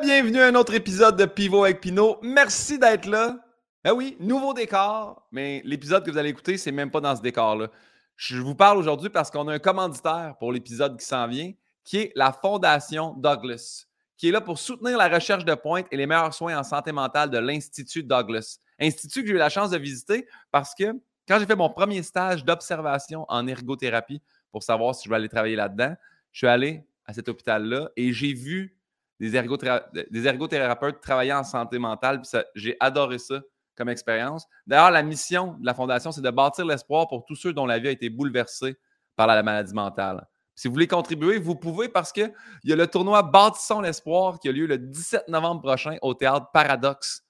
[0.00, 2.18] Re-bienvenue à un autre épisode de Pivot avec Pinot.
[2.22, 3.36] Merci d'être là.
[3.84, 7.20] Ben oui, nouveau décor, mais l'épisode que vous allez écouter, c'est même pas dans ce
[7.20, 7.68] décor-là.
[8.16, 11.52] Je vous parle aujourd'hui parce qu'on a un commanditaire pour l'épisode qui s'en vient,
[11.84, 13.84] qui est la Fondation Douglas,
[14.16, 16.92] qui est là pour soutenir la recherche de pointe et les meilleurs soins en santé
[16.92, 18.58] mentale de l'Institut Douglas.
[18.80, 20.98] Institut que j'ai eu la chance de visiter parce que
[21.28, 25.28] quand j'ai fait mon premier stage d'observation en ergothérapie pour savoir si je vais aller
[25.28, 25.94] travailler là-dedans,
[26.32, 28.79] je suis allé à cet hôpital-là et j'ai vu
[29.20, 32.22] des, ergothérapeutes travailler en santé mentale.
[32.54, 33.40] J'ai adoré ça
[33.76, 34.46] comme expérience.
[34.66, 37.78] D'ailleurs, la mission de la Fondation, c'est de bâtir l'espoir pour tous ceux dont la
[37.78, 38.76] vie a été bouleversée
[39.16, 40.26] par la maladie mentale.
[40.54, 42.32] Si vous voulez contribuer, vous pouvez parce qu'il
[42.64, 46.50] y a le tournoi Bâtissons l'espoir qui a lieu le 17 novembre prochain au théâtre
[46.52, 47.22] Paradoxe.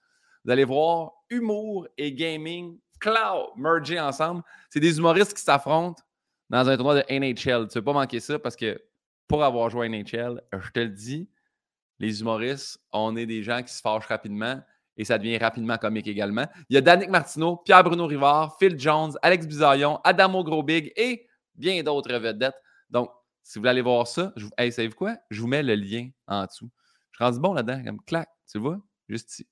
[0.45, 4.43] Vous allez voir humour et gaming, cloud merger ensemble.
[4.71, 6.03] C'est des humoristes qui s'affrontent
[6.49, 7.35] dans un tournoi de NHL.
[7.35, 8.81] Tu ne veux pas manquer ça parce que
[9.29, 11.29] pour avoir joué à NHL, je te le dis,
[12.01, 14.61] les humoristes, on est des gens qui se fâchent rapidement
[14.97, 16.47] et ça devient rapidement comique également.
[16.69, 21.81] Il y a Danick Martineau, Pierre-Bruno Rivard, Phil Jones, Alex Bizarion, Adamo Grobig et bien
[21.83, 22.57] d'autres vedettes.
[22.89, 23.11] Donc,
[23.43, 24.51] si vous voulez aller voir ça, je vous,
[24.97, 25.17] quoi?
[25.31, 26.71] Je vous mets le lien en dessous.
[27.13, 28.81] Je suis rendu bon là-dedans, comme clac, tu vois?
[29.09, 29.47] Juste ici.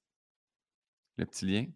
[1.16, 1.66] Le petit lien.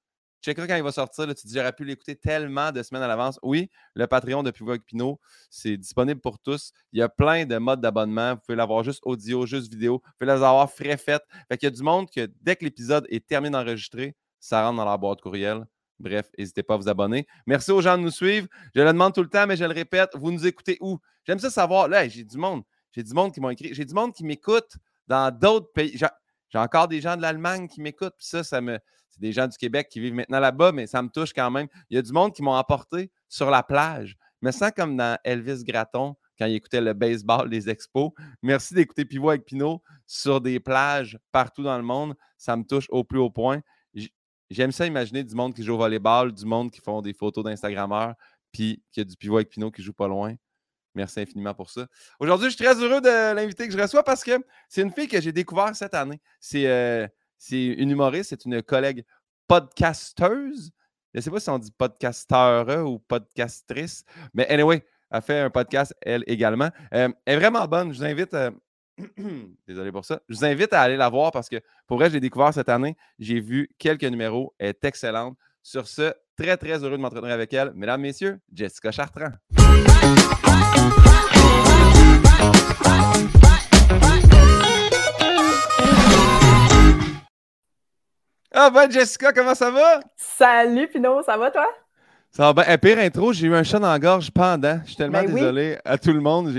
[0.41, 1.27] Checkeras quand il va sortir.
[1.35, 3.39] Tu dis, j'aurais pu l'écouter tellement de semaines à l'avance.
[3.43, 5.19] Oui, le Patreon de Pivot Pinot,
[5.51, 6.71] c'est disponible pour tous.
[6.93, 8.33] Il y a plein de modes d'abonnement.
[8.33, 10.01] Vous pouvez l'avoir juste audio, juste vidéo.
[10.03, 11.21] Vous pouvez l'avoir frais fait.
[11.47, 14.77] Fait qu'il y a du monde que dès que l'épisode est terminé d'enregistrer, ça rentre
[14.77, 15.65] dans la boîte courriel.
[15.99, 17.27] Bref, n'hésitez pas à vous abonner.
[17.45, 18.47] Merci aux gens de nous suivre.
[18.75, 20.97] Je le demande tout le temps, mais je le répète, vous nous écoutez où?
[21.25, 21.87] J'aime ça savoir.
[21.87, 22.63] Là, j'ai du monde.
[22.91, 23.73] J'ai du monde qui m'ont écrit.
[23.73, 25.95] J'ai du monde qui m'écoute dans d'autres pays.
[25.95, 28.15] J'ai encore des gens de l'Allemagne qui m'écoutent.
[28.17, 28.79] Puis ça, ça me.
[29.09, 31.67] C'est des gens du Québec qui vivent maintenant là-bas, mais ça me touche quand même.
[31.89, 34.17] Il y a du monde qui m'ont apporté sur la plage.
[34.41, 38.11] Mais ça, comme dans Elvis Gratton, quand il écoutait le baseball des expos.
[38.41, 42.15] Merci d'écouter Pivot avec Pinot sur des plages partout dans le monde.
[42.35, 43.61] Ça me touche au plus haut point.
[44.51, 47.41] J'aime ça imaginer du monde qui joue au volleyball, du monde qui font des photos
[47.41, 48.15] d'Instagrammeurs,
[48.51, 50.35] puis qu'il y a du pivot avec Pinot qui joue pas loin.
[50.93, 51.87] Merci infiniment pour ça.
[52.19, 55.07] Aujourd'hui, je suis très heureux de l'inviter que je reçois parce que c'est une fille
[55.07, 56.19] que j'ai découvert cette année.
[56.41, 57.07] C'est euh,
[57.49, 59.05] une humoriste, c'est une collègue
[59.47, 60.71] podcasteuse.
[61.13, 65.49] Je ne sais pas si on dit podcasteur ou podcastrice, mais anyway, elle fait un
[65.49, 66.71] podcast, elle également.
[66.93, 67.93] Euh, elle est vraiment bonne.
[67.93, 68.51] Je vous invite, euh,
[69.67, 70.21] Désolé pour ça.
[70.29, 71.57] Je vous invite à aller la voir parce que
[71.87, 72.95] pour vrai, je l'ai découvert cette année.
[73.19, 74.53] J'ai vu quelques numéros.
[74.57, 75.37] Elle est excellente.
[75.63, 77.71] Sur ce, très, très heureux de m'entretenir avec elle.
[77.75, 79.31] Mesdames, Messieurs, Jessica Chartrand.
[88.53, 90.01] Ah ben Jessica, comment ça va?
[90.17, 91.67] Salut Pino, ça va toi?
[92.31, 92.77] Ça va bien.
[92.77, 94.79] pire intro, j'ai eu un chat dans la gorge pendant.
[94.83, 96.49] Je suis tellement ben désolé à tout le monde.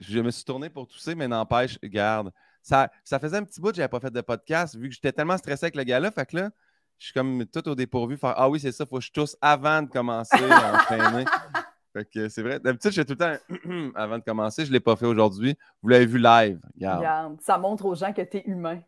[0.00, 2.32] Je me suis tourné pour tousser, mais n'empêche, garde.
[2.62, 4.94] Ça, ça faisait un petit bout que je n'avais pas fait de podcast, vu que
[4.94, 6.12] j'étais tellement stressé avec le gars-là.
[6.12, 6.50] Fait que là,
[6.98, 8.16] je suis comme tout au dépourvu.
[8.16, 11.24] Faire, ah oui, c'est ça, il faut que je tousse avant de commencer à entraîner.
[11.92, 12.60] Fait que c'est vrai.
[12.60, 14.64] D'habitude, je fais tout le temps avant de commencer.
[14.64, 15.56] Je ne l'ai pas fait aujourd'hui.
[15.82, 16.60] Vous l'avez vu live.
[16.76, 17.36] Regarde.
[17.40, 18.78] Ça montre aux gens que tu es humain.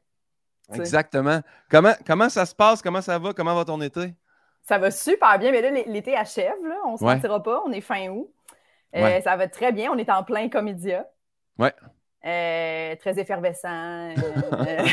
[0.73, 1.41] Exactement.
[1.69, 2.81] Comment, comment ça se passe?
[2.81, 3.33] Comment ça va?
[3.33, 4.15] Comment va ton été?
[4.69, 6.77] Ça va super bien, mais là, l'été achève, là.
[6.85, 8.31] on ne se mentira pas, on est fin août.
[8.95, 11.07] Euh, ça va très bien, on est en plein comédia.
[11.59, 11.73] Ouais.
[12.27, 14.11] Euh, très effervescent.
[14.11, 14.13] Euh,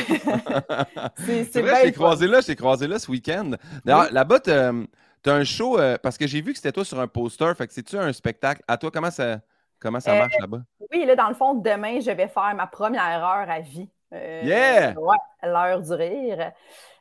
[1.17, 3.51] c'est vrai, je t'ai croisé là, je croisé là ce week-end.
[3.83, 4.71] D'ailleurs, là-bas, tu as,
[5.25, 7.97] un show, parce que j'ai vu que c'était toi sur un poster, fait que c'est-tu
[7.97, 8.61] un spectacle?
[8.69, 9.41] À toi, comment ça,
[9.81, 10.61] comment ça marche là-bas?
[10.93, 13.89] Oui, là, dans le fond, demain, je vais faire ma première heure à vie.
[14.13, 14.97] yeah!
[14.97, 16.53] Ouais, l'heure du rire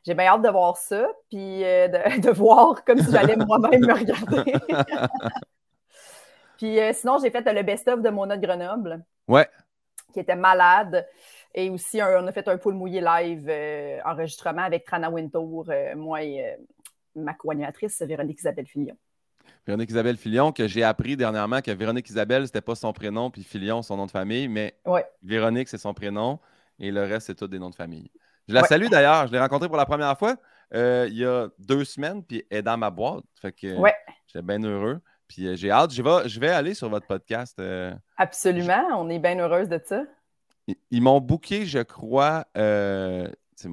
[0.05, 3.93] j'ai bien hâte de voir ça, puis euh, de, voir comme si j'allais moi-même me
[3.93, 4.53] regarder.
[6.57, 9.03] puis euh, sinon, j'ai fait le best-of de Mona de Grenoble.
[9.27, 9.49] Ouais.
[10.13, 11.07] Qui était malade.
[11.55, 16.21] Et aussi, on a fait un pool mouillé live euh, enregistrement avec Trana Wintour, moi
[16.21, 16.57] et
[17.15, 18.95] ma co-animatrice Véronique Isabelle Fillon.
[19.65, 23.43] Véronique Isabelle Filion, que j'ai appris dernièrement que Véronique Isabelle, c'était pas son prénom, puis
[23.43, 24.75] Filion, son nom de famille, mais
[25.23, 26.39] Véronique, c'est son prénom,
[26.77, 28.11] et le reste, c'est tout des noms de famille.
[28.47, 30.35] Je la salue d'ailleurs, je l'ai rencontrée pour la première fois
[30.73, 33.23] euh, il y a deux semaines, puis elle est dans ma boîte.
[33.41, 33.67] Fait que
[34.27, 34.99] j'étais bien heureux.
[35.27, 37.57] Puis euh, j'ai hâte, je vais, je vais aller sur votre podcast.
[37.59, 40.03] Euh, Absolument, on est bien heureuse de ça.
[40.89, 43.69] Ils, m'ont booké, je crois, c'est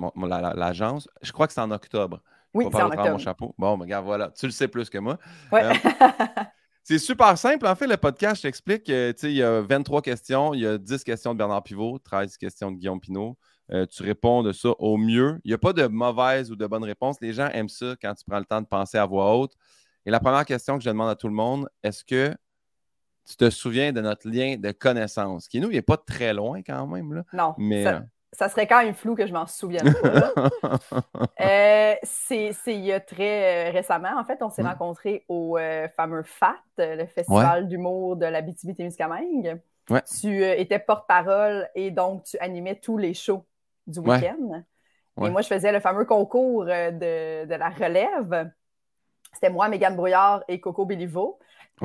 [0.55, 2.21] l'agence, je crois que c'est en octobre.
[2.53, 3.13] Oui, c'est en octobre.
[3.13, 3.55] mon chapeau.
[3.57, 5.19] Bon, regarde, voilà, tu le sais plus que moi.
[6.83, 7.67] c'est super simple.
[7.67, 8.89] En fait, le podcast, je t'explique.
[8.89, 12.71] il y a 23 questions, il y a 10 questions de Bernard Pivot, 13 questions
[12.71, 13.01] de Guillaume
[13.73, 13.87] Pinot.
[13.87, 15.41] tu réponds de ça au mieux.
[15.45, 17.21] Il n'y a pas de mauvaise ou de bonne réponse.
[17.21, 19.55] Les gens aiment ça quand tu prends le temps de penser à voix haute.
[20.05, 22.35] Et la première question que je demande à tout le monde, est-ce que
[23.29, 26.61] tu te souviens de notre lien de connaissance, qui nous, il n'est pas très loin
[26.63, 27.15] quand même.
[27.15, 27.23] Là.
[27.33, 27.55] Non.
[27.57, 27.85] Mais,
[28.33, 30.33] ça, serait quand même flou que je m'en souvienne pas.
[31.41, 35.89] Euh, c'est il y a très euh, récemment, en fait, on s'est rencontrés au euh,
[35.97, 39.61] fameux FAT, le Festival d'humour de la BTB-Témiscamingue.
[40.21, 43.45] Tu étais porte-parole et donc tu animais tous les shows
[43.87, 44.63] du week-end.
[45.25, 48.51] Et moi, je faisais le fameux concours de, de la relève.
[49.33, 51.39] C'était moi, Mégane Brouillard et Coco Béliveau.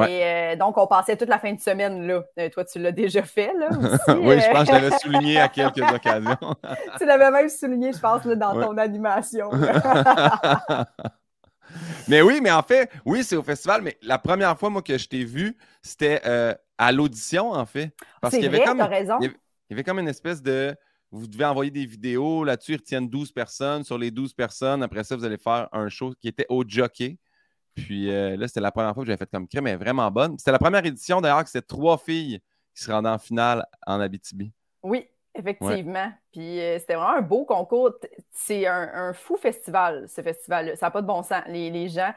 [0.05, 2.23] Et euh, donc, on passait toute la fin de semaine là.
[2.37, 3.69] Euh, toi, tu l'as déjà fait, là.
[4.19, 6.55] oui, je pense que je l'avais souligné à quelques occasions.
[6.97, 9.49] tu l'avais même souligné, je pense, là, dans ton animation.
[12.07, 14.97] mais oui, mais en fait, oui, c'est au festival, mais la première fois, moi, que
[14.97, 17.91] je t'ai vu, c'était euh, à l'audition, en fait.
[18.21, 18.81] Parce qu'il y avait comme.
[18.81, 19.17] Raison.
[19.19, 19.31] Il
[19.71, 20.75] y avait comme une espèce de
[21.11, 22.43] vous devez envoyer des vidéos.
[22.43, 23.83] Là-dessus, ils retiennent 12 personnes.
[23.83, 27.17] Sur les 12 personnes, après ça, vous allez faire un show qui était au jockey.
[27.75, 30.37] Puis euh, là, c'était la première fois que j'avais fait comme crème, mais vraiment bonne.
[30.37, 32.39] C'était la première édition d'ailleurs que c'était trois filles
[32.75, 34.51] qui se rendaient en finale en Abitibi.
[34.81, 36.11] Oui, effectivement.
[36.31, 37.91] Puis euh, c'était vraiment un beau concours.
[38.31, 40.75] C'est un, fou festival, ce festival-là.
[40.75, 41.43] Ça n'a pas de bon sens.
[41.47, 42.13] Les, gens,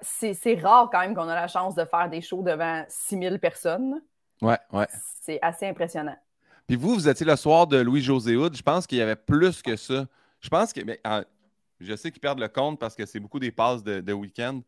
[0.00, 4.00] c'est rare quand même qu'on a la chance de faire des shows devant 6000 personnes.
[4.40, 4.86] Ouais, ouais.
[5.22, 6.16] C'est assez impressionnant.
[6.70, 8.56] Puis vous, vous étiez le soir de Louis-José Hood.
[8.56, 10.06] Je pense qu'il y avait plus que ça.
[10.38, 10.80] Je pense que.
[10.82, 11.24] Mais, ah,
[11.80, 14.60] je sais qu'ils perdent le compte parce que c'est beaucoup des passes de, de week-end.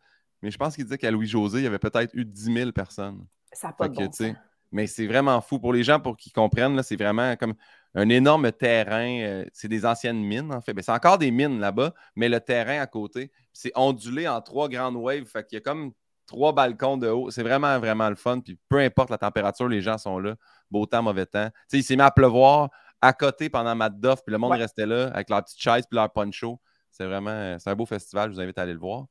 [0.42, 3.24] Mais je pense qu'il disait qu'à Louis-José, il y avait peut-être eu 10 000 personnes.
[3.52, 4.34] Ça n'a pas de bon
[4.72, 5.60] Mais c'est vraiment fou.
[5.60, 7.54] Pour les gens, pour qu'ils comprennent, c'est vraiment comme
[7.94, 9.20] un énorme terrain.
[9.20, 10.74] Euh, c'est des anciennes mines, en fait.
[10.74, 14.68] Ben, c'est encore des mines là-bas, mais le terrain à côté, c'est ondulé en trois
[14.68, 15.26] grandes waves.
[15.26, 15.92] Fait qu'il y a comme
[16.32, 17.30] trois balcons de haut.
[17.30, 18.40] C'est vraiment, vraiment le fun.
[18.40, 20.34] Puis peu importe la température, les gens sont là.
[20.70, 21.48] Beau temps, mauvais temps.
[21.68, 22.70] sais, il s'est mis à pleuvoir
[23.02, 25.96] à côté pendant Mad Duff, puis le monde restait là avec leur petite chaise puis
[25.96, 26.58] leur poncho.
[26.90, 28.30] C'est vraiment, c'est un beau festival.
[28.30, 29.06] Je vous invite à aller le voir.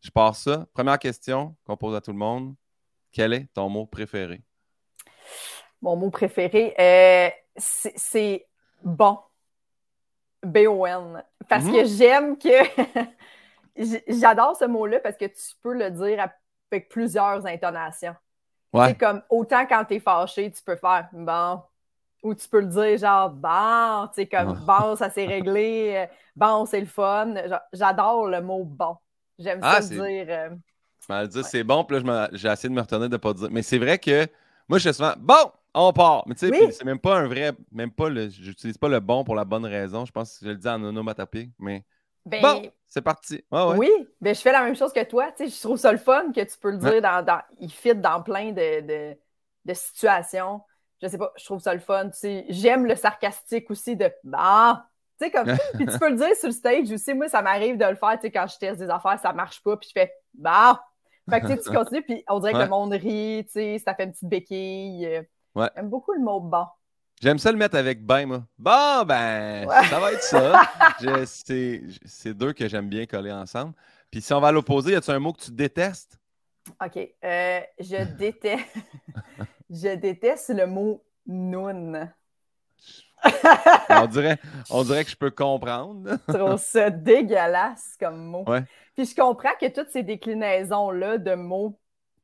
[0.00, 0.66] Je pars ça.
[0.74, 2.54] Première question qu'on pose à tout le monde.
[3.10, 4.42] Quel est ton mot préféré?
[5.80, 8.46] Mon mot préféré, euh, c'est
[8.84, 9.18] bon.
[10.44, 11.24] B-O-N.
[11.48, 11.86] Parce que mhm.
[11.86, 13.08] j'aime que.
[13.76, 16.26] J'adore ce mot-là parce que tu peux le dire
[16.70, 18.14] avec plusieurs intonations.
[18.74, 21.62] C'est comme autant quand tu es fâché, tu peux faire bon.
[22.22, 26.06] Ou tu peux le dire genre bon, tu sais, comme bon, ça s'est réglé, euh,
[26.36, 27.34] bon, c'est le fun.
[27.72, 28.96] J'adore le mot bon.
[29.40, 30.26] J'aime ah, ça dire.
[30.28, 31.26] Euh...
[31.26, 33.48] dire c'est bon, puis là, j'ai essayé de me retenir de ne pas dire.
[33.50, 34.28] Mais c'est vrai que
[34.68, 36.22] moi, je suis souvent bon, on part.
[36.28, 37.52] Mais tu sais, c'est même pas un vrai.
[37.72, 38.28] Même pas le.
[38.28, 40.04] J'utilise pas le bon pour la bonne raison.
[40.04, 41.84] Je pense que je le dis en onomatopée, mais.
[42.24, 43.44] Ben, bon, c'est parti.
[43.50, 43.90] Oui,
[44.20, 45.30] ben, je fais la même chose que toi.
[45.32, 47.70] Tu sais, je trouve ça le fun que tu peux le dire dans, dans, Il
[47.70, 49.16] fit dans plein de, de,
[49.64, 50.60] de, situations.
[51.02, 52.10] Je sais pas, je trouve ça le fun.
[52.10, 54.86] Tu sais, j'aime le sarcastique aussi de bah,
[55.18, 57.14] tu sais, comme, puis tu peux le dire sur le stage aussi.
[57.14, 59.62] Moi, ça m'arrive de le faire, tu sais, quand je teste des affaires, ça marche
[59.62, 60.82] pas, puis je fais, bah!
[61.30, 64.04] Fait que tu continues, puis on dirait que le monde rit, tu sais, ça fait
[64.04, 65.22] une petite béquille.
[65.56, 66.66] J'aime beaucoup le mot bon.
[67.22, 68.42] J'aime ça le mettre avec ben, moi.
[68.58, 70.62] Bon, ben, ça va être ça.
[72.04, 73.74] c'est deux que j'aime bien coller ensemble.
[74.10, 76.18] Puis si on va à l'opposé, y a-tu un mot que tu détestes?
[76.84, 76.96] OK.
[76.96, 78.76] Euh, je déteste.
[79.70, 82.12] je déteste le mot noun
[83.88, 84.38] on, dirait,
[84.70, 86.18] on dirait que je peux comprendre.
[86.28, 88.44] Je trouve ça dégueulasse comme mot.
[88.94, 91.78] Puis je comprends que toutes ces déclinaisons-là de mots,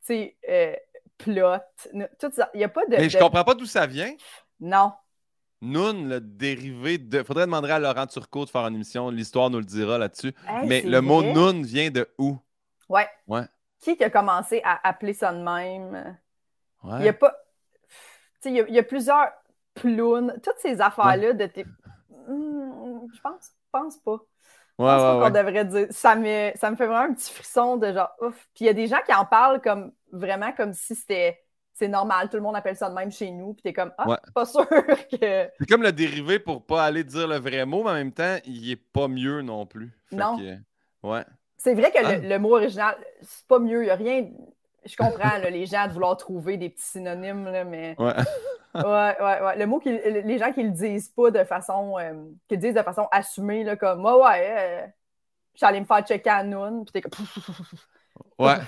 [0.04, 0.74] tu sais, euh,
[1.16, 1.58] plot,
[2.18, 2.96] tout ça, il n'y a pas de.
[2.96, 4.14] Mais je comprends pas d'où ça vient.
[4.60, 4.92] Non.
[5.60, 7.22] Noun, le dérivé de.
[7.22, 10.32] Faudrait demander à Laurent Turcot de faire une émission, l'histoire nous le dira là-dessus.
[10.66, 12.38] Mais le mot noun vient de où?
[12.88, 13.08] Ouais.
[13.26, 13.42] Ouais.
[13.80, 16.16] Qui a commencé à appeler ça de même?
[16.84, 17.34] Il y a pas.
[18.40, 19.32] Tu sais, il y, a plusieurs
[19.74, 21.64] toutes ces affaires-là de tes.
[22.28, 24.12] Hmm, je pense, pense pas.
[24.78, 25.86] Ouais, je pense qu'on devrait dire.
[25.90, 28.48] Ça me, ça me fait vraiment un petit frisson de genre ouf.
[28.54, 31.42] Puis il y a des gens qui en parlent comme vraiment comme si c'était
[31.78, 34.18] c'est normal, tout le monde appelle ça de même chez nous, puis t'es comme ah,
[34.35, 34.66] pas sûr
[35.12, 35.49] que.
[35.58, 38.37] C'est comme le dérivé pour pas aller dire le vrai mot, mais en même temps,
[38.44, 39.97] il est pas mieux non plus.
[40.11, 40.37] non.
[41.04, 41.25] ouais.
[41.56, 42.38] C'est vrai que le, ah.
[42.38, 43.82] mot original, c'est pas mieux.
[43.82, 44.28] Il n'y a rien.
[44.85, 47.94] Je comprends les gens de vouloir trouver des petits synonymes, là, mais.
[47.99, 48.14] Ouais.
[48.75, 49.56] ouais, ouais, ouais.
[49.56, 51.97] Le mot, les gens qui le disent pas de façon.
[51.99, 52.12] Euh,
[52.49, 54.87] qui le disent de façon assumée, là, comme moi, ouais, euh,
[55.54, 57.26] j'allais me faire checker à noon, puis t'es comme.
[58.47, 58.58] ouais.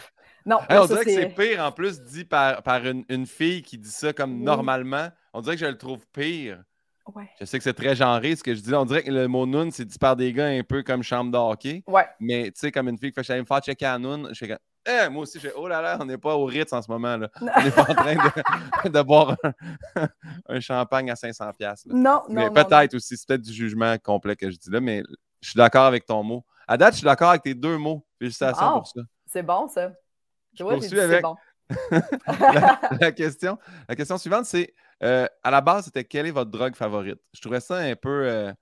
[0.50, 3.78] Non, on dirait que c'est pire en plus dit par, par une, une, fille qui
[3.78, 5.09] dit ça comme normalement.
[5.33, 6.62] On dirait que je le trouve pire.
[7.40, 8.75] Je sais que c'est très genré ce que je dis.
[8.75, 11.30] On dirait que le mot noon, c'est dit par des gars un peu comme chambre
[11.30, 11.83] de hockey.
[11.87, 12.07] Ouais.
[12.21, 14.28] Mais tu sais, comme une fille qui fait, je me faire checker à noon.
[14.33, 16.73] Je fais eh, moi aussi, je fais, oh là là, on n'est pas au Ritz
[16.73, 17.16] en ce moment.
[17.16, 17.28] Là.
[17.40, 19.37] On n'est pas en train de, de boire
[20.49, 21.83] un, champagne à 500$.
[21.88, 22.23] Non, non.
[22.28, 25.02] Mais peut-être aussi, c'est peut-être du jugement complet que je dis là, mais
[25.42, 26.47] je suis d'accord avec ton mot.
[26.66, 28.07] À date, je suis d'accord avec tes deux mots.
[28.19, 29.00] Félicitations pour ça.
[29.26, 29.92] C'est bon, ça.
[30.54, 31.37] Je poursuis avec bon.
[33.00, 36.75] la, question, la question suivante, c'est euh, à la base, c'était quelle est votre drogue
[36.75, 37.21] favorite?
[37.33, 38.26] Je trouvais ça un peu.
[38.28, 38.52] Euh,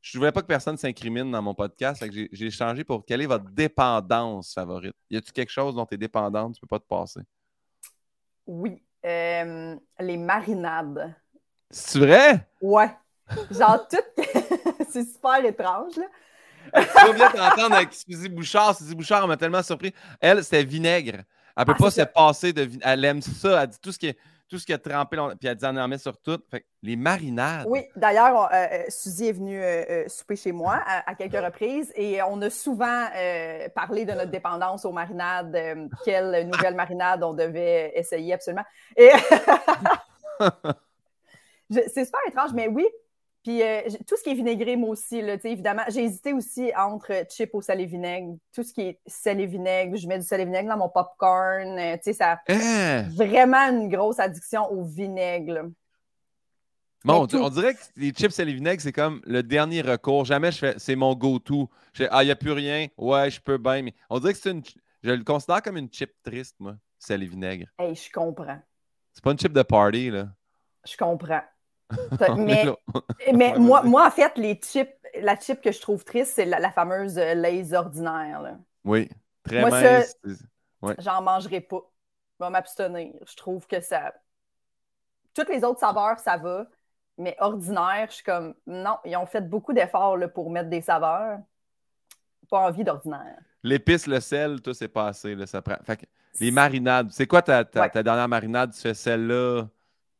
[0.00, 2.04] je ne voulais pas que personne s'incrimine dans mon podcast.
[2.10, 4.94] J'ai changé pour quelle est votre dépendance favorite?
[5.10, 7.20] Y a-t-il quelque chose dont tu es dépendante, tu ne peux pas te passer?
[8.46, 8.82] Oui.
[9.04, 11.14] Euh, les marinades.
[11.70, 12.46] C'est vrai?
[12.60, 12.90] Ouais.
[13.50, 14.22] Genre, tout.
[14.90, 16.06] c'est super étrange, là.
[16.74, 18.76] vas bien t'entendre avec Suzy Bouchard.
[18.76, 19.92] Suzy Bouchard m'a tellement surpris.
[20.20, 21.22] Elle, c'était vinaigre.
[21.56, 22.86] Elle ne peut ah, pas se passer de vinaigre.
[22.86, 23.62] Elle aime ça.
[23.62, 24.18] Elle dit tout ce qui est
[24.48, 26.40] tout ce qui a trempé, puis elle dit en met sur tout.
[26.82, 27.66] les marinades.
[27.66, 32.22] Oui, d'ailleurs, euh, euh, Suzy est venue euh, souper chez moi à, quelques reprises et
[32.22, 33.06] on a souvent
[33.74, 38.64] parlé de notre dépendance aux marinades, quelle nouvelle marinade on devait essayer absolument.
[38.96, 39.10] Et
[41.70, 42.86] c'est super étrange, mais oui,
[43.44, 47.12] puis euh, tout ce qui est vinaigré, moi aussi, là, évidemment, j'ai hésité aussi entre
[47.30, 48.36] chip au sel et vinaigre.
[48.54, 50.88] Tout ce qui est sel et vinaigre, je mets du sel et vinaigre dans mon
[50.88, 51.78] popcorn.
[51.78, 53.02] Euh, tu sais, ça hein?
[53.14, 55.68] vraiment une grosse addiction au vinaigre.
[57.04, 60.24] Bon, on, dirait que les chips sel et vinaigre, c'est comme le dernier recours.
[60.24, 61.68] Jamais je fais, c'est mon go-to.
[62.10, 62.86] Ah, il n'y a plus rien.
[62.96, 63.82] Ouais, je peux bien.
[63.82, 64.62] Mais on dirait que c'est une.
[65.02, 67.66] Je le considère comme une chip triste, moi, sel et vinaigre.
[67.78, 68.58] Hey, je comprends.
[69.12, 70.28] C'est pas une chip de party, là.
[70.88, 71.42] Je comprends.
[72.36, 72.66] Mais,
[73.32, 76.70] mais moi, moi, en fait, les chips, la chip que je trouve triste, c'est la,
[76.70, 78.58] fameuse euh, laise ordinaire.
[78.84, 79.08] Oui,
[79.44, 80.16] très moi, mince.
[80.98, 81.80] J'en mangerai pas.
[82.38, 83.12] Je vais m'abstenir.
[83.26, 84.14] Je trouve que ça.
[85.34, 86.66] Toutes les autres saveurs, ça va.
[87.16, 91.38] Mais ordinaire, je suis comme non, ils ont fait beaucoup d'efforts pour mettre des saveurs.
[92.50, 93.38] Pas envie d'ordinaire.
[93.62, 95.34] L'épice, le sel, tout c'est passé.
[95.34, 95.76] Là, ça prend...
[96.40, 97.10] les marinades.
[97.12, 98.72] C'est quoi ta, ta, ta, dernière marinade?
[98.74, 99.68] Tu fais celle-là.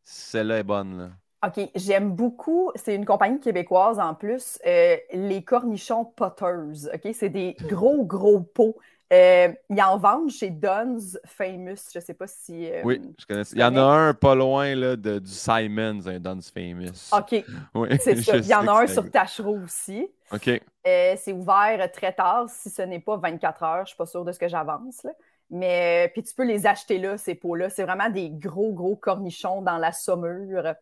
[0.02, 0.98] Celle-là est bonne.
[0.98, 1.10] Là.
[1.44, 6.88] OK, j'aime beaucoup, c'est une compagnie québécoise en plus, euh, les cornichons Potters.
[6.92, 8.76] OK, c'est des gros, gros pots.
[9.12, 11.90] Euh, ils en vendent chez Dunn's Famous.
[11.92, 12.70] Je ne sais pas si.
[12.70, 13.42] Euh, oui, je connais.
[13.52, 17.10] Il y en a un pas loin là, de, du Simons, un Dunn's Famous.
[17.12, 17.44] OK.
[17.74, 18.36] Oui, c'est ça.
[18.38, 20.08] Il y en a un sur Tachereau aussi.
[20.32, 20.62] OK.
[20.84, 23.76] c'est ouvert très tard, si ce n'est pas 24 heures.
[23.76, 25.06] Je ne suis pas sûre de ce que j'avance.
[25.50, 27.68] Mais puis tu peux les acheter là, ces pots-là.
[27.68, 30.74] C'est vraiment des gros, gros cornichons dans la saumure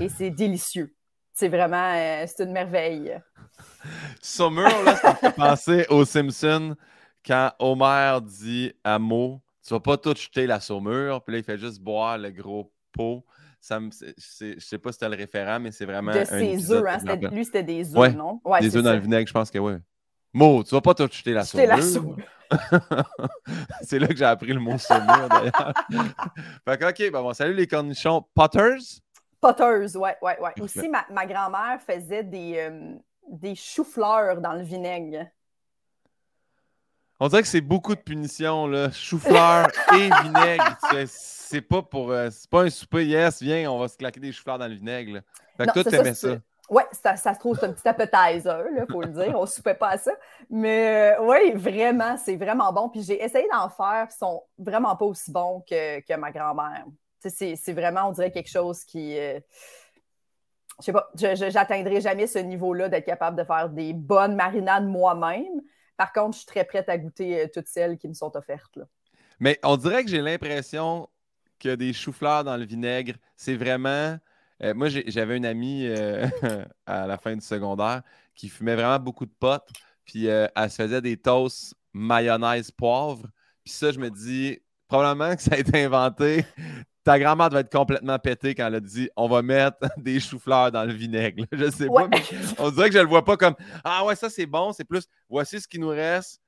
[0.00, 0.94] et c'est délicieux.
[1.32, 3.18] C'est vraiment, euh, c'est une merveille.
[4.20, 6.76] Summer, là, ça me fait penser aux Simpsons
[7.24, 11.44] quand Homer dit à Mo Tu vas pas tout jeter la saumure, puis là, il
[11.44, 13.24] fait juste boire le gros pot.
[13.60, 16.12] Ça me, je sais pas si c'était le référent, mais c'est vraiment.
[16.12, 17.16] De ses œufs, hein?
[17.30, 18.40] Lui, c'était des œufs, non?
[18.44, 19.74] Ouais, des œufs dans le vinaigre, je pense que oui.
[20.32, 21.68] Mo, tu vas pas tout jeter la saumure.
[21.68, 22.16] la saumure.
[23.82, 25.74] c'est là que j'ai appris le mot saumure, d'ailleurs.
[26.64, 28.24] fait que, OK, ben bon, salut les cornichons.
[28.34, 29.00] Potters?
[29.40, 30.60] Potteuse, ouais, ouais, ouais.
[30.60, 32.94] Aussi, ma, ma grand-mère faisait des, euh,
[33.28, 35.26] des choux-fleurs dans le vinaigre.
[37.18, 38.90] On dirait que c'est beaucoup de punitions, là.
[38.90, 40.78] Chou-fleur et vinaigre.
[41.06, 42.10] C'est pas pour.
[42.10, 44.74] Euh, c'est pas un souper, yes, viens, on va se claquer des choux-fleurs dans le
[44.74, 45.14] vinaigre.
[45.14, 45.20] Là.
[45.56, 46.36] Fait que toi, t'aimais ça.
[46.70, 49.36] Oui, ça, ça, se trouve, c'est un petit appetizer, il faut le dire.
[49.36, 50.12] On ne soupait pas à ça.
[50.48, 52.88] Mais euh, oui, vraiment, c'est vraiment bon.
[52.88, 56.84] Puis j'ai essayé d'en faire, ils sont vraiment pas aussi bons que, que ma grand-mère.
[57.28, 59.14] C'est vraiment, on dirait, quelque chose qui.
[59.14, 59.40] Je euh,
[60.80, 64.86] je sais pas, je n'atteindrai jamais ce niveau-là d'être capable de faire des bonnes marinades
[64.86, 65.60] moi-même.
[65.96, 68.78] Par contre, je suis très prête à goûter euh, toutes celles qui me sont offertes.
[69.38, 71.08] Mais on dirait que j'ai l'impression
[71.58, 74.18] que des choux-fleurs dans le vinaigre, c'est vraiment.
[74.62, 75.86] Euh, moi, j'avais une amie
[76.86, 78.02] à la fin du secondaire
[78.34, 79.68] qui fumait vraiment beaucoup de potes,
[80.04, 83.26] puis elle se faisait des toasts mayonnaise poivre.
[83.64, 84.58] Puis ça, je me dis,
[84.88, 86.44] probablement que ça a été inventé
[87.04, 90.70] ta grand-mère devait être complètement pétée quand elle a dit on va mettre des choux-fleurs
[90.70, 91.44] dans le vinaigre.
[91.52, 92.22] Je sais pas, mais
[92.58, 93.54] on dirait que je le vois pas comme
[93.84, 96.40] Ah ouais, ça c'est bon, c'est plus voici ce qui nous reste.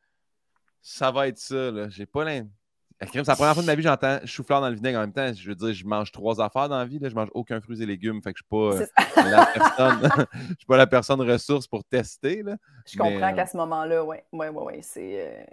[0.80, 1.88] Ça va être ça.
[1.90, 2.50] J'ai pas l'impression.
[3.00, 4.98] C'est la première fois de ma vie j'entends chou-fleur dans le vinaigre.
[4.98, 6.98] En même temps, je veux dire, je mange trois affaires dans la vie.
[6.98, 7.08] Là.
[7.08, 8.20] Je mange aucun fruits et légumes.
[8.22, 10.26] Fait que je ne suis pas euh, la personne.
[10.32, 12.42] je suis pas la personne ressource pour tester.
[12.42, 12.56] Là.
[12.86, 14.16] Je comprends qu'à ce moment-là, oui.
[14.32, 14.74] Oui, oui, oui.
[14.82, 15.20] C'est.
[15.20, 15.44] Euh,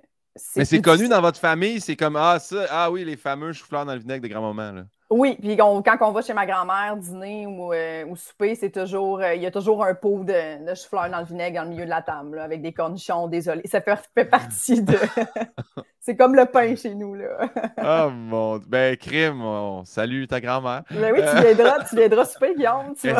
[0.55, 3.85] Mais c'est connu dans votre famille, c'est comme Ah, ça, ah oui, les fameux choux-fleurs
[3.85, 4.83] dans le vinaigre de grand-maman.
[5.11, 9.33] Oui, puis quand on va chez ma grand-mère dîner ou, euh, souper, c'est toujours, euh,
[9.33, 11.85] il y a toujours un pot de, de chou-fleur dans le vinaigre dans le milieu
[11.85, 13.63] de la table, avec des cornichons, désolé.
[13.65, 14.95] Ça fait, partie de.
[15.99, 17.49] c'est comme le pain chez nous, là.
[17.83, 19.41] oh mon Ben, crime,
[19.83, 20.83] salut ta grand-mère.
[20.91, 22.93] Ben oui, tu viendras, tu viendras souper, Guillaume.
[22.95, 23.19] Tu ben,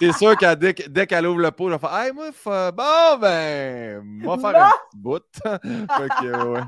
[0.00, 2.30] c'est sûr, que dès, dès qu'elle ouvre le pot, je vais faire Hey, moi,
[2.72, 5.22] bon, ben, on va faire un petit bout.
[5.44, 6.60] ouais.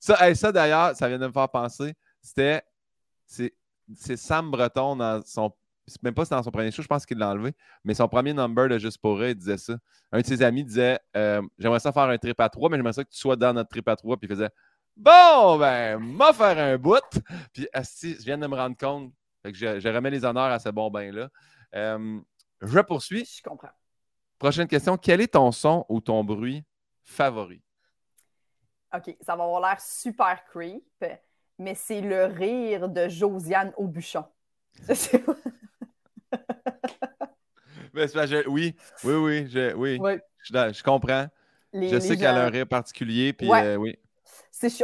[0.00, 1.94] Ça, ça d'ailleurs, ça vient de me faire penser.
[2.20, 2.62] C'était
[3.26, 3.52] c'est
[3.94, 5.52] Sam Breton dans son.
[6.02, 7.52] Même pas dans son premier show, je pense qu'il l'a enlevé,
[7.84, 9.76] mais son premier number de Juste pour eux, il disait ça.
[10.10, 12.92] Un de ses amis disait euh, J'aimerais ça faire un trip à trois, mais j'aimerais
[12.92, 14.16] ça que tu sois dans notre trip à trois.
[14.16, 14.50] Puis il faisait
[14.96, 17.02] Bon, ben, m'a faire un bout.
[17.52, 19.12] Puis, je viens de me rendre compte.
[19.44, 21.28] que je, remets les honneurs à ce bon bain-là.
[21.74, 22.18] Euh,
[22.62, 23.24] je poursuis.
[23.26, 23.70] Je comprends.
[24.38, 24.96] Prochaine question.
[24.96, 26.64] Quel est ton son ou ton bruit
[27.02, 27.62] favori?
[28.94, 31.04] OK, ça va avoir l'air super creep
[31.58, 34.24] mais c'est le rire de Josiane Aubuchon.
[38.48, 39.98] oui, oui, oui, je, oui.
[40.42, 41.26] Je, comprends.
[41.72, 43.98] je sais qu'elle a un rire particulier, puis euh, oui.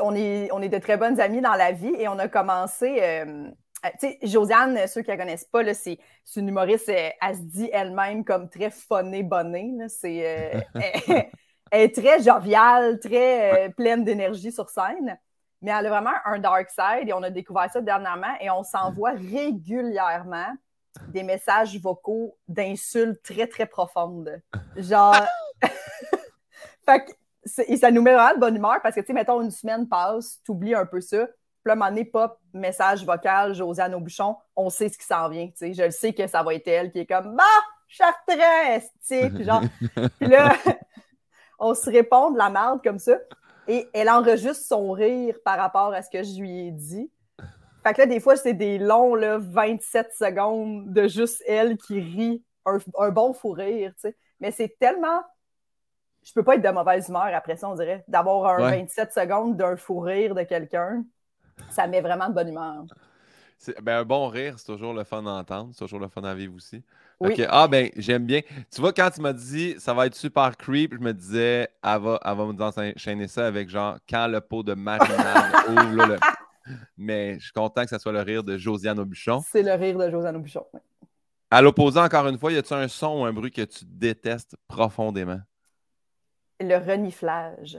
[0.00, 2.98] on, est, on est de très bonnes amies dans la vie et on a commencé.
[3.02, 3.50] Euh,
[3.84, 5.98] euh, tu sais, Josiane, ceux qui ne la connaissent pas, c'est
[6.36, 9.74] une humoriste, elle, se dit elle-même comme très funnée, bonnée.
[9.88, 11.30] C'est, elle,
[11.70, 15.18] est très joviale, très pleine d'énergie sur scène
[15.62, 18.64] mais elle a vraiment un dark side et on a découvert ça dernièrement et on
[18.64, 20.52] s'envoie régulièrement
[21.08, 24.42] des messages vocaux d'insultes très, très profondes.
[24.76, 25.16] Genre.
[26.84, 27.12] fait que,
[27.66, 29.88] et ça nous met vraiment de bonne humeur parce que, tu sais, mettons, une semaine
[29.88, 31.26] passe, tu oublies un peu ça.
[31.64, 35.52] Puis là, donné, pop, message vocal, Josiane Aubuchon, on sait ce qui s'en vient, tu
[35.56, 35.74] sais.
[35.74, 37.44] Je le sais que ça va être elle qui est comme, bah,
[37.88, 39.44] chartresse, tu sais.
[39.44, 39.62] genre,
[40.18, 40.54] puis là,
[41.58, 43.14] on se répond de la merde comme ça.
[43.68, 47.10] Et elle enregistre son rire par rapport à ce que je lui ai dit.
[47.82, 52.00] Fait que là, des fois, c'est des longs là, 27 secondes de juste elle qui
[52.00, 54.16] rit, un, bon fou rire, tu sais.
[54.40, 55.22] Mais c'est tellement.
[56.22, 58.04] Je peux pas être de mauvaise humeur après ça, on dirait.
[58.06, 61.04] D'avoir un 27 secondes d'un fou rire de quelqu'un,
[61.70, 62.84] ça met vraiment de bonne humeur.
[63.82, 66.54] Ben, un bon rire, c'est toujours le fun d'entendre, c'est toujours le fun à vivre
[66.54, 66.82] aussi.
[67.48, 68.40] Ah, ben, j'aime bien.
[68.70, 72.00] Tu vois, quand tu m'as dit ça va être super creep, je me disais, elle
[72.00, 76.06] va, elle va nous enchaîner ça avec genre quand le pot de marinade ouvre.
[76.06, 76.18] le...
[76.96, 79.42] Mais je suis content que ça soit le rire de Josiane Aubuchon.
[79.48, 80.66] C'est le rire de Josiane Aubuchon.
[80.72, 80.80] Oui.
[81.50, 84.56] À l'opposé, encore une fois, y a-tu un son ou un bruit que tu détestes
[84.68, 85.40] profondément?
[86.60, 87.78] Le reniflage.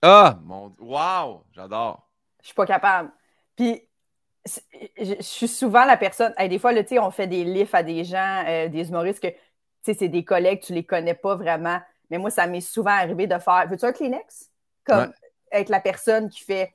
[0.00, 1.44] Ah, mon Wow!
[1.52, 2.08] J'adore.
[2.40, 3.10] Je suis pas capable.
[3.56, 3.82] Puis
[4.46, 6.34] je suis souvent la personne.
[6.38, 9.34] des fois, là, on fait des lifts à des gens, euh, des humoristes que
[9.82, 11.78] c'est des collègues, tu les connais pas vraiment.
[12.10, 14.50] Mais moi, ça m'est souvent arrivé de faire Veux-tu un Kleenex?
[14.84, 15.12] Comme
[15.50, 16.74] avec la personne qui fait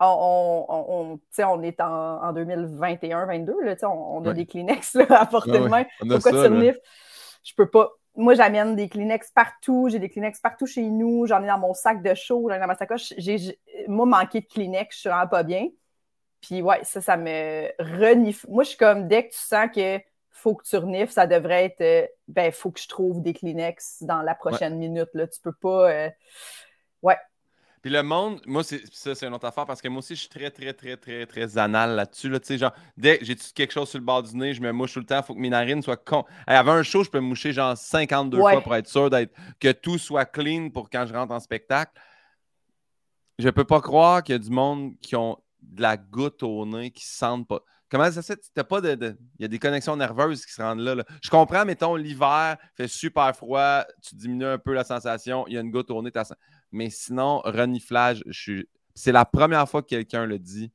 [0.00, 5.66] on, on, on est en, en 2021-22, on, on a des Kleenex à portée de
[5.68, 5.84] main.
[5.98, 6.38] Pourquoi tu
[7.44, 7.90] Je peux pas.
[8.14, 9.88] Moi, j'amène des Kleenex partout.
[9.90, 11.26] J'ai des Kleenex partout chez nous.
[11.26, 13.12] J'en ai dans mon sac de chaud, dans ma sacoche.
[13.16, 15.68] J'ai, moi, manqué de Kleenex, je suis vraiment pas bien.
[16.40, 18.46] Puis ouais, ça, ça me renifle.
[18.48, 20.00] Moi, je suis comme, dès que tu sens que
[20.38, 24.02] faut que tu renifles, ça devrait être, euh, ben, faut que je trouve des Kleenex
[24.02, 25.08] dans la prochaine minute.
[25.14, 25.26] Là.
[25.26, 25.90] Tu peux pas.
[25.90, 26.10] Euh,
[27.02, 27.16] ouais.
[27.82, 30.20] Puis le monde, moi, c'est, ça, c'est une autre affaire parce que moi aussi, je
[30.20, 32.28] suis très, très, très, très, très anal là-dessus.
[32.28, 34.94] Là, genre, dès que j'ai quelque chose sur le bord du nez, je me mouche
[34.94, 35.18] tout le temps.
[35.18, 36.24] Il faut que mes narines soient con.
[36.46, 39.70] Avant un show, je peux me moucher genre 52 fois pour être sûr d'être, que
[39.72, 41.92] tout soit clean pour quand je rentre en spectacle.
[43.38, 46.66] Je peux pas croire qu'il y a du monde qui ont de la goutte au
[46.66, 47.60] nez qui sentent pas.
[47.90, 48.62] Comment ça se fait?
[48.64, 51.96] pas de, Il y a des connexions nerveuses qui se rendent là, Je comprends, mettons,
[51.96, 55.90] l'hiver fait super froid, tu diminues un peu la sensation, il y a une goutte
[55.90, 56.10] au nez,
[56.70, 58.68] mais sinon, reniflage, je suis.
[58.94, 60.70] C'est la première fois que quelqu'un le dit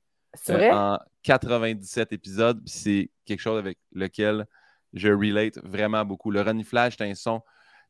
[0.50, 4.48] euh, en 97 épisodes, c'est quelque chose avec lequel
[4.94, 6.32] je relate vraiment beaucoup.
[6.32, 7.42] Le reniflage, c'est un son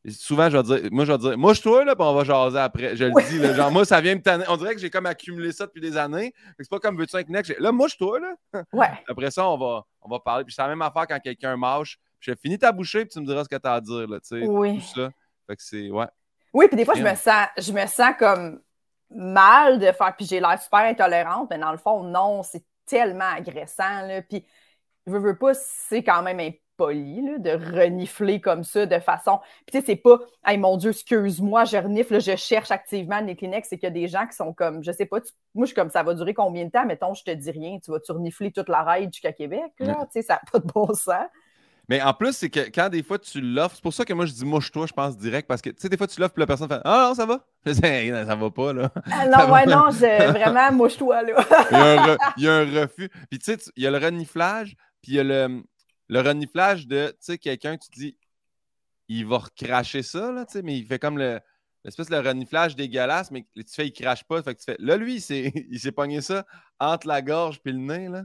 [0.10, 2.24] Souvent, je vais dire, moi, je vais dire, moi, je toi, là, puis on va
[2.26, 2.96] jaser après.
[2.98, 4.44] Je le dis, là, genre, moi, ça vient me tanner.
[4.50, 6.34] On dirait que j'ai comme accumulé ça depuis des années.
[6.60, 7.58] C'est pas comme veux-tu un Kinect.
[7.60, 8.64] Là, moi, je toi, là.
[8.74, 8.88] Ouais.
[9.08, 10.44] Après ça, on va, on va parler.
[10.44, 11.98] Puis c'est la même affaire quand quelqu'un mâche.
[12.20, 14.20] Je finis ta bouchée, puis tu me diras ce que tu as à dire, là,
[14.20, 14.46] tu sais.
[14.46, 14.80] Oui.
[14.80, 15.10] Tout ça.
[15.48, 16.08] Fait que c'est, ouais.
[16.54, 18.62] Oui, puis des fois, je me sens, je me sens comme
[19.10, 23.32] mal de faire, puis j'ai l'air super intolérante, mais dans le fond, non, c'est tellement
[23.36, 24.22] agressant, là.
[24.22, 24.46] Puis,
[25.08, 26.40] je veux, veux pas, c'est quand même
[26.78, 29.40] poli, de renifler comme ça de façon.
[29.66, 33.36] Puis tu sais, c'est pas Hey mon Dieu, excuse-moi, je renifle, je cherche activement les
[33.36, 33.68] Kleenex.
[33.70, 35.20] C'est qu'il y a des gens qui sont comme, je sais pas,
[35.54, 37.80] moi je suis comme ça va durer combien de temps, mettons, je te dis rien,
[37.84, 39.98] tu vas-tu renifler toute la raide jusqu'à Québec, là?
[40.12, 41.28] Tu sais, ça n'a pas de bon sens.
[41.90, 44.26] Mais en plus, c'est que quand des fois tu l'offres, c'est pour ça que moi
[44.26, 46.42] je dis mouche-toi, je pense direct, parce que tu sais, des fois tu l'offres, puis
[46.42, 47.46] la personne fait Ah non, ça va?
[47.66, 48.90] ça va pas, là.
[49.12, 52.18] Ah, non, ouais, non, vraiment mouche-toi, là.
[52.38, 53.10] il, y a un refus.
[53.30, 55.64] Puis tu sais, il y a le reniflage, puis il y a le,
[56.14, 58.18] le reniflage de, tu sais, quelqu'un, tu dis,
[59.08, 61.40] il va recracher ça, là, tu sais, mais il fait comme le.
[61.86, 64.42] L'espèce de reniflage dégueulasse, mais tu fais, il crache pas.
[64.42, 64.78] Fait que tu fais.
[64.80, 65.22] Là, lui, il
[65.80, 66.46] s'est pogné ça
[66.80, 68.24] entre la gorge puis le nez, là.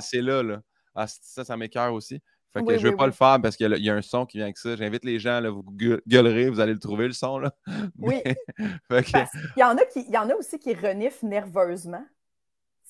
[0.00, 0.60] C'est là, là.
[0.94, 2.20] Ah, ça, ça m'écœure aussi.
[2.52, 4.44] Fait que je veux pas le faire parce qu'il y, a un son qui vient
[4.44, 4.76] avec ça.
[4.76, 5.64] J'invite les gens, là, vous
[6.06, 7.38] gueulerez, vous allez le trouver, le son.
[7.38, 7.54] Là.
[7.98, 8.20] Oui.
[8.90, 12.04] il, y en a qui, il y en a aussi qui reniflent nerveusement.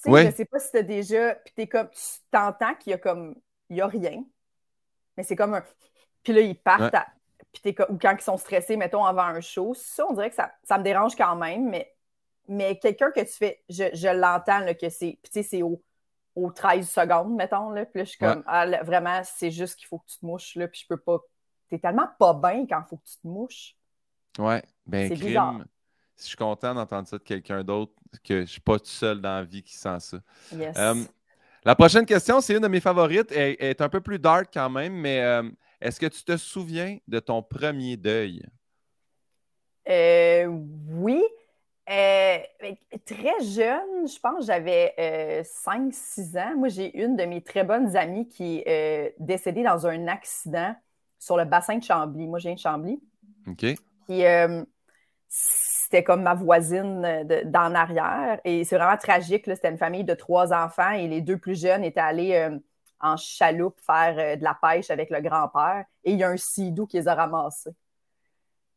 [0.03, 1.37] Tu sais, Je sais pas si tu as déjà.
[1.37, 3.37] Puis es comme, tu t'entends qu'il y a comme.
[3.73, 4.23] Il y a rien.
[5.17, 5.65] Mais c'est comme un.
[6.23, 6.95] Puis là, ils partent.
[7.63, 9.73] Puis Ou quand ils sont stressés, mettons, avant un show.
[9.75, 11.71] Ça, on dirait que ça, ça me dérange quand même.
[11.71, 11.93] Mais,
[12.49, 13.63] mais quelqu'un que tu fais.
[13.69, 15.19] Je, je l'entends que c'est.
[15.23, 15.83] Puis tu sais, c'est haut
[16.35, 17.71] aux 13 secondes, mettons.
[17.71, 17.87] Là.
[17.87, 20.55] Puis là, je suis comme, ah, vraiment, c'est juste qu'il faut que tu te mouches.
[20.57, 21.19] Là, puis je peux pas.
[21.69, 23.75] T'es tellement pas bien quand il faut que tu te mouches.
[24.39, 25.65] Ouais, ben, c'est crime.
[26.19, 29.37] Je suis content d'entendre ça de quelqu'un d'autre, que je suis pas tout seul dans
[29.37, 30.19] la vie qui sent ça.
[30.53, 30.77] Yes.
[31.65, 33.33] La prochaine question, c'est une de mes favorites.
[33.33, 35.43] Elle, est un peu plus dark quand même, mais euh,
[35.81, 38.43] est-ce que tu te souviens de ton premier deuil?
[39.89, 41.23] Euh, oui.
[41.91, 42.39] Euh,
[43.05, 44.95] très jeune, je pense j'avais
[45.67, 46.57] 5-6 euh, ans.
[46.57, 50.75] Moi, j'ai une de mes très bonnes amies qui est euh, décédée dans un accident
[51.19, 52.29] sur le bassin de Chambly.
[52.29, 53.01] Moi, j'ai viens de Chambly.
[53.49, 53.67] OK.
[54.07, 54.23] Puis
[55.93, 58.41] c'était comme ma voisine d'en arrière.
[58.45, 59.45] Et c'est vraiment tragique.
[59.47, 62.49] C'était une famille de trois enfants et les deux plus jeunes étaient allés
[62.99, 65.85] en chaloupe faire de la pêche avec le grand-père.
[66.05, 67.75] Et il y a un sidou qui les a ramassés.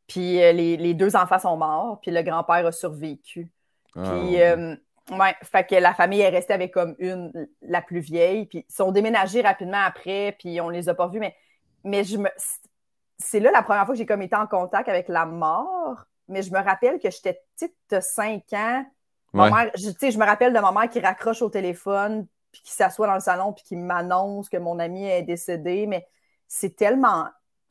[0.08, 3.52] Puis euh, les, deux enfants sont morts, puis le grand-père a survécu.
[3.96, 4.76] Ah, puis, euh,
[5.12, 8.74] ouais, fait que la famille est restée avec comme une, la plus vieille, puis ils
[8.74, 11.36] sont déménagés rapidement après, puis on les a pas vus, mais,
[11.84, 12.30] mais je me...
[13.18, 16.42] c'est là la première fois que j'ai comme été en contact avec la mort, mais
[16.42, 18.86] je me rappelle que j'étais petite, 5 ans.
[19.34, 23.16] je, je me rappelle de ma mère qui raccroche au téléphone, puis qui s'assoit dans
[23.16, 26.08] le salon, puis qui m'annonce que mon ami est décédé, mais
[26.48, 27.28] c'est tellement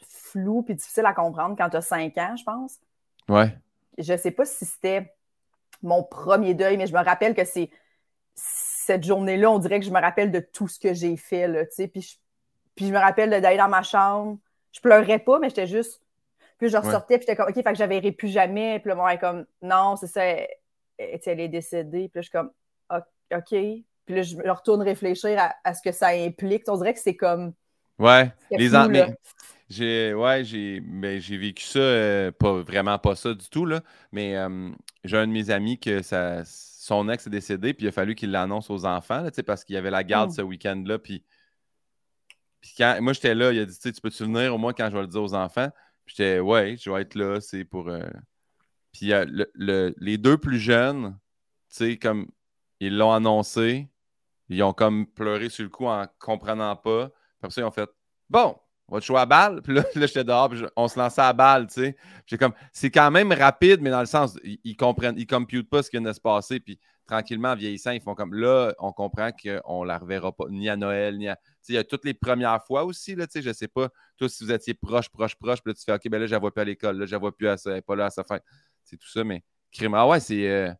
[0.07, 2.79] flou puis difficile à comprendre quand tu as 5 ans, je pense.
[3.29, 3.57] Ouais.
[3.99, 5.15] Je sais pas si c'était
[5.83, 7.71] mon premier deuil, mais je me rappelle que c'est
[8.35, 11.65] cette journée-là, on dirait que je me rappelle de tout ce que j'ai fait, là,
[11.65, 11.89] tu sais.
[11.89, 12.17] Puis je,
[12.75, 14.39] puis je me rappelle d'aller dans ma chambre.
[14.73, 16.03] Je pleurais pas, mais j'étais juste.
[16.59, 18.79] Puis je ressortais, puis j'étais comme, OK, fait que j'avais plus jamais.
[18.79, 20.49] Puis le moment est comme, non, c'est ça, elle,
[20.99, 22.09] est décédée.
[22.09, 22.51] Puis là, je suis comme,
[22.91, 23.85] OK.
[24.07, 26.65] Puis là, je me retourne réfléchir à, ce que ça implique.
[26.69, 27.55] On dirait que c'est comme.
[27.99, 28.77] Ouais, les, fou,
[29.71, 33.83] j'ai ouais, j'ai ben, j'ai vécu ça, euh, pas vraiment pas ça du tout, là,
[34.11, 34.35] mais
[35.05, 38.15] j'ai un de mes amis que ça, son ex est décédé, puis il a fallu
[38.15, 40.35] qu'il l'annonce aux enfants, là, parce qu'il y avait la garde mmh.
[40.35, 40.99] ce week-end-là.
[40.99, 41.25] Puis,
[42.61, 44.97] puis quand moi j'étais là, il a dit Tu peux-tu venir au moins quand je
[44.97, 45.71] vais le dire aux enfants?
[46.07, 47.89] J'étais Ouais, je vais être là, c'est pour.
[47.89, 48.09] Euh,
[48.93, 51.19] puis le, les deux plus jeunes,
[51.69, 52.29] tu sais, comme
[52.81, 53.89] ils l'ont annoncé,
[54.49, 57.11] ils ont comme pleuré sur le coup en comprenant pas.
[57.39, 57.91] Après ça, ils ont fait
[58.31, 58.57] Bon,
[58.89, 59.63] on va te jouer à balle.
[59.65, 61.97] Puis là, j'étais dehors, puis on se lançait à balle, tu sais.
[62.27, 65.83] J'ai comme, c'est quand même rapide, mais dans le sens, ils, comprennent, ils computent pas
[65.83, 68.93] ce qui vient de se passer, puis tranquillement, en vieillissant, ils font comme, là, on
[68.93, 71.37] comprend qu'on ne la reverra pas, ni à Noël, ni à...
[71.37, 73.69] Tu sais, il y a toutes les premières fois aussi, là, tu sais, je sais
[73.69, 76.27] pas, toi, si vous étiez proche, proche, proche, puis là, tu fais, OK, ben là,
[76.27, 77.83] je la vois plus à l'école, là, je la vois plus à ça, elle n'est
[77.83, 78.39] pas là à sa fin.
[78.85, 79.95] C'est tout ça, mais crime.
[79.95, 80.49] Ah ouais, c'est...
[80.49, 80.73] Euh,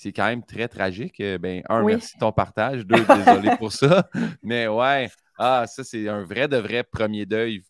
[0.00, 1.20] c'est quand même très tragique.
[1.20, 2.86] Euh, ben, un, merci de ton partage.
[2.86, 4.08] Deux, désolé pour ça.
[4.42, 7.62] Mais ouais, ah, ça, c'est un vrai de vrai premier deuil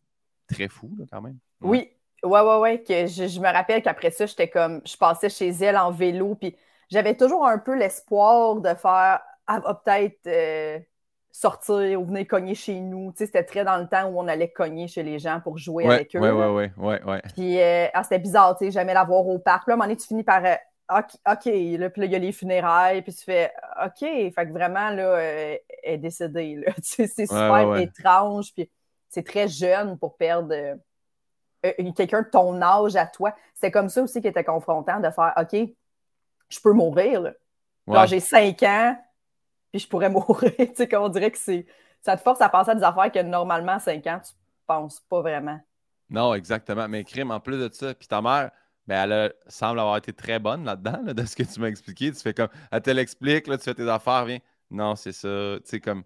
[0.48, 1.38] très fou, quand même.
[1.60, 1.90] Oui,
[2.22, 2.82] ouais, ouais, ouais.
[2.84, 6.54] Que je, me rappelle qu'après ça, j'étais comme, je passais chez elle en vélo, puis
[6.90, 10.78] j'avais toujours un peu l'espoir de faire, ah, peut-être euh,
[11.30, 13.12] sortir ou venir cogner chez nous.
[13.12, 15.56] Tu sais, c'était très dans le temps où on allait cogner chez les gens pour
[15.56, 16.20] jouer avec eux.
[16.20, 19.38] Ouais, ouais, ouais, ouais, Puis euh, ah, c'était bizarre, tu sais, jamais la voir au
[19.38, 19.68] parc.
[19.68, 20.44] Là, à un moment donné, tu finis par.
[20.44, 20.54] Euh,
[20.92, 24.52] OK, là, puis là, il y a les funérailles, puis tu fais OK, fait que
[24.52, 26.72] vraiment, là, elle est décédée, là.
[26.82, 28.68] c'est super étrange, puis
[29.08, 30.52] c'est très jeune pour perdre
[31.94, 33.32] quelqu'un de ton âge à toi.
[33.54, 35.70] C'est comme ça aussi qui était confrontant de faire OK,
[36.50, 37.32] je peux mourir.
[38.06, 38.96] j'ai 5 ans,
[39.70, 40.52] puis je pourrais mourir.
[40.56, 41.66] tu sais, on dirait que c'est.
[42.02, 44.32] Ça te force à penser à des affaires que normalement, à 5 ans, tu
[44.66, 45.60] penses pas vraiment.
[46.08, 46.88] Non, exactement.
[46.88, 48.50] Mais crime, en plus de ça, puis ta mère,
[48.86, 52.10] ben, elle semble avoir été très bonne là-dedans, de ce que tu m'as expliqué.
[52.10, 54.38] Tu fais comme, elle te l'explique, là, tu fais tes affaires, viens.
[54.70, 55.56] Non, c'est ça.
[55.62, 56.02] Tu sais, comme.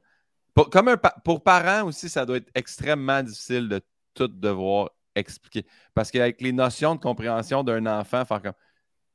[0.52, 3.80] Pour, comme un, pour parents aussi, ça doit être extrêmement difficile de
[4.14, 5.66] tout devoir expliquer.
[5.94, 8.52] Parce qu'avec les notions de compréhension d'un enfant, faire comme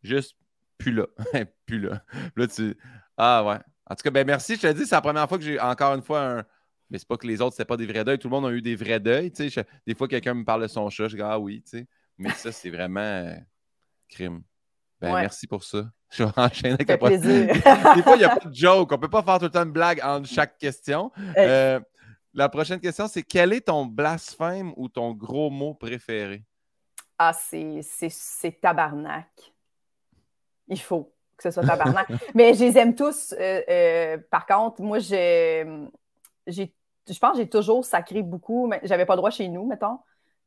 [0.04, 0.36] juste
[0.80, 1.06] plus là.
[1.68, 2.02] plus là.
[2.36, 2.76] Là, tu.
[3.18, 3.60] Ah ouais.
[3.86, 4.56] En tout cas, ben merci.
[4.56, 6.44] Je te dis, c'est la première fois que j'ai encore une fois un
[6.90, 8.18] Mais c'est pas que les autres, c'était pas des vrais deuils.
[8.18, 9.32] Tout le monde a eu des vrais deuils.
[9.86, 11.88] des fois, quelqu'un me parle de son chat, je dis Ah oui, tu sais.
[12.18, 13.36] Mais ça, c'est vraiment euh,
[14.10, 14.42] crime.
[15.00, 15.90] Ben, merci pour ça.
[16.12, 17.22] Je vais enchaîner avec la prochaine.
[17.48, 18.92] des fois, il n'y a pas de joke.
[18.92, 21.12] On ne peut pas faire tout le temps une blague entre chaque question.
[21.38, 21.80] Euh,
[22.34, 26.44] la prochaine question, c'est quel est ton blasphème ou ton gros mot préféré?
[27.18, 29.54] Ah, c'est tabarnak.
[30.70, 32.08] Il faut que ce soit tabarnak.
[32.36, 33.34] Mais je les aime tous.
[33.34, 35.66] Euh, euh, par contre, moi, j'ai,
[36.48, 38.68] je pense que j'ai toujours sacré beaucoup.
[38.68, 40.00] Mais j'avais pas le droit chez nous, mettons.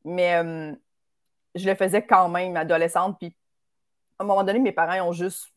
[0.05, 0.73] Mais euh,
[1.55, 3.17] je le faisais quand même, adolescente.
[3.19, 3.35] Puis
[4.19, 5.49] à un moment donné, mes parents ont juste.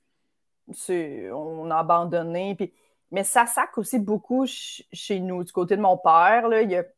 [0.89, 2.55] On a abandonné.
[2.57, 2.73] Puis,
[3.13, 6.49] mais ça sac aussi beaucoup chez nous, du côté de mon père.
[6.49, 6.91] Là, il y a, tout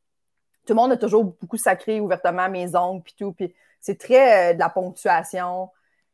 [0.71, 3.03] le monde a toujours beaucoup sacré ouvertement mes ongles.
[3.03, 3.33] Puis tout.
[3.33, 5.71] Puis c'est très de la ponctuation.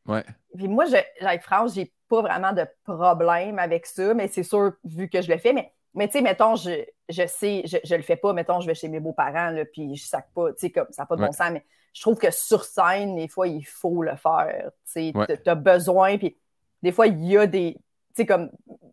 [0.06, 0.24] Ouais.
[0.56, 4.72] Puis moi, je, avec France, j'ai pas vraiment de problème avec ça, mais c'est sûr,
[4.84, 7.94] vu que je le fais, mais, mais tu sais, mettons, je, je sais, je, je
[7.94, 10.70] le fais pas, mettons, je vais chez mes beaux-parents, puis je sac pas, tu sais,
[10.70, 13.46] comme ça n'a pas de bon sens, mais je trouve que sur scène, des fois,
[13.48, 16.36] il faut le faire, tu sais, tu as besoin, puis
[16.82, 17.82] des fois, il y a des, tu
[18.16, 18.50] sais, comme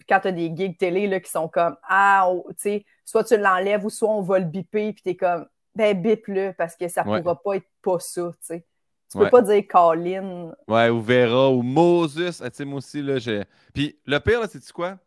[0.08, 3.24] quand tu as des gigs télé là, qui sont comme, ah, oh, tu sais, soit
[3.24, 6.76] tu l'enlèves ou soit on va le biper, puis tu es comme, ben, bip-le, parce
[6.76, 8.66] que ça pourra pas être pas ça, tu sais.
[9.12, 10.54] Tu peux pas dire Colin.
[10.68, 12.42] Ouais, ou Vera, ou Moses.
[12.42, 13.44] Ah, tu sais, moi aussi, là, j'ai.
[13.74, 14.98] Puis le pire, là, c'est-tu quoi?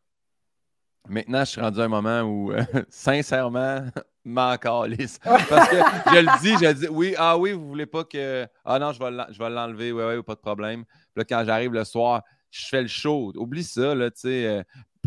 [1.09, 3.85] Maintenant, je suis rendu à un moment où, euh, sincèrement,
[4.25, 5.19] m'en calisse.
[5.19, 8.47] Parce que je le dis, je le dis, oui, ah oui, vous voulez pas que.
[8.64, 8.99] Ah non, je
[9.38, 10.85] vais l'enlever, ouais, ouais, pas de problème.
[10.85, 13.33] Puis là, quand j'arrive le soir, je fais le show.
[13.37, 14.47] Oublie ça, là, tu sais.
[14.47, 14.62] Euh,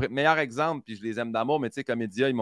[0.09, 2.35] meilleur exemple, puis je les aime d'amour, mais tu sais, Comédia, ils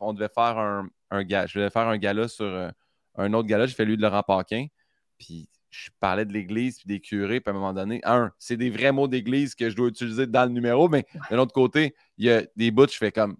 [0.00, 1.46] on devait faire un, un gars.
[1.46, 2.70] Je devais faire un gala sur euh,
[3.16, 3.66] un autre gala.
[3.66, 4.66] J'ai fait lui de Laurent Paquin.
[5.18, 5.48] Puis
[5.84, 8.70] je parlais de l'Église puis des curés, puis à un moment donné, un, c'est des
[8.70, 12.26] vrais mots d'Église que je dois utiliser dans le numéro, mais de l'autre côté, il
[12.26, 13.36] y a des bouts, je fais comme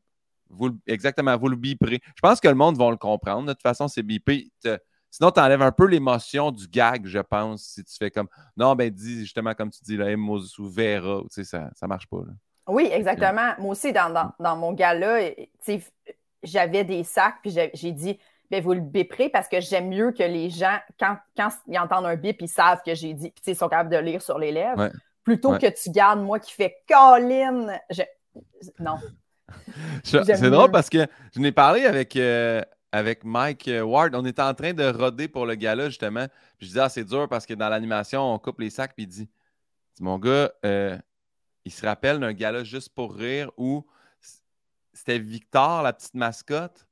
[0.48, 2.00] vous, exactement, vous le biperez.
[2.14, 3.48] Je pense que le monde va le comprendre.
[3.48, 4.50] De toute façon, c'est bipé.
[5.10, 8.74] Sinon, tu enlèves un peu l'émotion du gag, je pense, si tu fais comme non,
[8.74, 12.06] ben dis justement comme tu dis, là, Moses ou Vera, tu sais, ça ne marche
[12.06, 12.18] pas.
[12.68, 13.54] Oui, exactement.
[13.58, 15.30] Moi aussi, dans, dans, dans mon gars-là,
[16.42, 18.18] j'avais des sacs, puis j'ai dit
[18.50, 22.06] ben, vous le biperez parce que j'aime mieux que les gens, quand, quand ils entendent
[22.06, 24.52] un bip, ils savent que j'ai dit, puis ils sont capables de lire sur les
[24.52, 24.90] lèvres,
[25.24, 27.78] plutôt que tu gardes moi qui fais Colin.
[28.78, 28.98] Non.
[30.04, 34.14] C'est drôle parce que je n'ai parlé avec, euh, avec Mike euh, Ward.
[34.14, 36.26] On était en train de roder pour le gala, justement.
[36.58, 38.94] Puis je disais, ah, c'est dur parce que dans l'animation, on coupe les sacs.
[38.94, 39.28] Puis il dit,
[40.00, 40.96] mon gars, euh,
[41.64, 43.84] il se rappelle d'un gala juste pour rire où
[44.92, 46.86] c'était Victor, la petite mascotte.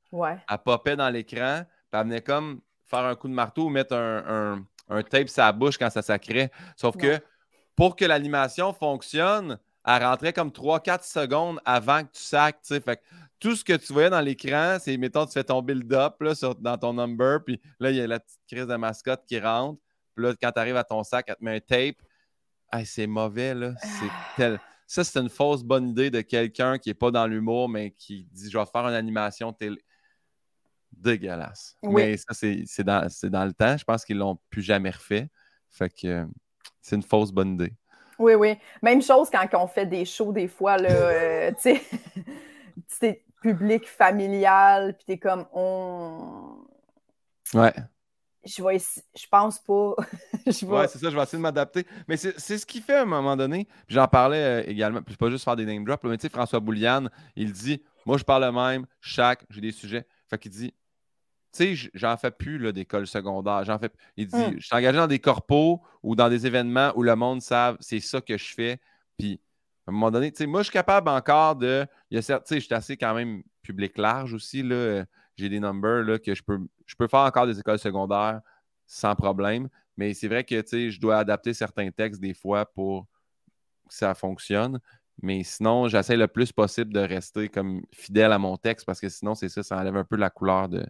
[0.50, 3.94] Elle popait dans l'écran, puis elle venait comme faire un coup de marteau ou mettre
[3.94, 4.64] un,
[5.10, 6.50] tape sur la bouche quand ça sacrait.
[6.76, 7.20] Sauf que
[7.74, 12.58] pour que l'animation fonctionne, elle rentrait comme 3-4 secondes avant que tu sacs.
[12.62, 13.02] Fait
[13.40, 16.22] tout ce que tu voyais dans l'écran, c'est, mettons, tu fais ton build-up
[16.60, 19.80] dans ton number, puis là, il y a la petite crise de mascotte qui rentre.
[20.14, 21.96] Puis là, quand tu arrives à ton sac, elle te met un tape.
[22.84, 23.74] c'est mauvais, là.
[23.80, 24.60] C'est tel...
[24.86, 28.28] Ça, c'est une fausse bonne idée de quelqu'un qui n'est pas dans l'humour, mais qui
[28.30, 29.82] dit Je vais faire une animation télé
[30.98, 31.76] dégueulasse.
[31.82, 33.76] Mais ça, c'est dans, dans, le temps.
[33.76, 35.28] Je pense qu'ils l'ont plus jamais refait.
[35.70, 36.26] Fait que
[36.80, 37.72] c'est une fausse bonne idée.
[38.18, 38.56] Oui, oui.
[38.82, 41.80] Même chose quand on fait des shows, des fois, là, euh, tu
[42.88, 46.64] sais, public familial, puis t'es comme, on...
[47.52, 47.72] Ouais.
[48.44, 49.94] Je vais je pense pas.
[50.46, 51.86] je Ouais, c'est ça, je vais essayer de m'adapter.
[52.06, 53.66] Mais c'est ce qui fait à un moment donné.
[53.88, 56.60] J'en parlais euh, également, puis pas juste faire des name drops, mais tu sais, François
[56.60, 60.06] Bouliane, il dit Moi, je parle le même, chaque, j'ai des sujets.
[60.28, 60.74] Fait qu'il dit
[61.54, 63.64] tu sais, j'en fais plus d'école secondaire.
[63.64, 63.90] J'en fais.
[64.16, 64.54] Il dit, hum.
[64.58, 68.00] je suis engagé dans des corpos ou dans des événements où le monde savent c'est
[68.00, 68.80] ça que je fais.
[69.18, 69.40] Puis,
[69.86, 71.86] à un moment donné, tu sais, moi, je suis capable encore de.
[72.10, 74.62] Il y a tu sais, je suis assez quand même public large aussi.
[74.62, 75.04] Là.
[75.36, 78.40] J'ai des numbers là, que je peux, je peux faire encore des écoles secondaires
[78.86, 79.68] sans problème.
[79.96, 83.06] Mais c'est vrai que, tu sais, je dois adapter certains textes des fois pour
[83.88, 84.80] que ça fonctionne.
[85.22, 89.08] Mais sinon, j'essaie le plus possible de rester comme fidèle à mon texte parce que
[89.08, 90.84] sinon, c'est ça, ça enlève un peu la couleur de,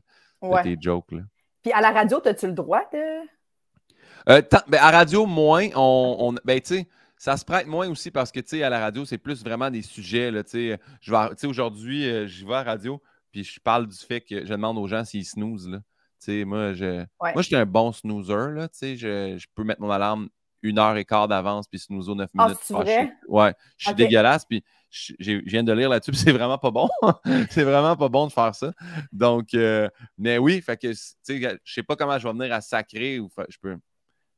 [0.63, 1.13] tes jokes.
[1.13, 1.21] Là.
[1.63, 3.27] Puis à la radio, as-tu le droit de.
[4.29, 5.69] Euh, ben, à radio, moins.
[5.75, 8.81] On, ben, tu sais, ça se prête moins aussi parce que, tu sais, à la
[8.81, 10.31] radio, c'est plus vraiment des sujets.
[10.31, 13.03] Là, tu sais, aujourd'hui, euh, j'y vais à la radio,
[13.33, 15.69] puis je parle du fait que je demande aux gens s'ils snoozent.
[15.69, 15.81] Là.
[16.19, 18.51] sais, moi, je, moi, je suis un bon snoozer.
[18.51, 18.97] Là, je,
[19.39, 20.29] je peux mettre mon alarme
[20.65, 22.61] une heure et quart d'avance, puis snoozer neuf ah, minutes.
[22.71, 23.13] Ah, vrai?
[23.29, 26.89] Ouais, je suis dégueulasse, puis je viens de lire là-dessus, c'est vraiment pas bon.
[27.51, 28.73] c'est vraiment pas bon de faire ça.
[29.13, 33.19] Donc, euh, mais oui, fait que, je sais pas comment je vais venir à sacrer
[33.21, 33.77] ou je peux.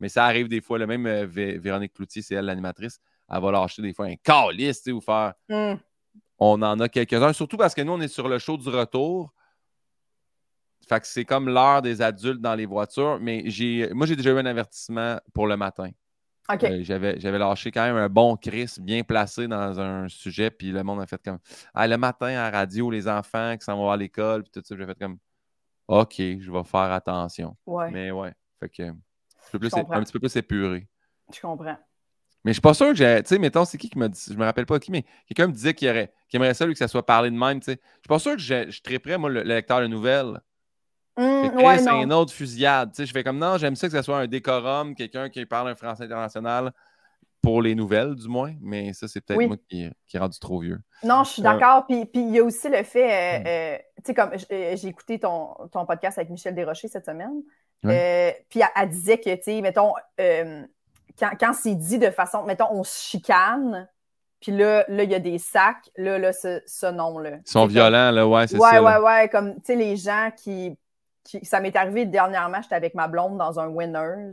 [0.01, 2.99] Mais ça arrive des fois, le même euh, Véronique Cloutier, c'est elle l'animatrice,
[3.31, 5.35] elle va lâcher des fois un calice, ou faire.
[5.49, 5.75] Hmm.
[6.39, 9.33] On en a quelques-uns, surtout parce que nous, on est sur le show du retour.
[10.87, 14.31] fait que c'est comme l'heure des adultes dans les voitures, mais j'ai moi, j'ai déjà
[14.31, 15.91] eu un avertissement pour le matin.
[16.51, 20.71] Euh, j'avais, j'avais lâché quand même un bon Chris bien placé dans un sujet, puis
[20.71, 21.39] le monde a fait comme
[21.75, 24.63] ah, le matin à la radio, les enfants qui s'en vont à l'école, puis tout
[24.65, 25.19] ça, j'ai fait comme
[25.89, 27.57] OK, je vais faire attention.
[27.67, 27.91] Ouais.
[27.91, 30.89] Mais ouais, fait que un petit peu plus, un petit peu plus épuré.
[31.33, 31.77] Je comprends.
[32.45, 33.23] Mais je suis pas sûr que j'ai.
[33.25, 34.23] Tu sais, mettons, c'est qui qui m'a dit.
[34.29, 36.75] Je me rappelle pas qui, mais quelqu'un me disait qu'il, aurait, qu'il aimerait ça, lui,
[36.75, 37.59] que ça soit parlé de même.
[37.59, 37.81] Tu sais.
[37.83, 40.41] Je suis pas sûr que je, je prêt, moi, le, lecteur de nouvelles.
[41.17, 42.93] Mmh, ouais, c'est une autre fusillade.
[42.97, 45.75] Je fais comme non, j'aime ça que ce soit un décorum, quelqu'un qui parle un
[45.75, 46.73] français international
[47.41, 48.53] pour les nouvelles, du moins.
[48.61, 50.81] Mais ça, c'est peut-être moi qui, qui est rendu trop vieux.
[51.03, 51.87] Non, je suis euh, d'accord.
[51.87, 53.47] Puis, puis il y a aussi le fait, euh, mmh.
[53.47, 57.43] euh, tu sais, comme j'ai écouté ton, ton, podcast avec Michel Desrochers cette semaine.
[57.83, 57.91] puis
[58.61, 59.93] elle, elle, disait que, tu sais, mettons,
[61.19, 63.89] quand, c'est dit de façon, mettons, on se chicane,
[64.41, 67.39] puis là, là, il y a des sacs, là, là, ce, nom-là.
[67.47, 68.63] Ils sont violents, là, ouais, c'est ça.
[68.63, 70.77] Ouais, ouais, ouais, comme, tu sais, les gens qui,
[71.43, 74.33] Ça m'est arrivé dernièrement, j'étais avec ma blonde dans un Winners,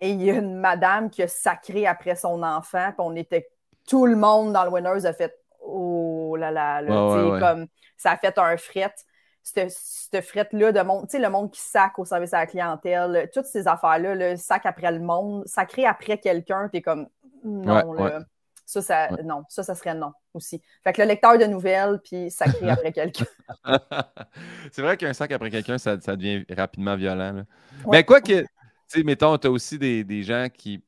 [0.00, 3.48] et il y a une madame qui a sacré après son enfant, puis on était...
[3.88, 7.66] Tout le monde dans le Winners a fait «Oh là là, là comme...
[7.96, 8.94] Ça a fait un fret.
[9.42, 13.28] Cette, frette-là de monde, tu sais, le monde qui sac au service à la clientèle,
[13.32, 17.08] toutes ces affaires-là, le sac après le monde, sacré après quelqu'un, t'es comme
[17.44, 18.20] non, là.
[18.70, 20.62] Ça, ça, non, ça, ça serait non aussi.
[20.84, 23.24] Fait que le lecteur de nouvelles, puis sacré après quelqu'un.
[24.70, 27.42] c'est vrai qu'un sac après quelqu'un, ça, devient rapidement violent.
[27.90, 28.46] Mais quoi que, tu
[28.86, 30.84] sais, mettons, tu as aussi des, des gens qui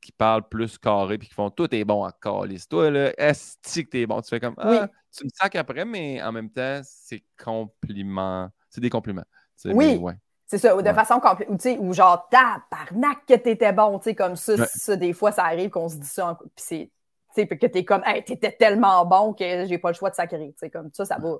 [0.00, 2.68] qui parlent plus carré puis qui font tout est bon à calice.
[2.68, 4.22] Toi, là, est-ce que t'es bon?
[4.22, 8.48] Tu fais comme Ah, tu me sacs après, mais en même temps, c'est compliment.
[8.70, 9.24] C'est des compliments.
[9.64, 10.00] Oui.
[10.46, 14.14] C'est ça, ou de façon complète, ou, ou genre, tabarnak que t'étais bon, tu sais,
[14.14, 16.92] comme ça, ça, des fois, ça arrive qu'on se dit ça, puis
[17.36, 20.38] c'est, que t'es comme, hey, t'étais tellement bon que j'ai pas le choix de sacrer,
[20.38, 21.36] tu sais, comme ça, ça va.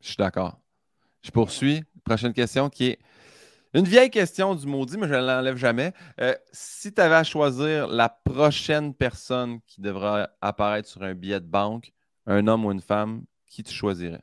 [0.00, 0.58] Je suis d'accord.
[1.22, 1.84] Je poursuis.
[2.04, 2.98] Prochaine question qui est,
[3.74, 5.92] une vieille question du maudit, mais je ne l'enlève jamais.
[6.20, 11.40] Euh, si tu avais à choisir la prochaine personne qui devra apparaître sur un billet
[11.40, 11.92] de banque,
[12.26, 14.22] un homme ou une femme, qui tu choisirais?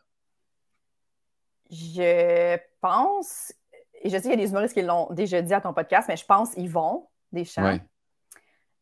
[1.69, 3.53] Je pense,
[4.01, 6.07] et je sais qu'il y a des humoristes qui l'ont déjà dit à ton podcast,
[6.07, 7.63] mais je pense Yvon Deschamps.
[7.63, 7.81] Ouais.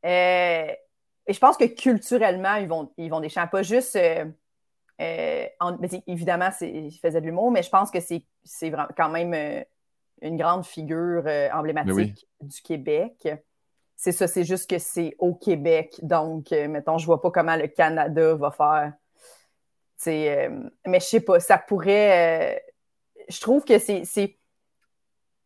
[0.06, 0.74] Euh,
[1.33, 3.95] je pense que culturellement, ils vont, ils vont Deschamps, pas juste.
[3.95, 4.25] Euh,
[6.07, 8.23] évidemment, il faisait de l'humour, mais je pense que c'est
[8.95, 9.65] quand même
[10.21, 13.27] une grande figure euh, emblématique du Québec.
[13.95, 15.99] C'est ça, c'est juste que c'est au Québec.
[16.01, 18.93] Donc, euh, mettons, je vois pas comment le Canada va faire.
[20.07, 22.63] Euh, mais je sais pas, ça pourrait.
[23.29, 24.37] je trouve que c'est.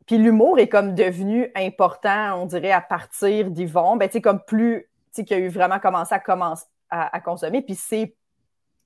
[0.05, 3.95] Puis l'humour est comme devenu important, on dirait, à partir d'Yvon.
[3.97, 4.89] Ben, tu sais, comme plus.
[5.23, 7.61] Qu'il a eu vraiment commencé à, commencer, à, consommer.
[7.61, 8.15] Puis c'est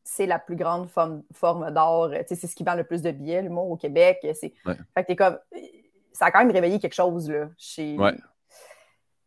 [0.04, 2.10] c'est la plus grande forme, forme d'art.
[2.28, 4.26] C'est ce qui vend le plus de billets, l'humour au Québec.
[4.34, 4.54] C'est...
[4.96, 5.38] Fait que comme
[6.14, 7.96] ça a quand même réveillé quelque chose là, chez.
[7.98, 8.16] Ouais.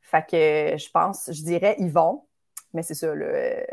[0.00, 2.24] Fait que je pense, je dirais Yvon,
[2.74, 3.64] mais c'est ça, le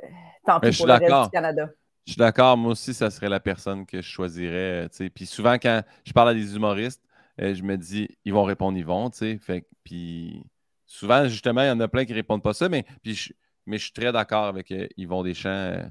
[0.46, 1.70] tant pis pour le reste du Canada.
[2.06, 4.88] Je suis d'accord, moi aussi, ça serait la personne que je choisirais.
[5.14, 7.04] Puis souvent, quand je parle à des humoristes,
[7.42, 8.78] euh, je me dis, ils vont répondre
[9.12, 9.38] tu sais.
[9.38, 10.46] Fait puis
[10.90, 13.32] souvent, justement, il y en a plein qui répondent pas ça, mais, puis je,
[13.68, 15.50] mais je suis très d'accord avec euh, Yvon Deschamps.
[15.50, 15.86] Euh,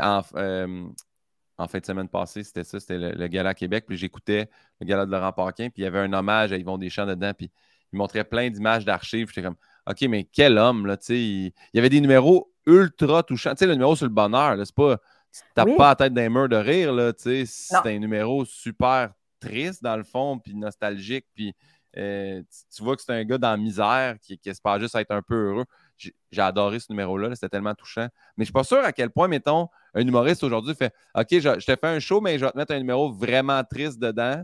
[0.00, 0.22] en,
[1.56, 3.84] en fin de semaine passée, c'était ça, c'était le, gala Québec.
[3.86, 4.48] Puis j'écoutais
[4.80, 7.32] le gala de Laurent Paquin, puis il y avait un hommage à Yvon Deschamps dedans,
[7.36, 7.50] puis
[7.92, 9.28] il montrait plein d'images d'archives.
[9.28, 9.56] J'étais comme,
[9.88, 11.18] OK, mais quel homme, là, tu sais.
[11.18, 13.52] Il, y avait des numéros ultra touchants.
[13.52, 14.98] Tu sais, le numéro sur le bonheur, c'est pas.
[15.54, 17.44] T'as pas la tête d'un mur de rire, là, tu sais.
[17.46, 21.54] C'est un numéro super triste, dans le fond, puis nostalgique, puis
[21.96, 22.42] euh,
[22.74, 25.22] tu vois que c'est un gars dans la misère qui, qui espère juste être un
[25.22, 25.64] peu heureux.
[25.96, 28.08] J'ai adoré ce numéro-là, c'était tellement touchant.
[28.36, 31.28] Mais je ne suis pas sûr à quel point, mettons, un humoriste aujourd'hui fait OK,
[31.30, 34.00] je, je, te fais un show, mais je vais te mettre un numéro vraiment triste
[34.00, 34.42] dedans.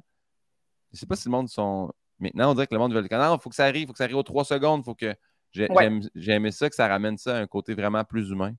[0.92, 1.92] Je ne sais pas si le monde sont.
[2.20, 3.32] Maintenant, on dirait que le monde veut le canal.
[3.34, 4.84] Il faut que ça arrive, il faut que ça arrive aux trois secondes.
[4.84, 5.14] Faut que
[5.52, 8.52] J'ai aimé ça, que ça ramène ça à un côté vraiment plus humain.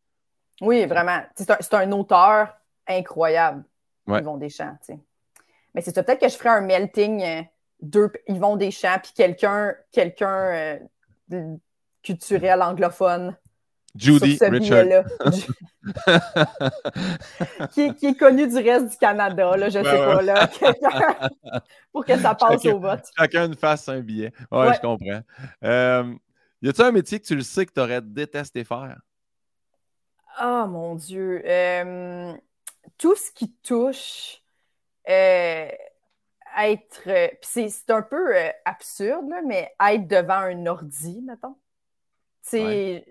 [0.59, 1.21] Oui, vraiment.
[1.35, 2.53] C'est un, un, auteur
[2.87, 3.63] incroyable,
[4.07, 4.19] ouais.
[4.19, 4.77] Yvon Deschamps.
[4.81, 4.99] sais.
[5.73, 7.41] Mais c'est peut-être que je ferais un melting euh,
[7.81, 10.79] deux Yvon Deschamps puis quelqu'un quelqu'un
[11.31, 11.55] euh,
[12.03, 13.35] culturel anglophone.
[13.93, 15.03] Judy Richard.
[17.73, 20.49] qui, qui, est connu du reste du Canada, là, je ne sais pas, là,
[21.91, 23.03] pour que ça passe au vote.
[23.17, 24.31] Chacun fasse un billet.
[24.49, 25.21] Ouais, je comprends.
[25.65, 26.13] Euh,
[26.61, 28.97] y a-t-il un métier que tu le sais que tu aurais détesté faire?
[30.41, 31.41] Oh mon Dieu.
[31.45, 32.33] Euh,
[32.97, 34.41] tout ce qui touche
[35.09, 35.69] euh,
[36.59, 37.09] être.
[37.41, 38.35] c'est un peu
[38.65, 41.55] absurde, là, mais être devant un ordi, mettons.
[42.41, 43.05] C'est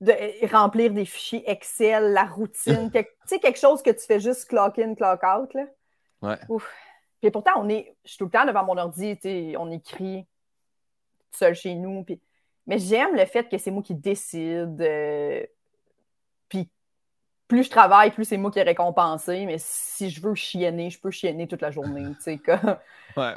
[0.00, 4.46] de remplir des fichiers Excel, la routine, tu sais, quelque chose que tu fais juste
[4.46, 5.52] clock in, clock out.
[5.54, 5.66] Là.
[6.22, 6.38] Ouais.
[6.48, 6.70] Ouf.
[7.20, 9.18] Puis pourtant, on est, je suis tout le temps devant mon ordi,
[9.58, 10.26] on écrit
[11.32, 12.02] seul chez nous.
[12.04, 12.20] Puis...
[12.66, 14.80] Mais j'aime le fait que c'est moi qui décide.
[14.80, 15.44] Euh,
[16.48, 16.70] puis
[17.50, 19.44] plus je travaille, plus c'est moi qui est récompensé.
[19.44, 22.06] Mais si je veux chienner, je peux chienner toute la journée.
[22.46, 22.78] Comme...
[23.16, 23.34] Ouais,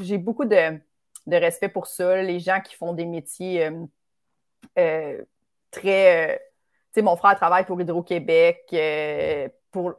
[0.00, 0.78] J'ai beaucoup de,
[1.26, 2.22] de, respect pour ça.
[2.22, 3.84] Les gens qui font des métiers euh,
[4.78, 5.24] euh,
[5.72, 6.40] très.
[6.92, 8.76] tu sais, mon frère travaille pour Hydro-Québec.
[9.72, 9.94] pour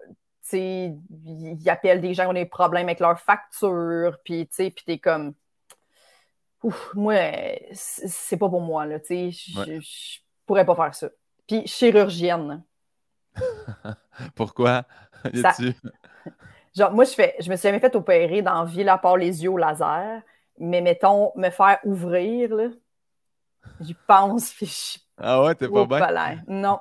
[0.53, 5.33] ils appellent des gens qui ont des problèmes avec leurs factures, puis tu t'es comme,
[6.63, 7.15] ouf, moi,
[7.73, 11.09] c'est pas pour moi, là, tu sais, je pourrais pas faire ça.
[11.45, 12.63] Puis chirurgienne.
[14.35, 14.83] Pourquoi?
[16.75, 19.15] Genre, moi, je fais, je me suis jamais fait opérer dans la ville à part
[19.15, 20.21] les yeux au laser,
[20.59, 22.67] mais mettons, me faire ouvrir, là,
[23.79, 24.99] j'y pense, puis je...
[25.17, 26.43] Ah ouais, t'es pas bien?
[26.47, 26.79] Non.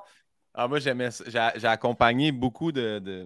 [0.53, 3.25] Ah, moi, j'ai accompagné beaucoup de,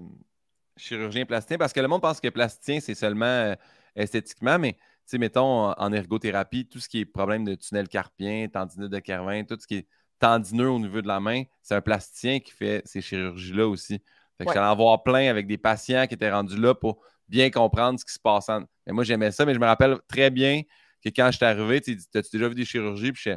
[0.77, 3.55] chirurgien plasticien parce que le monde pense que plasticien, c'est seulement euh,
[3.95, 8.47] esthétiquement, mais tu sais, mettons en ergothérapie, tout ce qui est problème de tunnel carpien,
[8.47, 9.87] tendinite de Kervin, tout ce qui est
[10.19, 14.01] tendineux au niveau de la main, c'est un plasticien qui fait ces chirurgies-là aussi.
[14.37, 17.49] Fait que j'allais en voir plein avec des patients qui étaient rendus là pour bien
[17.49, 18.47] comprendre ce qui se passe.
[18.85, 20.61] Mais moi, j'aimais ça, mais je me rappelle très bien
[21.03, 23.31] que quand je suis arrivé, tu as déjà vu des chirurgies, puis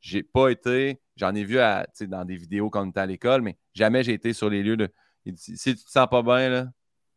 [0.00, 3.42] j'ai pas été, j'en ai vu à, dans des vidéos quand on était à l'école,
[3.42, 4.88] mais jamais j'ai été sur les lieux de.
[5.34, 6.66] si tu te sens pas bien, là,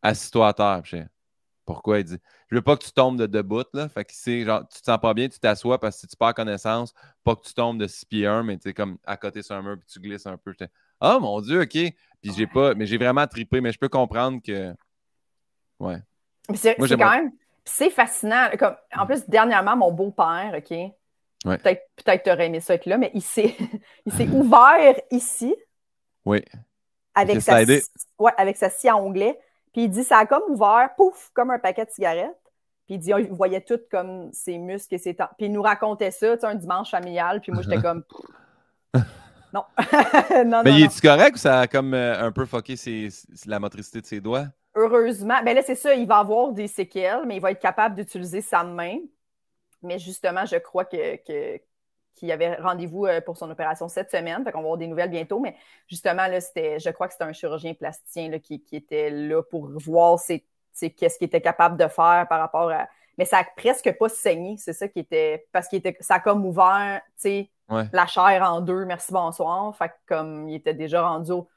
[0.02, 1.08] assis-toi à terre.
[1.72, 2.00] Pourquoi?
[2.00, 2.18] Il dit
[2.48, 3.64] Je veux pas que tu tombes de debout.
[3.72, 3.88] Là.
[3.88, 6.16] Fait que c'est genre, tu te sens pas bien, tu t'assois parce que si tu
[6.16, 9.16] perds connaissance, pas que tu tombes de 6 pieds 1, mais tu sais, comme à
[9.16, 10.52] côté sur un mur puis tu glisses un peu.
[11.00, 11.68] Ah oh, mon Dieu, OK.
[11.70, 14.74] Puis j'ai pas, mais j'ai vraiment tripé, mais je peux comprendre que.
[15.78, 15.98] Ouais.
[16.54, 17.30] C'est quand même.
[17.64, 18.48] C'est fascinant.
[18.58, 20.76] Comme, en plus, dernièrement, mon beau-père, OK.
[21.44, 23.56] Peut-être peut tu aurais aimé ça être là, mais il s'est
[24.32, 25.54] ouvert ici.
[26.24, 26.42] Oui.
[27.14, 29.38] Avec sa, ouais, avec sa scie à onglet.
[29.72, 32.36] Puis il dit, ça a comme ouvert, pouf, comme un paquet de cigarettes.
[32.86, 35.28] Puis il dit, il voyait tout comme ses muscles et ses temps.
[35.36, 37.40] Puis il nous racontait ça, tu sais, un dimanche familial.
[37.40, 38.02] Puis moi, j'étais comme,
[39.52, 39.64] non.
[40.46, 40.62] non.
[40.64, 42.74] Mais il est-tu correct ou ça a comme euh, un peu fucké
[43.46, 44.46] la motricité de ses doigts?
[44.74, 45.40] Heureusement.
[45.44, 48.40] Ben là, c'est ça, il va avoir des séquelles, mais il va être capable d'utiliser
[48.40, 48.98] sa main.
[49.82, 51.60] Mais justement, je crois que, que,
[52.20, 54.44] qui avait rendez-vous euh, pour son opération cette semaine.
[54.44, 55.40] Fait qu'on va avoir des nouvelles bientôt.
[55.40, 55.56] Mais
[55.88, 59.70] justement, là, c'était, je crois que c'était un chirurgien plasticien là, qui, était là pour
[59.70, 62.88] voir qu'est-ce qu'il était capable de faire par rapport à.
[63.16, 64.56] Mais ça a presque pas saigné.
[64.58, 65.46] C'est ça qui était.
[65.50, 65.96] Parce qu'il était.
[66.00, 67.00] Ça a comme ouvert,
[67.70, 68.84] la chair en deux.
[68.84, 69.74] Merci, bonsoir.
[69.74, 71.48] Fait que comme il était déjà rendu au.